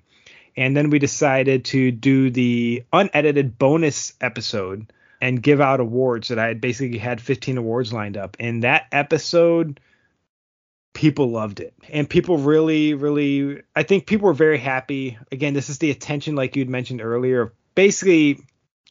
And 0.56 0.76
then 0.76 0.90
we 0.90 0.98
decided 0.98 1.64
to 1.66 1.90
do 1.90 2.30
the 2.30 2.84
unedited 2.92 3.58
bonus 3.58 4.12
episode 4.20 4.92
and 5.20 5.42
give 5.42 5.60
out 5.60 5.80
awards 5.80 6.28
that 6.28 6.38
I 6.38 6.46
had 6.48 6.60
basically 6.60 6.98
had 6.98 7.20
15 7.20 7.58
awards 7.58 7.92
lined 7.92 8.16
up. 8.16 8.36
And 8.38 8.62
that 8.62 8.86
episode, 8.92 9.80
people 10.94 11.30
loved 11.30 11.60
it. 11.60 11.74
And 11.90 12.08
people 12.08 12.38
really, 12.38 12.94
really, 12.94 13.62
I 13.74 13.82
think 13.82 14.06
people 14.06 14.26
were 14.26 14.34
very 14.34 14.58
happy. 14.58 15.18
Again, 15.32 15.54
this 15.54 15.68
is 15.68 15.78
the 15.78 15.90
attention, 15.90 16.36
like 16.36 16.56
you'd 16.56 16.68
mentioned 16.68 17.00
earlier, 17.00 17.52
basically 17.74 18.40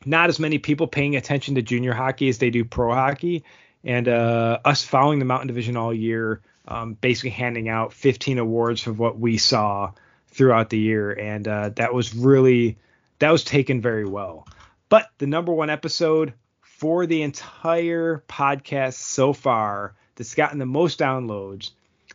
not 0.05 0.29
as 0.29 0.39
many 0.39 0.57
people 0.57 0.87
paying 0.87 1.15
attention 1.15 1.55
to 1.55 1.61
junior 1.61 1.93
hockey 1.93 2.29
as 2.29 2.37
they 2.37 2.49
do 2.49 2.65
pro 2.65 2.93
hockey. 2.93 3.43
And 3.83 4.07
uh, 4.07 4.59
us 4.65 4.83
following 4.83 5.19
the 5.19 5.25
Mountain 5.25 5.47
Division 5.47 5.77
all 5.77 5.93
year, 5.93 6.41
um, 6.67 6.93
basically 6.93 7.29
handing 7.29 7.69
out 7.69 7.93
15 7.93 8.37
awards 8.37 8.81
for 8.81 8.91
what 8.91 9.17
we 9.19 9.37
saw 9.37 9.91
throughout 10.27 10.69
the 10.69 10.77
year, 10.77 11.11
and 11.11 11.47
uh, 11.47 11.69
that 11.75 11.93
was 11.93 12.13
really 12.13 12.77
that 13.19 13.31
was 13.31 13.43
taken 13.43 13.81
very 13.81 14.05
well. 14.05 14.47
But 14.89 15.09
the 15.17 15.27
number 15.27 15.51
one 15.51 15.69
episode 15.69 16.33
for 16.61 17.05
the 17.05 17.21
entire 17.21 18.23
podcast 18.27 18.93
so 18.93 19.33
far 19.33 19.95
that's 20.15 20.35
gotten 20.35 20.59
the 20.59 20.65
most 20.65 20.99
downloads 20.99 21.71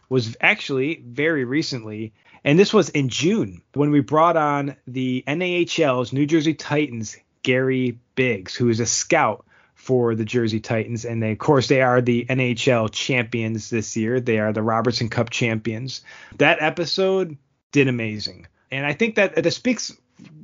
was 0.08 0.36
actually 0.40 1.02
very 1.06 1.44
recently, 1.44 2.12
and 2.44 2.58
this 2.58 2.72
was 2.72 2.88
in 2.90 3.08
June 3.08 3.62
when 3.74 3.90
we 3.90 4.00
brought 4.00 4.36
on 4.36 4.76
the 4.86 5.24
NAHL's 5.26 6.12
New 6.12 6.26
Jersey 6.26 6.54
Titans 6.54 7.16
Gary 7.42 7.98
Biggs, 8.14 8.54
who 8.54 8.68
is 8.68 8.80
a 8.80 8.86
scout 8.86 9.44
for 9.74 10.14
the 10.14 10.24
Jersey 10.24 10.60
Titans, 10.60 11.04
and 11.04 11.22
they, 11.22 11.32
of 11.32 11.38
course 11.38 11.66
they 11.66 11.82
are 11.82 12.00
the 12.00 12.24
NHL 12.28 12.90
champions 12.92 13.68
this 13.68 13.96
year. 13.96 14.20
They 14.20 14.38
are 14.38 14.52
the 14.52 14.62
Robertson 14.62 15.08
Cup 15.08 15.30
champions. 15.30 16.02
That 16.38 16.62
episode 16.62 17.36
did 17.72 17.88
amazing. 17.88 18.46
And 18.70 18.86
I 18.86 18.92
think 18.92 19.16
that 19.16 19.34
that 19.34 19.50
speaks, 19.50 19.92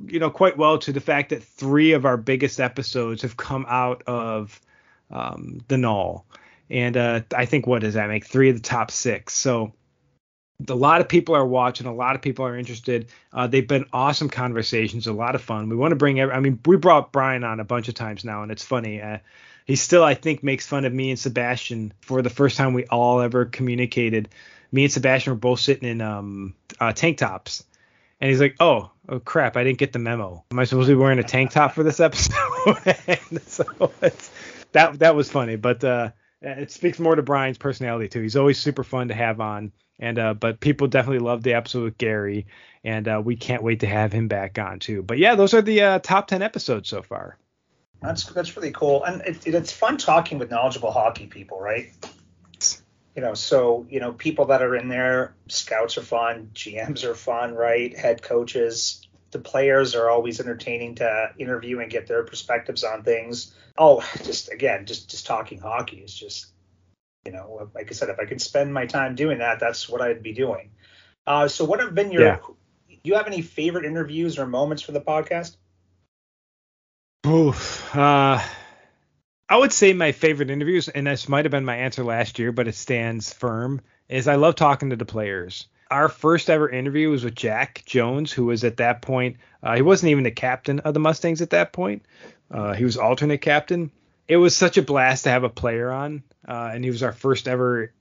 you 0.07 0.19
know, 0.19 0.29
quite 0.29 0.57
well 0.57 0.77
to 0.79 0.91
the 0.91 1.01
fact 1.01 1.29
that 1.29 1.43
three 1.43 1.93
of 1.93 2.05
our 2.05 2.17
biggest 2.17 2.59
episodes 2.59 3.21
have 3.21 3.37
come 3.37 3.65
out 3.67 4.03
of 4.07 4.59
um, 5.11 5.59
the 5.67 5.77
null. 5.77 6.25
And 6.69 6.97
uh, 6.97 7.21
I 7.35 7.45
think 7.45 7.67
what 7.67 7.81
does 7.81 7.95
that 7.95 8.09
make? 8.09 8.25
Three 8.25 8.49
of 8.49 8.55
the 8.55 8.61
top 8.61 8.91
six. 8.91 9.33
So 9.33 9.73
a 10.67 10.75
lot 10.75 11.01
of 11.01 11.09
people 11.09 11.35
are 11.35 11.45
watching. 11.45 11.87
A 11.87 11.93
lot 11.93 12.15
of 12.15 12.21
people 12.21 12.45
are 12.45 12.57
interested. 12.57 13.09
Uh, 13.33 13.47
they've 13.47 13.67
been 13.67 13.85
awesome 13.93 14.29
conversations, 14.29 15.07
a 15.07 15.13
lot 15.13 15.35
of 15.35 15.41
fun. 15.41 15.69
We 15.69 15.75
want 15.75 15.91
to 15.91 15.95
bring. 15.95 16.19
Every, 16.19 16.33
I 16.33 16.39
mean, 16.39 16.59
we 16.65 16.77
brought 16.77 17.11
Brian 17.11 17.43
on 17.43 17.59
a 17.59 17.63
bunch 17.63 17.87
of 17.87 17.95
times 17.95 18.23
now, 18.23 18.43
and 18.43 18.51
it's 18.51 18.63
funny. 18.63 19.01
Uh, 19.01 19.17
he 19.65 19.75
still, 19.75 20.03
I 20.03 20.15
think, 20.15 20.43
makes 20.43 20.67
fun 20.67 20.85
of 20.85 20.93
me 20.93 21.11
and 21.11 21.19
Sebastian 21.19 21.93
for 22.01 22.21
the 22.21 22.29
first 22.29 22.57
time 22.57 22.73
we 22.73 22.85
all 22.85 23.21
ever 23.21 23.45
communicated 23.45 24.29
me 24.71 24.83
and 24.83 24.91
Sebastian 24.91 25.33
were 25.33 25.39
both 25.39 25.59
sitting 25.59 25.89
in 25.89 26.01
um, 26.01 26.55
uh, 26.79 26.93
tank 26.93 27.17
tops, 27.17 27.63
and 28.19 28.29
he's 28.29 28.39
like, 28.39 28.55
"Oh, 28.59 28.91
oh 29.09 29.19
crap, 29.19 29.57
I 29.57 29.63
didn't 29.63 29.79
get 29.79 29.91
the 29.91 29.99
memo. 29.99 30.45
Am 30.51 30.59
I 30.59 30.63
supposed 30.63 30.87
to 30.87 30.95
be 30.95 30.99
wearing 30.99 31.19
a 31.19 31.23
tank 31.23 31.51
top 31.51 31.73
for 31.73 31.83
this 31.83 31.99
episode?" 31.99 32.33
so 33.45 33.63
that 34.71 34.99
that 34.99 35.15
was 35.15 35.29
funny, 35.29 35.55
but 35.55 35.83
uh, 35.83 36.11
it 36.41 36.71
speaks 36.71 36.99
more 36.99 37.15
to 37.15 37.23
Brian's 37.23 37.57
personality 37.57 38.07
too. 38.07 38.21
He's 38.21 38.35
always 38.35 38.59
super 38.59 38.83
fun 38.83 39.09
to 39.09 39.13
have 39.13 39.41
on, 39.41 39.71
and 39.99 40.17
uh, 40.17 40.33
but 40.33 40.59
people 40.59 40.87
definitely 40.87 41.19
love 41.19 41.43
the 41.43 41.53
episode 41.53 41.83
with 41.83 41.97
Gary, 41.97 42.47
and 42.83 43.07
uh, 43.07 43.21
we 43.23 43.35
can't 43.35 43.63
wait 43.63 43.81
to 43.81 43.87
have 43.87 44.13
him 44.13 44.27
back 44.27 44.57
on 44.59 44.79
too. 44.79 45.01
But 45.01 45.17
yeah, 45.17 45.35
those 45.35 45.53
are 45.53 45.61
the 45.61 45.81
uh, 45.81 45.99
top 45.99 46.27
ten 46.27 46.41
episodes 46.41 46.89
so 46.89 47.01
far. 47.01 47.37
That's 48.01 48.23
that's 48.25 48.55
really 48.55 48.71
cool, 48.71 49.03
and 49.03 49.21
it, 49.23 49.45
it's 49.45 49.71
fun 49.71 49.97
talking 49.97 50.39
with 50.39 50.51
knowledgeable 50.51 50.91
hockey 50.91 51.25
people, 51.25 51.59
right? 51.59 51.91
You 53.15 53.21
know, 53.21 53.33
so 53.33 53.85
you 53.89 53.99
know, 53.99 54.13
people 54.13 54.45
that 54.45 54.61
are 54.61 54.75
in 54.75 54.87
there, 54.87 55.35
scouts 55.47 55.97
are 55.97 56.03
fun, 56.03 56.51
GMs 56.53 57.03
are 57.03 57.15
fun, 57.15 57.53
right? 57.53 57.97
Head 57.97 58.21
coaches, 58.21 59.07
the 59.31 59.39
players 59.39 59.95
are 59.95 60.09
always 60.09 60.39
entertaining 60.39 60.95
to 60.95 61.31
interview 61.37 61.79
and 61.79 61.91
get 61.91 62.07
their 62.07 62.23
perspectives 62.23 62.83
on 62.83 63.03
things. 63.03 63.53
Oh, 63.77 64.07
just 64.23 64.51
again, 64.51 64.85
just 64.85 65.09
just 65.09 65.25
talking 65.25 65.59
hockey 65.59 65.97
is 65.97 66.13
just, 66.13 66.47
you 67.25 67.31
know, 67.31 67.69
like 67.73 67.89
I 67.89 67.93
said, 67.93 68.09
if 68.09 68.19
I 68.19 68.25
could 68.25 68.41
spend 68.41 68.73
my 68.73 68.85
time 68.85 69.15
doing 69.15 69.39
that, 69.39 69.59
that's 69.59 69.89
what 69.89 70.01
I'd 70.01 70.23
be 70.23 70.33
doing. 70.33 70.71
Uh, 71.27 71.47
so, 71.47 71.65
what 71.65 71.79
have 71.79 71.93
been 71.93 72.11
your? 72.11 72.23
Yeah. 72.23 72.39
Do 72.89 73.09
you 73.09 73.15
have 73.15 73.27
any 73.27 73.41
favorite 73.41 73.85
interviews 73.85 74.37
or 74.37 74.45
moments 74.45 74.83
for 74.83 74.91
the 74.91 74.99
podcast? 75.01 75.55
Oof. 77.25 77.95
Uh, 77.95 78.41
I 79.49 79.57
would 79.57 79.73
say 79.73 79.93
my 79.93 80.11
favorite 80.11 80.51
interviews, 80.51 80.89
and 80.89 81.07
this 81.07 81.27
might 81.27 81.45
have 81.45 81.51
been 81.51 81.65
my 81.65 81.77
answer 81.77 82.03
last 82.03 82.37
year, 82.37 82.51
but 82.51 82.67
it 82.67 82.75
stands 82.75 83.33
firm, 83.33 83.81
is 84.07 84.27
I 84.27 84.35
love 84.35 84.53
talking 84.53 84.91
to 84.91 84.95
the 84.95 85.05
players. 85.05 85.67
Our 85.89 86.07
first 86.07 86.51
ever 86.51 86.69
interview 86.69 87.09
was 87.09 87.23
with 87.23 87.33
Jack 87.33 87.81
Jones, 87.87 88.31
who 88.31 88.45
was 88.45 88.63
at 88.63 88.77
that 88.77 89.01
point, 89.01 89.37
uh, 89.63 89.75
he 89.75 89.81
wasn't 89.81 90.11
even 90.11 90.23
the 90.23 90.29
captain 90.29 90.79
of 90.81 90.93
the 90.93 90.99
Mustangs 90.99 91.41
at 91.41 91.49
that 91.49 91.73
point. 91.73 92.05
Uh, 92.51 92.73
he 92.73 92.83
was 92.83 92.95
alternate 92.95 93.39
captain. 93.39 93.89
It 94.27 94.37
was 94.37 94.55
such 94.55 94.77
a 94.77 94.83
blast 94.83 95.23
to 95.23 95.31
have 95.31 95.43
a 95.43 95.49
player 95.49 95.91
on, 95.91 96.21
uh, 96.47 96.69
and 96.71 96.83
he 96.83 96.91
was 96.91 97.01
our 97.01 97.11
first 97.11 97.47
ever. 97.47 97.91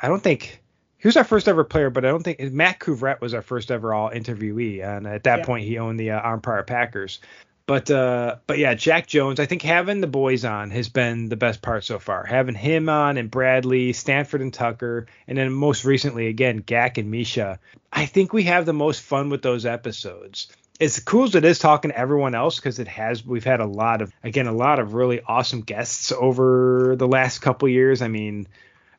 I 0.00 0.06
don't 0.06 0.22
think 0.22 0.62
he 0.96 1.08
was 1.08 1.16
our 1.16 1.24
first 1.24 1.48
ever 1.48 1.64
player, 1.64 1.90
but 1.90 2.04
I 2.04 2.08
don't 2.08 2.22
think 2.22 2.40
Matt 2.52 2.78
Couvrette 2.78 3.20
was 3.20 3.34
our 3.34 3.42
first 3.42 3.72
ever 3.72 3.92
all 3.92 4.10
interviewee, 4.10 4.84
and 4.84 5.08
at 5.08 5.24
that 5.24 5.40
yeah. 5.40 5.44
point 5.44 5.64
he 5.64 5.78
owned 5.78 5.98
the 5.98 6.12
uh, 6.12 6.32
Empire 6.32 6.62
Packers. 6.62 7.18
But 7.66 7.90
uh, 7.90 8.36
but 8.46 8.58
yeah, 8.58 8.74
Jack 8.74 9.06
Jones. 9.06 9.40
I 9.40 9.46
think 9.46 9.62
having 9.62 10.02
the 10.02 10.06
boys 10.06 10.44
on 10.44 10.70
has 10.70 10.90
been 10.90 11.30
the 11.30 11.36
best 11.36 11.62
part 11.62 11.84
so 11.84 11.98
far. 11.98 12.24
Having 12.24 12.56
him 12.56 12.90
on 12.90 13.16
and 13.16 13.30
Bradley, 13.30 13.94
Stanford 13.94 14.42
and 14.42 14.52
Tucker, 14.52 15.06
and 15.26 15.38
then 15.38 15.50
most 15.50 15.84
recently 15.84 16.26
again 16.26 16.62
Gak 16.62 16.98
and 16.98 17.10
Misha. 17.10 17.58
I 17.90 18.04
think 18.04 18.32
we 18.32 18.42
have 18.44 18.66
the 18.66 18.74
most 18.74 19.00
fun 19.00 19.30
with 19.30 19.40
those 19.40 19.64
episodes. 19.64 20.48
As 20.78 20.98
cool 20.98 21.24
as 21.24 21.34
it 21.36 21.44
is 21.44 21.58
talking 21.58 21.90
to 21.90 21.98
everyone 21.98 22.34
else, 22.34 22.56
because 22.56 22.80
it 22.80 22.88
has 22.88 23.24
we've 23.24 23.44
had 23.44 23.60
a 23.60 23.66
lot 23.66 24.02
of 24.02 24.12
again 24.22 24.46
a 24.46 24.52
lot 24.52 24.78
of 24.78 24.92
really 24.92 25.22
awesome 25.26 25.62
guests 25.62 26.12
over 26.12 26.96
the 26.98 27.08
last 27.08 27.38
couple 27.38 27.66
years. 27.68 28.02
I 28.02 28.08
mean, 28.08 28.46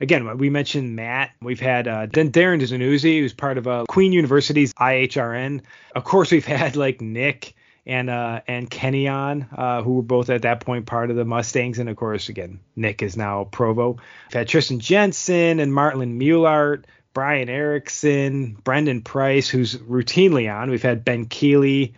again, 0.02 0.40
we 0.40 0.50
mentioned 0.50 0.96
Matt. 0.96 1.32
We've 1.40 1.60
had 1.60 1.88
uh, 1.88 2.08
Darren 2.08 2.62
Zanuzzi, 2.62 3.20
who's 3.20 3.34
part 3.34 3.60
of 3.60 3.68
uh, 3.68 3.86
Queen 3.88 4.12
University's 4.12 4.74
IHRN. 4.74 5.62
Of 5.96 6.04
course, 6.04 6.32
we've 6.32 6.46
had 6.48 6.76
like 6.76 7.00
Nick 7.00 7.54
and 7.86 8.10
uh, 8.10 8.42
and 8.48 8.70
Kenny 8.70 9.08
on, 9.08 9.48
uh, 9.56 9.84
who 9.84 9.96
were 9.96 10.02
both 10.02 10.30
at 10.30 10.42
that 10.44 10.62
point 10.62 10.86
part 10.86 11.12
of 11.12 11.16
the 11.16 11.26
Mustangs, 11.26 11.80
and 11.80 11.90
of 11.90 11.96
course, 11.96 12.30
again, 12.30 12.60
Nick 12.76 13.04
is 13.04 13.16
now 13.16 13.44
Provo. 13.46 13.92
We've 14.28 14.34
had 14.34 14.48
Tristan 14.48 14.80
Jensen 14.80 15.60
and 15.60 15.74
Martin 15.74 16.20
Muellart, 16.20 16.86
Brian 17.14 17.50
Erickson, 17.50 18.58
Brendan 18.64 19.02
Price, 19.02 19.48
who's 19.48 19.76
routinely 19.76 20.54
on. 20.54 20.70
We've 20.70 20.82
had 20.82 21.06
Ben 21.06 21.26
Keeley, 21.26 21.94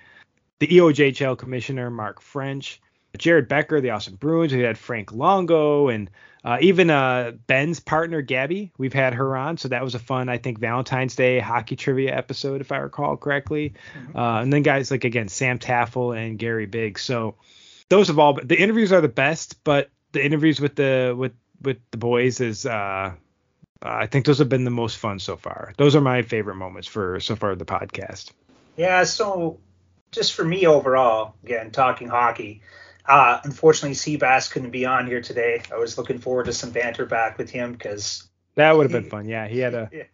the 0.59 0.67
EOJHL 0.67 1.37
commissioner 1.37 1.89
Mark 1.89 2.21
French, 2.21 2.81
Jared 3.17 3.47
Becker, 3.47 3.81
the 3.81 3.91
Austin 3.91 4.15
Bruins. 4.15 4.53
We 4.53 4.61
had 4.61 4.77
Frank 4.77 5.11
Longo 5.11 5.89
and 5.89 6.09
uh, 6.43 6.57
even 6.61 6.89
uh, 6.89 7.31
Ben's 7.47 7.79
partner 7.79 8.21
Gabby, 8.21 8.71
we've 8.77 8.93
had 8.93 9.13
her 9.15 9.35
on, 9.35 9.57
so 9.57 9.67
that 9.67 9.83
was 9.83 9.95
a 9.95 9.99
fun, 9.99 10.29
I 10.29 10.37
think, 10.37 10.59
Valentine's 10.59 11.15
Day 11.15 11.39
hockey 11.39 11.75
trivia 11.75 12.15
episode, 12.15 12.61
if 12.61 12.71
I 12.71 12.77
recall 12.77 13.17
correctly. 13.17 13.73
Mm-hmm. 13.93 14.17
Uh, 14.17 14.41
and 14.43 14.53
then 14.53 14.61
guys 14.61 14.89
like 14.89 15.03
again 15.03 15.27
Sam 15.27 15.59
Taffel 15.59 16.13
and 16.13 16.39
Gary 16.39 16.65
Biggs. 16.65 17.01
So 17.01 17.35
those 17.89 18.07
have 18.07 18.17
all 18.17 18.33
been, 18.33 18.47
the 18.47 18.57
interviews 18.57 18.93
are 18.93 19.01
the 19.01 19.09
best, 19.09 19.63
but 19.63 19.89
the 20.13 20.23
interviews 20.23 20.61
with 20.61 20.75
the 20.75 21.13
with 21.17 21.33
with 21.61 21.77
the 21.91 21.97
boys 21.97 22.39
is 22.39 22.65
uh, 22.65 22.69
uh, 22.69 23.13
I 23.81 24.07
think 24.07 24.25
those 24.25 24.39
have 24.39 24.49
been 24.49 24.63
the 24.63 24.71
most 24.71 24.97
fun 24.97 25.19
so 25.19 25.35
far. 25.35 25.73
Those 25.77 25.95
are 25.95 26.01
my 26.01 26.21
favorite 26.21 26.55
moments 26.55 26.87
for 26.87 27.19
so 27.19 27.35
far 27.35 27.55
the 27.55 27.65
podcast. 27.65 28.31
Yeah, 28.75 29.03
so 29.03 29.59
just 30.11 30.33
for 30.33 30.45
me 30.45 30.65
overall, 30.65 31.35
again, 31.43 31.71
talking 31.71 32.07
hockey, 32.07 32.61
uh, 33.07 33.39
unfortunately, 33.43 33.95
Seabass 33.95 34.51
couldn't 34.51 34.71
be 34.71 34.85
on 34.85 35.07
here 35.07 35.21
today. 35.21 35.61
I 35.71 35.77
was 35.77 35.97
looking 35.97 36.19
forward 36.19 36.45
to 36.45 36.53
some 36.53 36.71
banter 36.71 37.05
back 37.05 37.37
with 37.37 37.49
him 37.49 37.71
because 37.71 38.27
that 38.55 38.75
would 38.75 38.83
have 38.83 38.91
been 38.91 39.09
fun. 39.09 39.27
Yeah, 39.27 39.47
he 39.47 39.59
had 39.59 39.73
a. 39.73 39.89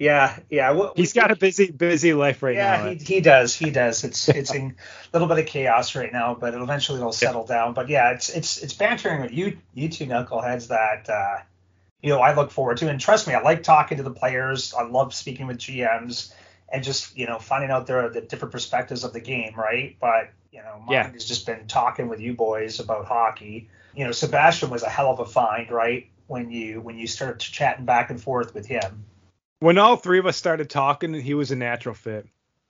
Yeah, 0.00 0.38
yeah. 0.48 0.70
Well, 0.70 0.92
He's 0.94 1.12
got 1.12 1.32
a 1.32 1.36
busy, 1.36 1.72
busy 1.72 2.14
life 2.14 2.40
right 2.42 2.54
yeah, 2.54 2.76
now. 2.76 2.84
Yeah, 2.84 2.94
he, 2.94 3.04
he 3.04 3.20
does. 3.20 3.54
He 3.54 3.70
does. 3.70 4.04
It's 4.04 4.28
it's 4.28 4.54
a 4.54 4.72
little 5.12 5.26
bit 5.26 5.38
of 5.38 5.46
chaos 5.46 5.96
right 5.96 6.12
now, 6.12 6.36
but 6.38 6.54
eventually 6.54 7.00
it'll 7.00 7.10
settle 7.10 7.44
yeah. 7.48 7.56
down. 7.56 7.74
But 7.74 7.88
yeah, 7.88 8.12
it's 8.12 8.28
it's 8.28 8.62
it's 8.62 8.74
bantering 8.74 9.22
with 9.22 9.32
you 9.32 9.58
you 9.74 9.88
two 9.88 10.06
knuckleheads 10.06 10.68
that 10.68 11.10
uh, 11.10 11.42
you 12.00 12.10
know 12.10 12.20
I 12.20 12.34
look 12.34 12.52
forward 12.52 12.76
to. 12.76 12.88
And 12.88 13.00
trust 13.00 13.26
me, 13.26 13.34
I 13.34 13.40
like 13.40 13.64
talking 13.64 13.96
to 13.96 14.04
the 14.04 14.12
players. 14.12 14.72
I 14.72 14.84
love 14.84 15.12
speaking 15.12 15.48
with 15.48 15.58
GMs 15.58 16.32
and 16.68 16.84
just 16.84 17.16
you 17.16 17.26
know 17.26 17.40
finding 17.40 17.72
out 17.72 17.88
their 17.88 18.08
the 18.08 18.20
different 18.20 18.52
perspectives 18.52 19.02
of 19.02 19.12
the 19.12 19.20
game, 19.20 19.54
right? 19.56 19.96
But 20.00 20.30
you 20.52 20.62
know, 20.62 20.82
mine 20.86 20.92
yeah. 20.92 21.10
has 21.10 21.24
just 21.24 21.46
been 21.46 21.66
talking 21.66 22.08
with 22.08 22.20
you 22.20 22.34
boys 22.34 22.80
about 22.80 23.06
hockey. 23.06 23.68
You 23.94 24.04
know, 24.04 24.12
Sebastian 24.12 24.70
was 24.70 24.82
a 24.82 24.88
hell 24.88 25.10
of 25.10 25.20
a 25.20 25.24
find, 25.24 25.70
right? 25.70 26.08
When 26.26 26.50
you 26.50 26.80
when 26.80 26.98
you 26.98 27.06
started 27.06 27.40
chatting 27.40 27.84
back 27.84 28.10
and 28.10 28.20
forth 28.20 28.54
with 28.54 28.66
him 28.66 29.04
when 29.60 29.78
all 29.78 29.96
three 29.96 30.18
of 30.18 30.26
us 30.26 30.36
started 30.36 30.70
talking, 30.70 31.14
he 31.14 31.34
was 31.34 31.50
a 31.50 31.56
natural 31.56 31.94
fit. 31.94 32.26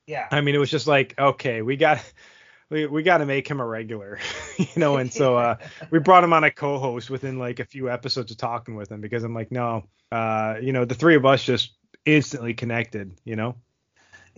Yeah. 0.06 0.26
I 0.30 0.40
mean, 0.40 0.54
it 0.54 0.58
was 0.58 0.70
just 0.70 0.86
like, 0.86 1.14
okay, 1.18 1.62
we 1.62 1.76
got 1.76 2.02
we, 2.70 2.86
we 2.86 3.02
got 3.02 3.18
to 3.18 3.26
make 3.26 3.48
him 3.48 3.60
a 3.60 3.66
regular, 3.66 4.18
you 4.56 4.66
know. 4.76 4.96
And 4.96 5.12
so 5.12 5.36
uh, 5.36 5.56
we 5.90 5.98
brought 5.98 6.24
him 6.24 6.32
on 6.32 6.44
a 6.44 6.50
co-host 6.50 7.10
within 7.10 7.38
like 7.38 7.60
a 7.60 7.64
few 7.64 7.90
episodes 7.90 8.30
of 8.30 8.38
talking 8.38 8.74
with 8.74 8.90
him 8.90 9.00
because 9.00 9.24
I'm 9.24 9.34
like, 9.34 9.52
no, 9.52 9.84
uh, 10.10 10.56
you 10.60 10.72
know, 10.72 10.84
the 10.84 10.94
three 10.94 11.16
of 11.16 11.26
us 11.26 11.42
just 11.42 11.74
instantly 12.04 12.54
connected, 12.54 13.18
you 13.24 13.36
know. 13.36 13.56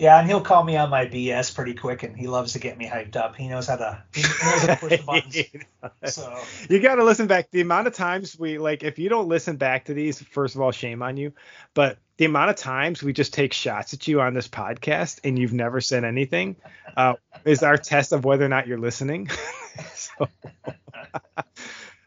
Yeah, 0.01 0.19
and 0.19 0.27
he'll 0.27 0.41
call 0.41 0.65
me 0.65 0.79
on 0.79 0.89
my 0.89 1.05
BS 1.05 1.55
pretty 1.55 1.75
quick, 1.75 2.05
and 2.05 2.17
he 2.17 2.27
loves 2.27 2.55
to 2.55 2.59
get 2.59 2.79
me 2.79 2.89
hyped 2.89 3.17
up. 3.17 3.37
He 3.37 3.49
knows 3.49 3.67
how 3.67 3.77
to, 3.77 4.03
he 4.15 4.23
knows 4.23 4.63
how 4.63 4.67
to 4.69 4.77
push 4.77 4.97
the 4.99 5.05
buttons. 5.07 6.15
so 6.15 6.43
you 6.71 6.81
got 6.81 6.95
to 6.95 7.05
listen 7.05 7.27
back. 7.27 7.51
The 7.51 7.61
amount 7.61 7.87
of 7.87 7.93
times 7.93 8.39
we 8.39 8.57
like, 8.57 8.83
if 8.83 8.99
you 8.99 9.11
don't 9.11 9.29
listen 9.29 9.59
back 9.59 9.85
to 9.85 9.95
these, 9.95 10.19
first 10.23 10.55
of 10.55 10.63
all, 10.63 10.73
shame 10.73 11.03
on 11.03 11.19
you. 11.19 11.35
But 11.75 11.99
the 12.17 12.25
amount 12.25 12.49
of 12.49 12.57
times 12.57 13.03
we 13.03 13.13
just 13.13 13.35
take 13.35 13.53
shots 13.53 13.93
at 13.93 14.09
you 14.09 14.23
on 14.23 14.33
this 14.33 14.49
podcast 14.49 15.21
and 15.23 15.39
you've 15.39 15.53
never 15.53 15.83
said 15.83 16.03
anything 16.05 16.57
uh, 16.97 17.17
is 17.45 17.63
our 17.63 17.77
test 17.77 18.13
of 18.13 18.25
whether 18.25 18.47
or 18.47 18.49
not 18.49 18.67
you're 18.67 18.79
listening. 18.79 19.29
so, 19.95 20.29
uh, 20.65 21.43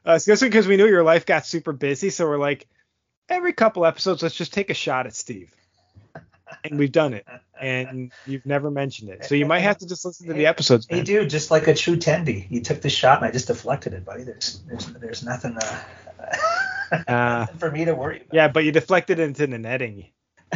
especially 0.04 0.50
because 0.50 0.66
we 0.66 0.78
knew 0.78 0.88
your 0.88 1.04
life 1.04 1.28
got 1.28 1.46
super 1.46 1.74
busy, 1.74 2.10
so 2.10 2.26
we're 2.26 2.40
like, 2.40 2.68
every 3.30 3.54
couple 3.54 3.86
episodes, 3.86 4.24
let's 4.24 4.34
just 4.34 4.52
take 4.52 4.72
a 4.72 4.74
shot 4.74 5.06
at 5.06 5.14
Steve 5.14 5.54
and 6.64 6.78
we've 6.78 6.92
done 6.92 7.14
it, 7.14 7.26
and 7.60 8.12
you've 8.26 8.46
never 8.46 8.72
mentioned 8.72 9.10
it. 9.10 9.26
So 9.26 9.36
you 9.36 9.46
might 9.46 9.62
have 9.62 9.78
to 9.80 9.88
just 9.88 10.06
listen 10.06 10.28
to 10.28 10.34
the 10.34 10.46
episodes. 10.46 10.90
Man. 10.90 11.00
Hey, 11.00 11.06
dude, 11.06 11.30
just 11.30 11.52
like 11.52 11.68
a 11.68 11.74
true 11.74 11.98
tendy, 11.98 12.50
you 12.50 12.62
took 12.62 12.82
the 12.82 12.90
shot 12.90 13.20
and 13.20 13.28
I 13.28 13.32
just 13.32 13.48
deflected 13.48 13.94
it, 13.94 14.06
buddy. 14.06 14.24
There's 14.24 14.62
there's 14.68 14.86
there's 14.88 15.24
nothing, 15.24 15.58
uh, 15.58 17.04
uh, 17.08 17.46
for 17.58 17.72
me 17.72 17.86
to 17.86 17.96
worry 17.96 18.18
about. 18.18 18.34
Yeah, 18.34 18.48
but 18.48 18.64
you 18.64 18.72
deflected 18.72 19.20
it 19.20 19.24
into 19.24 19.48
the 19.48 19.60
netting. 19.60 20.10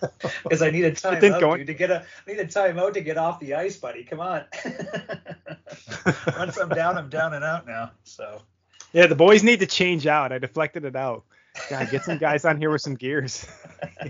Because 0.42 0.62
I 0.62 0.70
need 0.70 0.84
a 0.84 0.92
timeout, 0.92 1.40
going... 1.40 1.58
dude, 1.58 1.66
to 1.68 1.74
get 1.74 1.90
a 1.90 2.04
I 2.26 2.30
need 2.30 2.40
a 2.40 2.46
timeout 2.46 2.94
to 2.94 3.00
get 3.00 3.18
off 3.18 3.40
the 3.40 3.54
ice, 3.54 3.76
buddy. 3.76 4.04
Come 4.04 4.20
on. 4.20 4.44
Once 6.38 6.56
I'm 6.58 6.68
down, 6.70 6.96
I'm 6.96 7.08
down 7.08 7.34
and 7.34 7.44
out 7.44 7.66
now. 7.66 7.92
So. 8.04 8.42
Yeah, 8.92 9.06
the 9.06 9.14
boys 9.14 9.42
need 9.42 9.60
to 9.60 9.66
change 9.66 10.06
out. 10.06 10.32
I 10.32 10.38
deflected 10.38 10.84
it 10.84 10.96
out. 10.96 11.24
God, 11.68 11.90
get 11.90 12.04
some 12.04 12.18
guys 12.18 12.44
on 12.44 12.58
here 12.58 12.70
with 12.70 12.80
some 12.80 12.94
gears. 12.94 13.46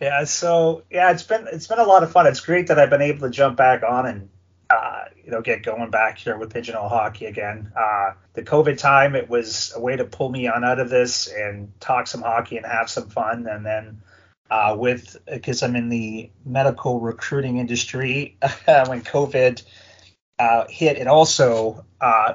yeah, 0.00 0.24
so 0.24 0.82
yeah, 0.90 1.10
it's 1.10 1.22
been 1.22 1.46
it's 1.52 1.66
been 1.66 1.78
a 1.78 1.84
lot 1.84 2.02
of 2.02 2.12
fun. 2.12 2.26
It's 2.26 2.40
great 2.40 2.68
that 2.68 2.78
I've 2.78 2.90
been 2.90 3.02
able 3.02 3.20
to 3.20 3.30
jump 3.30 3.56
back 3.56 3.82
on 3.82 4.06
and 4.06 4.28
uh, 4.70 5.04
you 5.22 5.30
know 5.30 5.40
get 5.40 5.62
going 5.62 5.90
back 5.90 6.18
here 6.18 6.36
with 6.36 6.52
pigeonhole 6.52 6.88
hockey 6.88 7.26
again. 7.26 7.72
Uh, 7.76 8.12
the 8.34 8.42
COVID 8.42 8.78
time, 8.78 9.14
it 9.14 9.28
was 9.28 9.72
a 9.74 9.80
way 9.80 9.96
to 9.96 10.04
pull 10.04 10.30
me 10.30 10.48
on 10.48 10.64
out 10.64 10.80
of 10.80 10.90
this 10.90 11.28
and 11.28 11.72
talk 11.80 12.06
some 12.06 12.22
hockey 12.22 12.56
and 12.56 12.66
have 12.66 12.90
some 12.90 13.08
fun. 13.08 13.46
And 13.46 13.64
then 13.64 14.02
uh, 14.50 14.76
with 14.78 15.16
because 15.30 15.62
I'm 15.62 15.76
in 15.76 15.88
the 15.88 16.30
medical 16.44 17.00
recruiting 17.00 17.58
industry, 17.58 18.36
when 18.66 19.02
COVID 19.02 19.62
uh, 20.38 20.64
hit, 20.68 20.98
it 20.98 21.06
also 21.06 21.84
uh, 22.00 22.34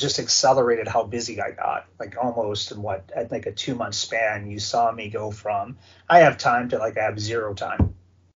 just 0.00 0.18
accelerated 0.18 0.88
how 0.88 1.04
busy 1.04 1.40
I 1.40 1.50
got. 1.50 1.86
Like 1.98 2.16
almost 2.20 2.72
in 2.72 2.82
what 2.82 3.10
at 3.14 3.30
like 3.30 3.46
a 3.46 3.52
two 3.52 3.74
month 3.74 3.94
span, 3.94 4.50
you 4.50 4.58
saw 4.58 4.90
me 4.92 5.10
go 5.10 5.30
from 5.30 5.78
I 6.08 6.20
have 6.20 6.38
time 6.38 6.68
to 6.70 6.78
like 6.78 6.98
I 6.98 7.04
have 7.04 7.20
zero 7.20 7.54
time. 7.54 7.94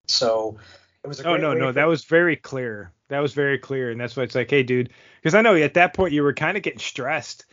So 0.07 0.57
it 1.03 1.07
was. 1.07 1.19
A 1.19 1.27
oh 1.27 1.37
no, 1.37 1.53
no, 1.53 1.71
that 1.71 1.87
was 1.87 2.05
very 2.05 2.35
clear. 2.35 2.91
That 3.09 3.19
was 3.19 3.33
very 3.33 3.59
clear, 3.59 3.91
and 3.91 3.99
that's 3.99 4.15
why 4.15 4.23
it's 4.23 4.35
like, 4.35 4.49
hey, 4.49 4.63
dude, 4.63 4.89
because 5.21 5.35
I 5.35 5.41
know 5.41 5.55
at 5.55 5.75
that 5.75 5.93
point 5.93 6.13
you 6.13 6.23
were 6.23 6.33
kind 6.33 6.57
of 6.57 6.63
getting 6.63 6.79
stressed 6.79 7.45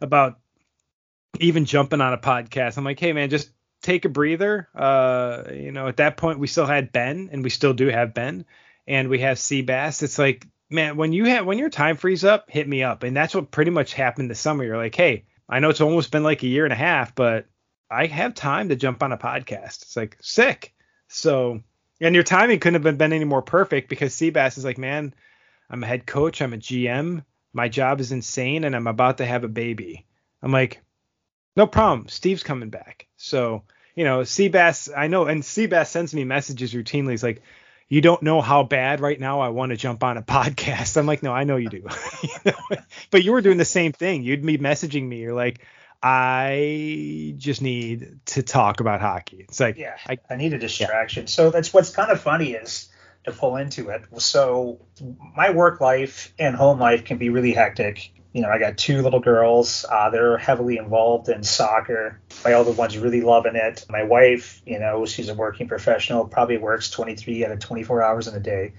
about 0.00 0.38
even 1.38 1.64
jumping 1.64 2.00
on 2.00 2.12
a 2.12 2.18
podcast. 2.18 2.76
I'm 2.76 2.84
like, 2.84 2.98
hey, 2.98 3.12
man, 3.12 3.30
just 3.30 3.50
take 3.82 4.04
a 4.04 4.08
breather. 4.08 4.68
Uh, 4.74 5.44
you 5.52 5.72
know, 5.72 5.86
at 5.86 5.98
that 5.98 6.16
point 6.16 6.38
we 6.38 6.46
still 6.46 6.66
had 6.66 6.92
Ben, 6.92 7.28
and 7.32 7.42
we 7.44 7.50
still 7.50 7.74
do 7.74 7.88
have 7.88 8.14
Ben, 8.14 8.44
and 8.86 9.08
we 9.08 9.20
have 9.20 9.38
Seabass. 9.38 10.02
It's 10.02 10.18
like 10.18 10.46
man, 10.70 10.96
when 10.96 11.12
you 11.12 11.24
have 11.26 11.46
when 11.46 11.58
your 11.58 11.70
time 11.70 11.96
frees 11.96 12.24
up, 12.24 12.50
hit 12.50 12.68
me 12.68 12.82
up. 12.82 13.02
And 13.02 13.16
that's 13.16 13.34
what 13.34 13.50
pretty 13.50 13.70
much 13.70 13.94
happened 13.94 14.30
this 14.30 14.40
summer. 14.40 14.64
You're 14.64 14.76
like, 14.76 14.94
hey, 14.94 15.24
I 15.48 15.60
know 15.60 15.70
it's 15.70 15.80
almost 15.80 16.10
been 16.10 16.22
like 16.22 16.42
a 16.42 16.48
year 16.48 16.64
and 16.64 16.72
a 16.72 16.76
half, 16.76 17.14
but 17.14 17.46
I 17.90 18.06
have 18.06 18.34
time 18.34 18.68
to 18.68 18.76
jump 18.76 19.02
on 19.02 19.12
a 19.12 19.18
podcast. 19.18 19.82
It's 19.82 19.96
like 19.96 20.18
sick. 20.20 20.74
So 21.08 21.60
and 22.00 22.14
your 22.14 22.24
timing 22.24 22.60
couldn't 22.60 22.74
have 22.74 22.82
been, 22.82 22.96
been 22.96 23.12
any 23.12 23.24
more 23.24 23.42
perfect 23.42 23.88
because 23.88 24.14
Seabass 24.14 24.58
is 24.58 24.64
like, 24.64 24.78
man, 24.78 25.14
I'm 25.70 25.82
a 25.82 25.86
head 25.86 26.06
coach, 26.06 26.42
I'm 26.42 26.52
a 26.52 26.58
GM, 26.58 27.24
my 27.52 27.68
job 27.68 28.00
is 28.00 28.12
insane, 28.12 28.64
and 28.64 28.76
I'm 28.76 28.86
about 28.86 29.18
to 29.18 29.24
have 29.24 29.44
a 29.44 29.48
baby. 29.48 30.06
I'm 30.42 30.52
like, 30.52 30.82
no 31.56 31.66
problem. 31.66 32.08
Steve's 32.08 32.42
coming 32.42 32.68
back. 32.68 33.06
So, 33.16 33.64
you 33.94 34.04
know, 34.04 34.20
Seabass, 34.20 34.90
I 34.94 35.06
know, 35.06 35.24
and 35.24 35.42
Seabass 35.42 35.86
sends 35.86 36.14
me 36.14 36.24
messages 36.24 36.74
routinely. 36.74 37.12
He's 37.12 37.22
like, 37.22 37.42
you 37.88 38.00
don't 38.00 38.22
know 38.22 38.40
how 38.40 38.62
bad 38.62 39.00
right 39.00 39.18
now 39.18 39.40
I 39.40 39.50
want 39.50 39.70
to 39.70 39.76
jump 39.76 40.02
on 40.02 40.16
a 40.16 40.22
podcast. 40.36 40.96
I'm 40.96 41.06
like, 41.06 41.22
no, 41.22 41.32
I 41.32 41.44
know 41.44 41.56
you 41.56 41.68
do. 41.68 41.86
but 43.10 43.22
you 43.22 43.32
were 43.32 43.40
doing 43.40 43.58
the 43.58 43.64
same 43.64 43.92
thing. 43.92 44.22
You'd 44.22 44.44
be 44.44 44.58
messaging 44.58 45.06
me. 45.06 45.18
You're 45.18 45.34
like, 45.34 45.60
I 46.02 47.34
just 47.36 47.62
need 47.62 48.20
to 48.26 48.42
talk 48.42 48.80
about 48.80 49.00
hockey. 49.00 49.46
It's 49.48 49.60
like, 49.60 49.78
yeah, 49.78 49.96
I, 50.06 50.18
I 50.28 50.36
need 50.36 50.52
a 50.52 50.58
distraction. 50.58 51.24
Yeah. 51.24 51.28
So 51.28 51.50
that's 51.50 51.72
what's 51.72 51.90
kind 51.90 52.12
of 52.12 52.20
funny 52.20 52.52
is 52.52 52.90
to 53.24 53.32
pull 53.32 53.56
into 53.56 53.88
it. 53.88 54.02
So 54.18 54.80
my 55.36 55.50
work 55.50 55.80
life 55.80 56.32
and 56.38 56.54
home 56.54 56.78
life 56.78 57.04
can 57.04 57.18
be 57.18 57.28
really 57.28 57.52
hectic 57.52 58.12
you 58.36 58.42
know, 58.42 58.50
I 58.50 58.58
got 58.58 58.76
two 58.76 59.00
little 59.00 59.18
girls. 59.18 59.86
Uh, 59.90 60.10
they're 60.10 60.36
heavily 60.36 60.76
involved 60.76 61.30
in 61.30 61.42
soccer. 61.42 62.20
My 62.44 62.52
older 62.52 62.70
one's 62.70 62.98
really 62.98 63.22
loving 63.22 63.56
it. 63.56 63.86
My 63.88 64.02
wife, 64.02 64.60
you 64.66 64.78
know, 64.78 65.06
she's 65.06 65.30
a 65.30 65.34
working 65.34 65.68
professional, 65.68 66.26
probably 66.26 66.58
works 66.58 66.90
23 66.90 67.46
out 67.46 67.52
of 67.52 67.60
24 67.60 68.02
hours 68.02 68.28
in 68.28 68.34
a 68.34 68.40
day. 68.40 68.74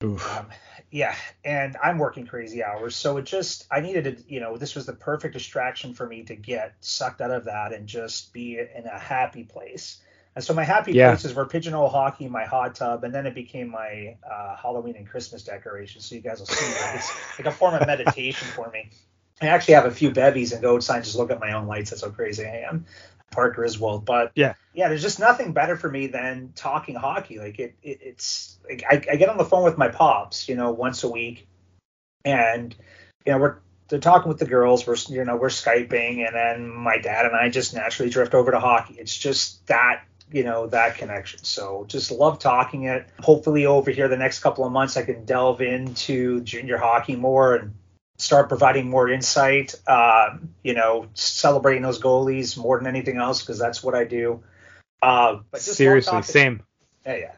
Um, 0.00 0.46
yeah, 0.92 1.16
and 1.44 1.76
I'm 1.82 1.98
working 1.98 2.24
crazy 2.24 2.62
hours. 2.62 2.94
So 2.94 3.16
it 3.16 3.24
just, 3.24 3.66
I 3.68 3.80
needed 3.80 4.04
to, 4.04 4.32
you 4.32 4.38
know, 4.38 4.56
this 4.56 4.76
was 4.76 4.86
the 4.86 4.92
perfect 4.92 5.34
distraction 5.34 5.92
for 5.92 6.06
me 6.06 6.22
to 6.22 6.36
get 6.36 6.76
sucked 6.78 7.20
out 7.20 7.32
of 7.32 7.46
that 7.46 7.72
and 7.72 7.88
just 7.88 8.32
be 8.32 8.60
in 8.60 8.86
a 8.86 8.96
happy 8.96 9.42
place. 9.42 10.00
And 10.36 10.44
so 10.44 10.52
my 10.52 10.64
happy 10.64 10.92
yeah. 10.92 11.10
places 11.10 11.34
were 11.34 11.46
pigeonhole 11.46 11.88
hockey, 11.88 12.28
my 12.28 12.44
hot 12.44 12.74
tub, 12.74 13.04
and 13.04 13.14
then 13.14 13.26
it 13.26 13.34
became 13.34 13.70
my 13.70 14.16
uh, 14.28 14.56
Halloween 14.56 14.96
and 14.96 15.06
Christmas 15.06 15.44
decorations. 15.44 16.06
So 16.06 16.16
you 16.16 16.20
guys 16.20 16.40
will 16.40 16.46
see 16.46 16.72
that. 16.72 16.96
It's 16.96 17.38
like 17.38 17.46
a 17.46 17.52
form 17.52 17.74
of 17.74 17.86
meditation 17.86 18.48
for 18.48 18.68
me. 18.70 18.90
I 19.40 19.48
actually 19.48 19.74
have 19.74 19.86
a 19.86 19.90
few 19.90 20.10
bevies 20.10 20.52
and 20.52 20.60
go 20.60 20.76
outside 20.76 20.96
and 20.96 21.04
just 21.04 21.16
look 21.16 21.30
at 21.30 21.40
my 21.40 21.52
own 21.52 21.66
lights. 21.66 21.90
That's 21.90 22.02
how 22.02 22.10
crazy 22.10 22.44
I 22.44 22.66
am. 22.68 22.86
Clark 23.32 23.56
Griswold. 23.56 24.04
But 24.04 24.32
yeah, 24.34 24.54
yeah, 24.72 24.88
there's 24.88 25.02
just 25.02 25.18
nothing 25.18 25.52
better 25.52 25.76
for 25.76 25.90
me 25.90 26.06
than 26.06 26.52
talking 26.54 26.94
hockey. 26.94 27.38
Like 27.38 27.58
it, 27.58 27.74
it 27.82 27.98
it's 28.00 28.58
like 28.68 28.84
I, 28.88 28.94
I 29.12 29.16
get 29.16 29.28
on 29.28 29.38
the 29.38 29.44
phone 29.44 29.64
with 29.64 29.76
my 29.76 29.88
pops, 29.88 30.48
you 30.48 30.54
know, 30.54 30.72
once 30.72 31.04
a 31.04 31.08
week, 31.08 31.46
and 32.24 32.74
you 33.26 33.32
know 33.32 33.38
we're 33.38 33.56
they're 33.88 33.98
talking 33.98 34.28
with 34.28 34.38
the 34.38 34.46
girls. 34.46 34.86
We're 34.86 34.96
you 35.08 35.24
know 35.24 35.36
we're 35.36 35.48
skyping, 35.48 36.26
and 36.26 36.34
then 36.34 36.68
my 36.68 36.98
dad 36.98 37.26
and 37.26 37.36
I 37.36 37.48
just 37.48 37.74
naturally 37.74 38.10
drift 38.10 38.34
over 38.34 38.52
to 38.52 38.60
hockey. 38.60 38.94
It's 38.94 39.16
just 39.16 39.66
that 39.66 40.04
you 40.30 40.44
know 40.44 40.66
that 40.68 40.96
connection. 40.96 41.42
So 41.44 41.84
just 41.88 42.10
love 42.10 42.38
talking 42.38 42.84
it. 42.84 43.08
Hopefully 43.20 43.66
over 43.66 43.90
here 43.90 44.08
the 44.08 44.16
next 44.16 44.40
couple 44.40 44.64
of 44.64 44.72
months 44.72 44.96
i 44.96 45.02
can 45.02 45.24
delve 45.24 45.60
into 45.60 46.40
junior 46.42 46.76
hockey 46.76 47.16
more 47.16 47.56
and 47.56 47.74
start 48.18 48.48
providing 48.48 48.88
more 48.88 49.08
insight 49.08 49.74
uh, 49.86 50.36
you 50.62 50.74
know 50.74 51.06
celebrating 51.14 51.82
those 51.82 52.00
goalies 52.00 52.56
more 52.56 52.78
than 52.78 52.86
anything 52.86 53.16
else 53.16 53.40
because 53.40 53.58
that's 53.58 53.82
what 53.82 53.94
i 53.94 54.04
do. 54.04 54.42
Uh, 55.02 55.40
but 55.50 55.60
seriously 55.60 56.22
same. 56.22 56.62
Yeah 57.04 57.16
yeah. 57.16 57.32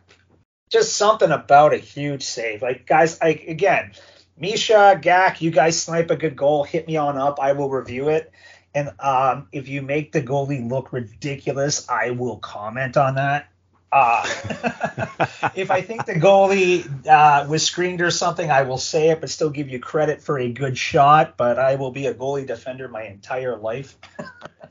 Just 0.71 0.97
something 0.97 1.31
about 1.31 1.73
a 1.73 1.79
huge 1.79 2.25
save. 2.25 2.63
Like 2.63 2.87
guys 2.87 3.21
like 3.21 3.45
again 3.47 3.93
misha 4.39 4.99
gak 5.01 5.41
you 5.41 5.51
guys 5.51 5.83
snipe 5.83 6.11
a 6.11 6.17
good 6.17 6.37
goal 6.37 6.63
hit 6.63 6.87
me 6.87 6.97
on 6.97 7.17
up 7.17 7.39
i 7.41 7.53
will 7.53 7.71
review 7.71 8.11
it 8.11 8.31
And 8.77 8.91
um, 9.01 9.49
if 9.53 9.69
you 9.69 9.81
make 9.81 10.13
the 10.13 10.21
goalie 10.21 10.69
look 10.69 10.93
ridiculous, 10.93 11.89
I 11.89 12.11
will 12.11 12.37
comment 12.37 12.99
on 12.99 13.15
that. 13.15 13.49
Uh, 13.91 14.23
if 15.55 15.71
I 15.71 15.81
think 15.81 16.05
the 16.05 16.13
goalie 16.13 16.87
uh, 17.07 17.49
was 17.49 17.65
screened 17.65 18.03
or 18.03 18.11
something, 18.11 18.51
I 18.51 18.63
will 18.63 18.77
say 18.77 19.09
it, 19.09 19.23
but 19.23 19.31
still 19.31 19.49
give 19.49 19.71
you 19.71 19.81
credit 19.81 20.21
for 20.21 20.39
a 20.39 20.53
good 20.53 20.77
shot. 20.77 21.39
But 21.39 21.59
I 21.59 21.77
will 21.77 21.91
be 21.91 22.07
a 22.07 22.13
goalie 22.13 22.47
defender 22.47 22.87
my 22.87 23.05
entire 23.05 23.57
life. 23.57 23.97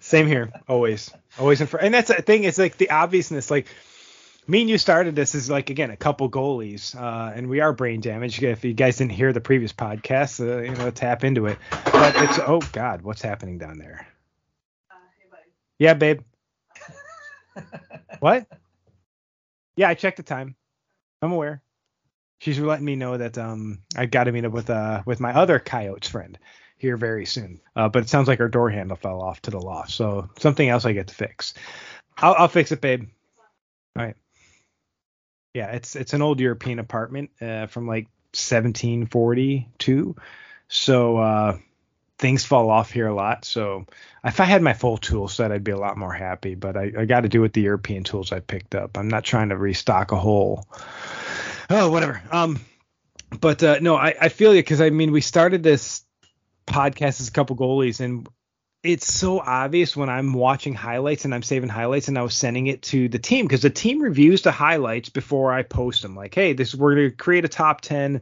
Same 0.01 0.27
here, 0.27 0.51
always, 0.67 1.11
always. 1.39 1.59
And 1.61 1.91
that's 1.91 2.09
the 2.09 2.21
thing. 2.21 2.43
It's 2.43 2.59
like 2.59 2.77
the 2.77 2.91
obviousness. 2.91 3.49
Like 3.49 3.65
me 4.47 4.61
and 4.61 4.69
you 4.69 4.77
started 4.77 5.15
this 5.15 5.33
as 5.35 5.49
like 5.49 5.69
again 5.69 5.89
a 5.89 5.97
couple 5.97 6.29
goalies, 6.29 6.95
uh, 6.95 7.33
and 7.35 7.49
we 7.49 7.61
are 7.61 7.73
brain 7.73 8.01
damaged. 8.01 8.43
If 8.43 8.63
you 8.63 8.73
guys 8.73 8.97
didn't 8.97 9.13
hear 9.13 9.33
the 9.33 9.41
previous 9.41 9.73
podcast, 9.73 10.39
uh, 10.39 10.61
you 10.61 10.75
know, 10.75 10.91
tap 10.91 11.23
into 11.23 11.47
it. 11.47 11.57
But 11.71 12.15
it's 12.17 12.39
oh 12.39 12.61
god, 12.71 13.01
what's 13.01 13.21
happening 13.21 13.57
down 13.57 13.77
there? 13.77 14.07
Uh, 14.91 14.95
hey, 15.31 15.51
yeah, 15.79 15.93
babe. 15.93 16.21
what? 18.19 18.47
Yeah, 19.77 19.89
I 19.89 19.93
checked 19.93 20.15
the 20.15 20.23
time. 20.23 20.55
I'm 21.21 21.33
aware. 21.33 21.61
She's 22.39 22.57
letting 22.57 22.85
me 22.85 22.95
know 22.95 23.17
that 23.17 23.37
um 23.37 23.79
I 23.97 24.05
got 24.05 24.23
to 24.23 24.31
meet 24.31 24.45
up 24.45 24.53
with 24.53 24.69
uh 24.69 25.03
with 25.05 25.19
my 25.19 25.33
other 25.33 25.59
coyotes 25.59 26.07
friend 26.07 26.39
here 26.77 26.95
very 26.95 27.25
soon. 27.25 27.59
Uh, 27.75 27.89
but 27.89 28.03
it 28.03 28.09
sounds 28.09 28.29
like 28.29 28.39
our 28.39 28.47
door 28.47 28.69
handle 28.69 28.95
fell 28.95 29.21
off 29.21 29.41
to 29.41 29.51
the 29.51 29.59
loft, 29.59 29.91
so 29.91 30.29
something 30.39 30.69
else 30.69 30.85
I 30.85 30.93
get 30.93 31.07
to 31.07 31.13
fix. 31.13 31.55
I'll, 32.17 32.35
I'll 32.35 32.47
fix 32.47 32.71
it, 32.71 32.79
babe. 32.79 33.09
All 33.97 34.05
right. 34.05 34.15
Yeah, 35.55 35.71
it's 35.71 35.95
it's 35.95 36.13
an 36.13 36.21
old 36.21 36.41
European 36.41 36.79
apartment 36.79 37.29
uh, 37.41 37.67
from 37.67 37.87
like 37.87 38.07
1742. 38.33 40.13
So 40.67 41.17
uh, 41.17 41.57
things 42.17 42.43
fall 42.43 42.69
off 42.69 42.91
here 42.91 43.07
a 43.07 43.15
lot. 43.15 43.45
So 43.45 43.85
if 44.25 44.41
I 44.41 44.43
had 44.43 44.61
my 44.61 44.73
full 44.73 44.97
tool 44.97 45.29
set, 45.29 45.53
I'd 45.53 45.63
be 45.63 45.71
a 45.71 45.77
lot 45.77 45.97
more 45.97 46.11
happy. 46.11 46.55
But 46.55 46.75
I, 46.75 46.91
I 46.97 47.05
got 47.05 47.21
to 47.21 47.29
do 47.29 47.39
with 47.39 47.53
the 47.53 47.61
European 47.61 48.03
tools 48.03 48.33
I 48.33 48.41
picked 48.41 48.75
up. 48.75 48.97
I'm 48.97 49.07
not 49.07 49.23
trying 49.23 49.47
to 49.47 49.57
restock 49.57 50.11
a 50.11 50.17
whole. 50.17 50.67
Oh, 51.69 51.89
whatever. 51.89 52.21
Um, 52.33 52.59
but 53.39 53.63
uh, 53.63 53.79
no, 53.79 53.95
I, 53.95 54.13
I 54.19 54.27
feel 54.27 54.53
you 54.53 54.59
because 54.61 54.81
I 54.81 54.89
mean 54.89 55.13
we 55.13 55.21
started 55.21 55.63
this 55.63 56.03
podcast 56.67 57.21
as 57.21 57.29
a 57.29 57.31
couple 57.31 57.55
goalies, 57.55 58.01
and 58.01 58.27
it's 58.85 59.11
so 59.11 59.39
obvious 59.39 59.95
when 59.95 60.09
I'm 60.09 60.33
watching 60.33 60.73
highlights 60.73 61.25
and 61.25 61.33
I'm 61.33 61.43
saving 61.43 61.69
highlights 61.69 62.07
and 62.07 62.17
I 62.17 62.21
was 62.21 62.35
sending 62.35 62.67
it 62.67 62.81
to 62.83 63.09
the 63.09 63.19
team 63.19 63.45
because 63.45 63.61
the 63.61 63.69
team 63.69 64.01
reviews 64.01 64.43
the 64.43 64.51
highlights 64.51 65.09
before 65.09 65.51
I 65.51 65.63
post 65.63 66.01
them. 66.01 66.15
Like, 66.15 66.35
hey, 66.35 66.53
this 66.53 66.75
we're 66.75 66.95
gonna 66.95 67.11
create 67.11 67.45
a 67.45 67.49
top 67.49 67.81
ten. 67.81 68.21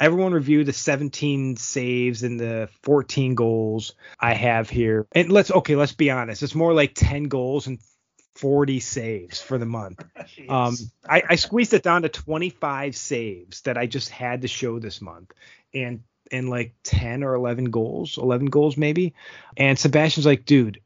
Everyone 0.00 0.32
review 0.32 0.64
the 0.64 0.72
17 0.72 1.56
saves 1.56 2.22
and 2.22 2.38
the 2.40 2.68
14 2.82 3.34
goals 3.34 3.94
I 4.18 4.34
have 4.34 4.68
here. 4.70 5.06
And 5.12 5.30
let's 5.30 5.50
okay, 5.50 5.76
let's 5.76 5.92
be 5.92 6.10
honest. 6.10 6.42
It's 6.42 6.54
more 6.54 6.74
like 6.74 6.94
10 6.94 7.24
goals 7.24 7.66
and 7.66 7.78
40 8.34 8.80
saves 8.80 9.40
for 9.40 9.58
the 9.58 9.66
month. 9.66 10.04
um, 10.48 10.76
I, 11.08 11.22
I 11.30 11.34
squeezed 11.36 11.74
it 11.74 11.82
down 11.82 12.02
to 12.02 12.08
25 12.08 12.96
saves 12.96 13.62
that 13.62 13.78
I 13.78 13.86
just 13.86 14.10
had 14.10 14.42
to 14.42 14.48
show 14.48 14.78
this 14.78 15.00
month. 15.00 15.32
And 15.72 16.02
in 16.30 16.48
like 16.48 16.74
10 16.84 17.22
or 17.22 17.34
11 17.34 17.66
goals, 17.66 18.18
11 18.18 18.46
goals 18.46 18.76
maybe. 18.76 19.14
And 19.56 19.78
Sebastian's 19.78 20.26
like, 20.26 20.44
dude, 20.44 20.80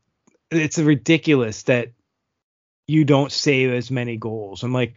it's 0.50 0.78
ridiculous 0.78 1.64
that 1.64 1.92
you 2.86 3.04
don't 3.04 3.32
save 3.32 3.72
as 3.72 3.90
many 3.90 4.16
goals. 4.16 4.62
I'm 4.62 4.72
like, 4.72 4.94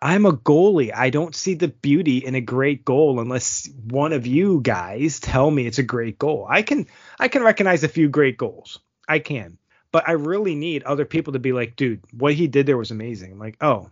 I'm 0.00 0.26
a 0.26 0.32
goalie. 0.32 0.92
I 0.94 1.10
don't 1.10 1.34
see 1.34 1.54
the 1.54 1.68
beauty 1.68 2.18
in 2.18 2.34
a 2.34 2.40
great 2.40 2.84
goal 2.84 3.20
unless 3.20 3.68
one 3.84 4.12
of 4.12 4.26
you 4.26 4.60
guys 4.60 5.20
tell 5.20 5.48
me 5.50 5.66
it's 5.66 5.78
a 5.78 5.84
great 5.84 6.18
goal. 6.18 6.46
I 6.48 6.62
can 6.62 6.86
I 7.20 7.28
can 7.28 7.42
recognize 7.42 7.84
a 7.84 7.88
few 7.88 8.08
great 8.08 8.36
goals. 8.36 8.80
I 9.08 9.20
can. 9.20 9.58
But 9.92 10.08
I 10.08 10.12
really 10.12 10.54
need 10.54 10.82
other 10.82 11.04
people 11.04 11.34
to 11.34 11.38
be 11.38 11.52
like, 11.52 11.76
dude, 11.76 12.02
what 12.12 12.34
he 12.34 12.48
did 12.48 12.66
there 12.66 12.78
was 12.78 12.90
amazing. 12.90 13.32
I'm 13.32 13.38
like, 13.38 13.58
oh, 13.60 13.90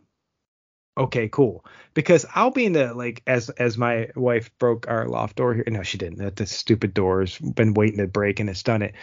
okay, 1.01 1.29
cool. 1.29 1.65
Because 1.95 2.27
I'll 2.35 2.51
be 2.51 2.67
in 2.67 2.73
the 2.73 2.95
like 2.95 3.23
as 3.27 3.51
as 3.51 3.77
my 3.77 4.11
wife 4.15 4.57
broke 4.59 4.89
our 4.89 5.09
loft 5.09 5.37
door 5.37 5.55
here. 5.55 5.65
No, 5.67 5.83
she 5.83 5.99
didn't. 5.99 6.19
That 6.19 6.37
the 6.37 6.47
stupid 6.47 6.95
door's 6.95 7.39
been 7.39 7.75
waiting 7.75 7.99
to 7.99 8.07
break 8.07 8.41
and 8.41 8.49
it's 8.49 8.63
done 8.63 8.83
it. 8.83 8.95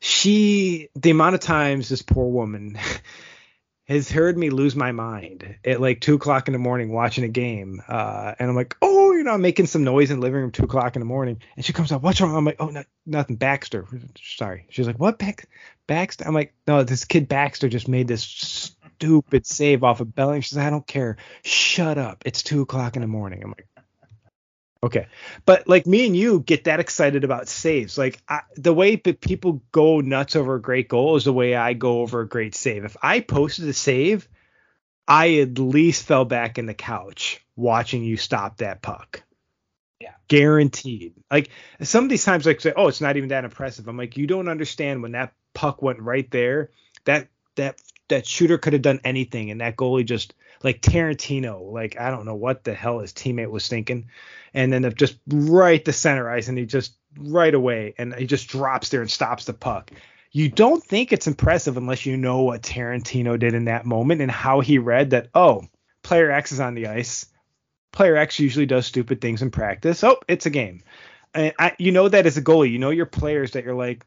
She 0.00 0.88
the 0.94 1.10
amount 1.10 1.34
of 1.34 1.40
times 1.40 1.88
this 1.88 2.02
poor 2.02 2.26
woman 2.26 2.78
has 3.90 4.10
heard 4.10 4.38
me 4.38 4.50
lose 4.50 4.76
my 4.76 4.92
mind 4.92 5.56
at 5.64 5.80
like 5.80 6.00
two 6.00 6.14
o'clock 6.14 6.46
in 6.46 6.52
the 6.52 6.58
morning 6.58 6.92
watching 6.92 7.24
a 7.24 7.28
game. 7.28 7.82
Uh, 7.86 8.34
and 8.38 8.48
I'm 8.48 8.56
like, 8.56 8.76
oh, 8.80 9.12
you 9.12 9.24
know, 9.24 9.32
I'm 9.32 9.42
making 9.42 9.66
some 9.66 9.82
noise 9.82 10.10
in 10.10 10.20
the 10.20 10.22
living 10.22 10.40
room 10.40 10.52
two 10.52 10.62
o'clock 10.64 10.94
in 10.94 11.00
the 11.00 11.06
morning. 11.06 11.42
And 11.56 11.64
she 11.64 11.72
comes 11.72 11.90
up, 11.90 12.00
what's 12.00 12.20
wrong? 12.20 12.36
I'm 12.36 12.44
like, 12.44 12.60
oh, 12.60 12.68
no, 12.68 12.84
nothing. 13.04 13.34
Baxter. 13.34 13.86
Sorry. 14.22 14.66
She's 14.70 14.86
like, 14.86 15.00
what? 15.00 15.18
Bax- 15.18 15.46
Baxter? 15.88 16.24
I'm 16.24 16.34
like, 16.34 16.54
no, 16.68 16.84
this 16.84 17.04
kid 17.04 17.28
Baxter 17.28 17.68
just 17.68 17.88
made 17.88 18.06
this 18.06 18.76
stupid 19.00 19.46
save 19.46 19.82
off 19.82 20.00
of 20.00 20.14
Belling. 20.14 20.42
She 20.42 20.50
says, 20.50 20.58
I 20.58 20.70
don't 20.70 20.86
care. 20.86 21.16
Shut 21.42 21.96
up. 21.96 22.22
It's 22.26 22.42
two 22.42 22.60
o'clock 22.62 22.96
in 22.96 23.02
the 23.02 23.08
morning. 23.08 23.42
I'm 23.42 23.50
like, 23.50 23.66
okay. 24.82 25.06
But 25.46 25.66
like 25.66 25.86
me 25.86 26.06
and 26.06 26.14
you 26.14 26.40
get 26.40 26.64
that 26.64 26.80
excited 26.80 27.24
about 27.24 27.48
saves. 27.48 27.96
Like 27.96 28.20
I, 28.28 28.40
the 28.56 28.74
way 28.74 28.96
that 28.96 29.20
people 29.20 29.62
go 29.72 30.00
nuts 30.00 30.36
over 30.36 30.56
a 30.56 30.62
great 30.62 30.88
goal 30.88 31.16
is 31.16 31.24
the 31.24 31.32
way 31.32 31.54
I 31.54 31.72
go 31.72 32.02
over 32.02 32.20
a 32.20 32.28
great 32.28 32.54
save. 32.54 32.84
If 32.84 32.96
I 33.02 33.20
posted 33.20 33.68
a 33.68 33.72
save, 33.72 34.28
I 35.08 35.38
at 35.38 35.58
least 35.58 36.04
fell 36.04 36.26
back 36.26 36.58
in 36.58 36.66
the 36.66 36.74
couch 36.74 37.44
watching 37.56 38.04
you 38.04 38.18
stop 38.18 38.58
that 38.58 38.82
puck. 38.82 39.22
Yeah. 39.98 40.12
Guaranteed. 40.28 41.14
Like 41.30 41.50
some 41.82 42.04
of 42.04 42.10
these 42.10 42.24
times, 42.24 42.44
like 42.44 42.60
say, 42.60 42.74
oh, 42.76 42.88
it's 42.88 43.00
not 43.00 43.16
even 43.16 43.30
that 43.30 43.44
impressive. 43.44 43.88
I'm 43.88 43.96
like, 43.96 44.18
you 44.18 44.26
don't 44.26 44.48
understand 44.48 45.02
when 45.02 45.12
that 45.12 45.32
puck 45.54 45.80
went 45.80 46.00
right 46.00 46.30
there. 46.30 46.70
That 47.06 47.28
that 47.56 47.80
that 48.10 48.26
shooter 48.26 48.58
could 48.58 48.74
have 48.74 48.82
done 48.82 49.00
anything, 49.04 49.50
and 49.50 49.60
that 49.60 49.76
goalie 49.76 50.04
just 50.04 50.34
like 50.62 50.82
Tarantino, 50.82 51.72
like 51.72 51.98
I 51.98 52.10
don't 52.10 52.26
know 52.26 52.34
what 52.34 52.64
the 52.64 52.74
hell 52.74 52.98
his 52.98 53.12
teammate 53.12 53.50
was 53.50 53.66
thinking, 53.66 54.10
and 54.54 54.72
then 54.72 54.92
just 54.94 55.16
right 55.26 55.84
the 55.84 55.92
center 55.92 56.30
ice, 56.30 56.48
and 56.48 56.58
he 56.58 56.66
just 56.66 56.94
right 57.18 57.54
away, 57.54 57.94
and 57.98 58.14
he 58.14 58.26
just 58.26 58.48
drops 58.48 58.90
there 58.90 59.00
and 59.00 59.10
stops 59.10 59.46
the 59.46 59.54
puck. 59.54 59.90
You 60.32 60.48
don't 60.48 60.82
think 60.82 61.12
it's 61.12 61.26
impressive 61.26 61.76
unless 61.76 62.06
you 62.06 62.16
know 62.16 62.42
what 62.42 62.62
Tarantino 62.62 63.38
did 63.38 63.54
in 63.54 63.64
that 63.64 63.84
moment 63.84 64.20
and 64.20 64.30
how 64.30 64.60
he 64.60 64.78
read 64.78 65.10
that. 65.10 65.28
Oh, 65.34 65.62
player 66.02 66.30
X 66.30 66.52
is 66.52 66.60
on 66.60 66.74
the 66.74 66.86
ice. 66.86 67.26
Player 67.92 68.16
X 68.16 68.38
usually 68.38 68.66
does 68.66 68.86
stupid 68.86 69.20
things 69.20 69.42
in 69.42 69.50
practice. 69.50 70.04
Oh, 70.04 70.18
it's 70.28 70.46
a 70.46 70.50
game. 70.50 70.84
And 71.34 71.52
I, 71.58 71.74
you 71.78 71.90
know 71.90 72.08
that 72.08 72.26
as 72.26 72.36
a 72.36 72.42
goalie, 72.42 72.70
you 72.70 72.78
know 72.78 72.90
your 72.90 73.06
players 73.06 73.52
that 73.52 73.64
you're 73.64 73.74
like, 73.74 74.06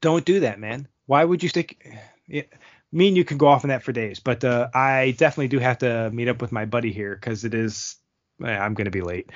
don't 0.00 0.24
do 0.24 0.40
that, 0.40 0.58
man. 0.58 0.88
Why 1.06 1.24
would 1.24 1.42
you 1.42 1.48
stick? 1.48 1.86
Yeah, 2.28 2.44
me 2.92 3.08
and 3.08 3.16
you 3.16 3.24
can 3.24 3.38
go 3.38 3.48
off 3.48 3.64
on 3.64 3.70
that 3.70 3.82
for 3.82 3.92
days, 3.92 4.20
but 4.20 4.44
uh, 4.44 4.68
I 4.74 5.14
definitely 5.16 5.48
do 5.48 5.58
have 5.58 5.78
to 5.78 6.10
meet 6.10 6.28
up 6.28 6.40
with 6.40 6.52
my 6.52 6.66
buddy 6.66 6.92
here 6.92 7.14
because 7.14 7.44
it 7.44 7.54
is 7.54 7.96
eh, 8.44 8.46
I'm 8.46 8.74
going 8.74 8.84
to 8.84 8.90
be 8.90 9.00
late. 9.00 9.30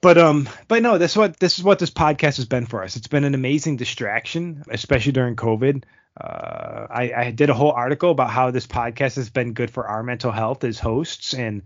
But 0.00 0.18
um, 0.18 0.48
but 0.68 0.82
no, 0.82 0.98
this 0.98 1.12
is 1.12 1.16
what 1.16 1.38
this 1.40 1.58
is 1.58 1.64
what 1.64 1.78
this 1.78 1.90
podcast 1.90 2.36
has 2.36 2.44
been 2.44 2.66
for 2.66 2.82
us. 2.82 2.96
It's 2.96 3.08
been 3.08 3.24
an 3.24 3.34
amazing 3.34 3.76
distraction, 3.76 4.62
especially 4.70 5.12
during 5.12 5.36
COVID. 5.36 5.82
Uh, 6.18 6.86
I, 6.88 7.12
I 7.16 7.30
did 7.30 7.50
a 7.50 7.54
whole 7.54 7.72
article 7.72 8.10
about 8.10 8.30
how 8.30 8.50
this 8.50 8.66
podcast 8.66 9.16
has 9.16 9.28
been 9.28 9.52
good 9.52 9.70
for 9.70 9.86
our 9.86 10.02
mental 10.02 10.30
health 10.30 10.64
as 10.64 10.78
hosts 10.78 11.34
and 11.34 11.62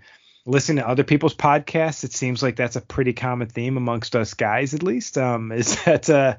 listening 0.47 0.83
to 0.83 0.89
other 0.89 1.05
people's 1.05 1.35
podcasts. 1.35 2.03
It 2.03 2.13
seems 2.13 2.43
like 2.43 2.57
that's 2.57 2.77
a 2.77 2.81
pretty 2.81 3.13
common 3.13 3.49
theme 3.49 3.77
amongst 3.77 4.17
us 4.17 4.35
guys, 4.35 4.75
at 4.75 4.83
least. 4.83 5.19
Um, 5.19 5.53
is 5.53 5.83
that 5.85 6.09
uh, 6.09 6.37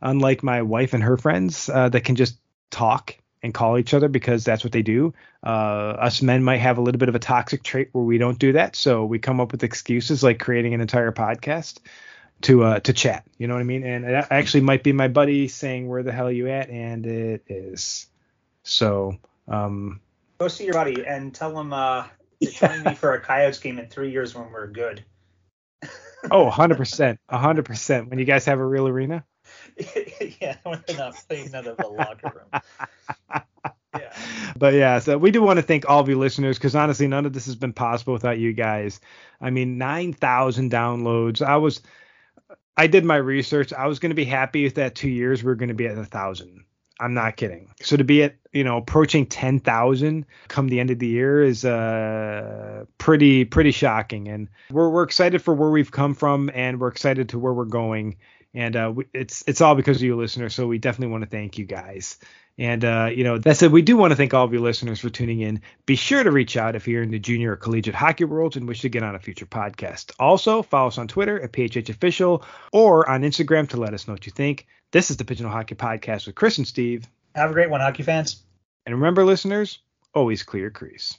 unlike 0.00 0.42
my 0.42 0.62
wife 0.62 0.94
and 0.94 1.02
her 1.02 1.16
friends 1.16 1.68
uh, 1.68 1.88
that 1.88 2.04
can 2.04 2.16
just 2.16 2.38
talk 2.70 3.16
and 3.42 3.52
call 3.52 3.78
each 3.78 3.92
other 3.92 4.08
because 4.08 4.44
that's 4.44 4.62
what 4.62 4.72
they 4.72 4.82
do. 4.82 5.12
Uh, 5.44 5.96
us 5.98 6.22
men 6.22 6.44
might 6.44 6.58
have 6.58 6.78
a 6.78 6.80
little 6.80 6.98
bit 6.98 7.08
of 7.08 7.14
a 7.14 7.18
toxic 7.18 7.62
trait 7.62 7.88
where 7.92 8.04
we 8.04 8.18
don't 8.18 8.38
do 8.38 8.52
that, 8.52 8.76
so 8.76 9.04
we 9.04 9.18
come 9.18 9.40
up 9.40 9.52
with 9.52 9.64
excuses 9.64 10.22
like 10.22 10.38
creating 10.38 10.74
an 10.74 10.80
entire 10.80 11.12
podcast 11.12 11.78
to 12.42 12.62
uh, 12.62 12.80
to 12.80 12.92
chat. 12.92 13.24
You 13.38 13.48
know 13.48 13.54
what 13.54 13.60
I 13.60 13.64
mean? 13.64 13.84
And 13.84 14.04
it 14.04 14.26
actually 14.30 14.62
might 14.62 14.82
be 14.82 14.92
my 14.92 15.08
buddy 15.08 15.48
saying, 15.48 15.88
"Where 15.88 16.02
the 16.02 16.12
hell 16.12 16.28
are 16.28 16.32
you 16.32 16.48
at?" 16.48 16.70
And 16.70 17.06
it 17.06 17.42
is. 17.48 18.06
So 18.62 19.18
um, 19.48 20.00
go 20.38 20.48
see 20.48 20.64
your 20.64 20.74
buddy 20.74 21.04
and 21.04 21.34
tell 21.34 21.58
him 21.58 21.72
uh, 21.72 22.06
to 22.40 22.50
join 22.52 22.82
me 22.84 22.94
for 22.94 23.14
a 23.14 23.20
Coyotes 23.20 23.58
game 23.58 23.78
in 23.78 23.88
three 23.88 24.12
years 24.12 24.34
when 24.34 24.50
we're 24.52 24.68
good. 24.68 25.04
oh, 26.30 26.44
100 26.44 26.76
percent, 26.76 27.20
hundred 27.28 27.64
percent. 27.64 28.08
When 28.08 28.18
you 28.18 28.24
guys 28.24 28.44
have 28.44 28.58
a 28.58 28.66
real 28.66 28.86
arena. 28.86 29.24
yeah, 30.40 30.56
when 30.62 30.82
they're 30.86 30.96
not 30.96 31.14
playing 31.28 31.54
out 31.54 31.66
of 31.66 31.76
the 31.76 31.88
locker 31.88 32.32
room. 32.52 33.42
Yeah. 33.94 34.16
But 34.56 34.72
yeah, 34.72 34.98
so 35.00 35.18
we 35.18 35.30
do 35.30 35.42
want 35.42 35.58
to 35.58 35.62
thank 35.62 35.88
all 35.88 36.00
of 36.00 36.08
you 36.08 36.18
listeners 36.18 36.56
because 36.56 36.74
honestly, 36.74 37.06
none 37.06 37.26
of 37.26 37.34
this 37.34 37.44
has 37.44 37.56
been 37.56 37.74
possible 37.74 38.14
without 38.14 38.38
you 38.38 38.54
guys. 38.54 39.00
I 39.38 39.50
mean, 39.50 39.76
9,000 39.76 40.70
downloads. 40.70 41.42
I 41.42 41.58
was, 41.58 41.82
I 42.74 42.86
did 42.86 43.04
my 43.04 43.16
research. 43.16 43.72
I 43.72 43.86
was 43.88 43.98
going 43.98 44.10
to 44.10 44.16
be 44.16 44.24
happy 44.24 44.64
if 44.64 44.76
that 44.76 44.94
two 44.94 45.10
years 45.10 45.44
we 45.44 45.52
are 45.52 45.56
going 45.56 45.68
to 45.68 45.74
be 45.74 45.86
at 45.86 45.98
a 45.98 46.06
thousand. 46.06 46.64
I'm 47.00 47.14
not 47.14 47.36
kidding. 47.36 47.68
So 47.82 47.96
to 47.96 48.04
be 48.04 48.22
at, 48.22 48.36
you 48.52 48.62
know, 48.62 48.76
approaching 48.76 49.26
10,000 49.26 50.24
come 50.48 50.68
the 50.68 50.78
end 50.78 50.90
of 50.90 51.00
the 51.00 51.08
year 51.08 51.42
is 51.42 51.64
uh 51.64 52.84
pretty 52.98 53.44
pretty 53.44 53.72
shocking 53.72 54.28
and 54.28 54.48
we're 54.70 54.88
we're 54.88 55.02
excited 55.02 55.42
for 55.42 55.52
where 55.52 55.70
we've 55.70 55.90
come 55.90 56.14
from 56.14 56.48
and 56.54 56.78
we're 56.78 56.88
excited 56.88 57.30
to 57.30 57.40
where 57.40 57.52
we're 57.52 57.64
going 57.64 58.16
and 58.54 58.76
uh, 58.76 58.92
we, 58.94 59.06
it's 59.12 59.42
it's 59.46 59.60
all 59.60 59.74
because 59.74 59.98
of 59.98 60.02
you 60.02 60.16
listeners. 60.16 60.54
So 60.54 60.66
we 60.66 60.78
definitely 60.78 61.12
want 61.12 61.24
to 61.24 61.30
thank 61.30 61.58
you 61.58 61.64
guys. 61.64 62.18
And 62.58 62.84
uh, 62.84 63.10
you 63.14 63.24
know 63.24 63.38
that 63.38 63.56
said, 63.56 63.72
we 63.72 63.82
do 63.82 63.96
want 63.96 64.10
to 64.10 64.16
thank 64.16 64.34
all 64.34 64.44
of 64.44 64.52
you 64.52 64.60
listeners 64.60 65.00
for 65.00 65.08
tuning 65.08 65.40
in. 65.40 65.62
Be 65.86 65.96
sure 65.96 66.22
to 66.22 66.30
reach 66.30 66.56
out 66.56 66.76
if 66.76 66.86
you're 66.86 67.02
in 67.02 67.10
the 67.10 67.18
junior 67.18 67.52
or 67.52 67.56
collegiate 67.56 67.94
hockey 67.94 68.24
worlds 68.24 68.56
and 68.56 68.68
wish 68.68 68.82
to 68.82 68.88
get 68.88 69.02
on 69.02 69.14
a 69.14 69.18
future 69.18 69.46
podcast. 69.46 70.12
Also, 70.18 70.62
follow 70.62 70.88
us 70.88 70.98
on 70.98 71.08
Twitter 71.08 71.40
at 71.40 71.52
PHH 71.52 71.88
Official 71.88 72.44
or 72.72 73.08
on 73.08 73.22
Instagram 73.22 73.68
to 73.70 73.78
let 73.78 73.94
us 73.94 74.06
know 74.06 74.14
what 74.14 74.26
you 74.26 74.32
think. 74.32 74.66
This 74.90 75.10
is 75.10 75.16
the 75.16 75.24
Pigeonhole 75.24 75.52
Hockey 75.52 75.74
Podcast 75.74 76.26
with 76.26 76.34
Chris 76.34 76.58
and 76.58 76.66
Steve. 76.66 77.06
Have 77.34 77.50
a 77.50 77.54
great 77.54 77.70
one, 77.70 77.80
hockey 77.80 78.02
fans. 78.02 78.42
And 78.84 78.94
remember, 78.94 79.24
listeners, 79.24 79.78
always 80.12 80.42
clear 80.42 80.70
crease. 80.70 81.16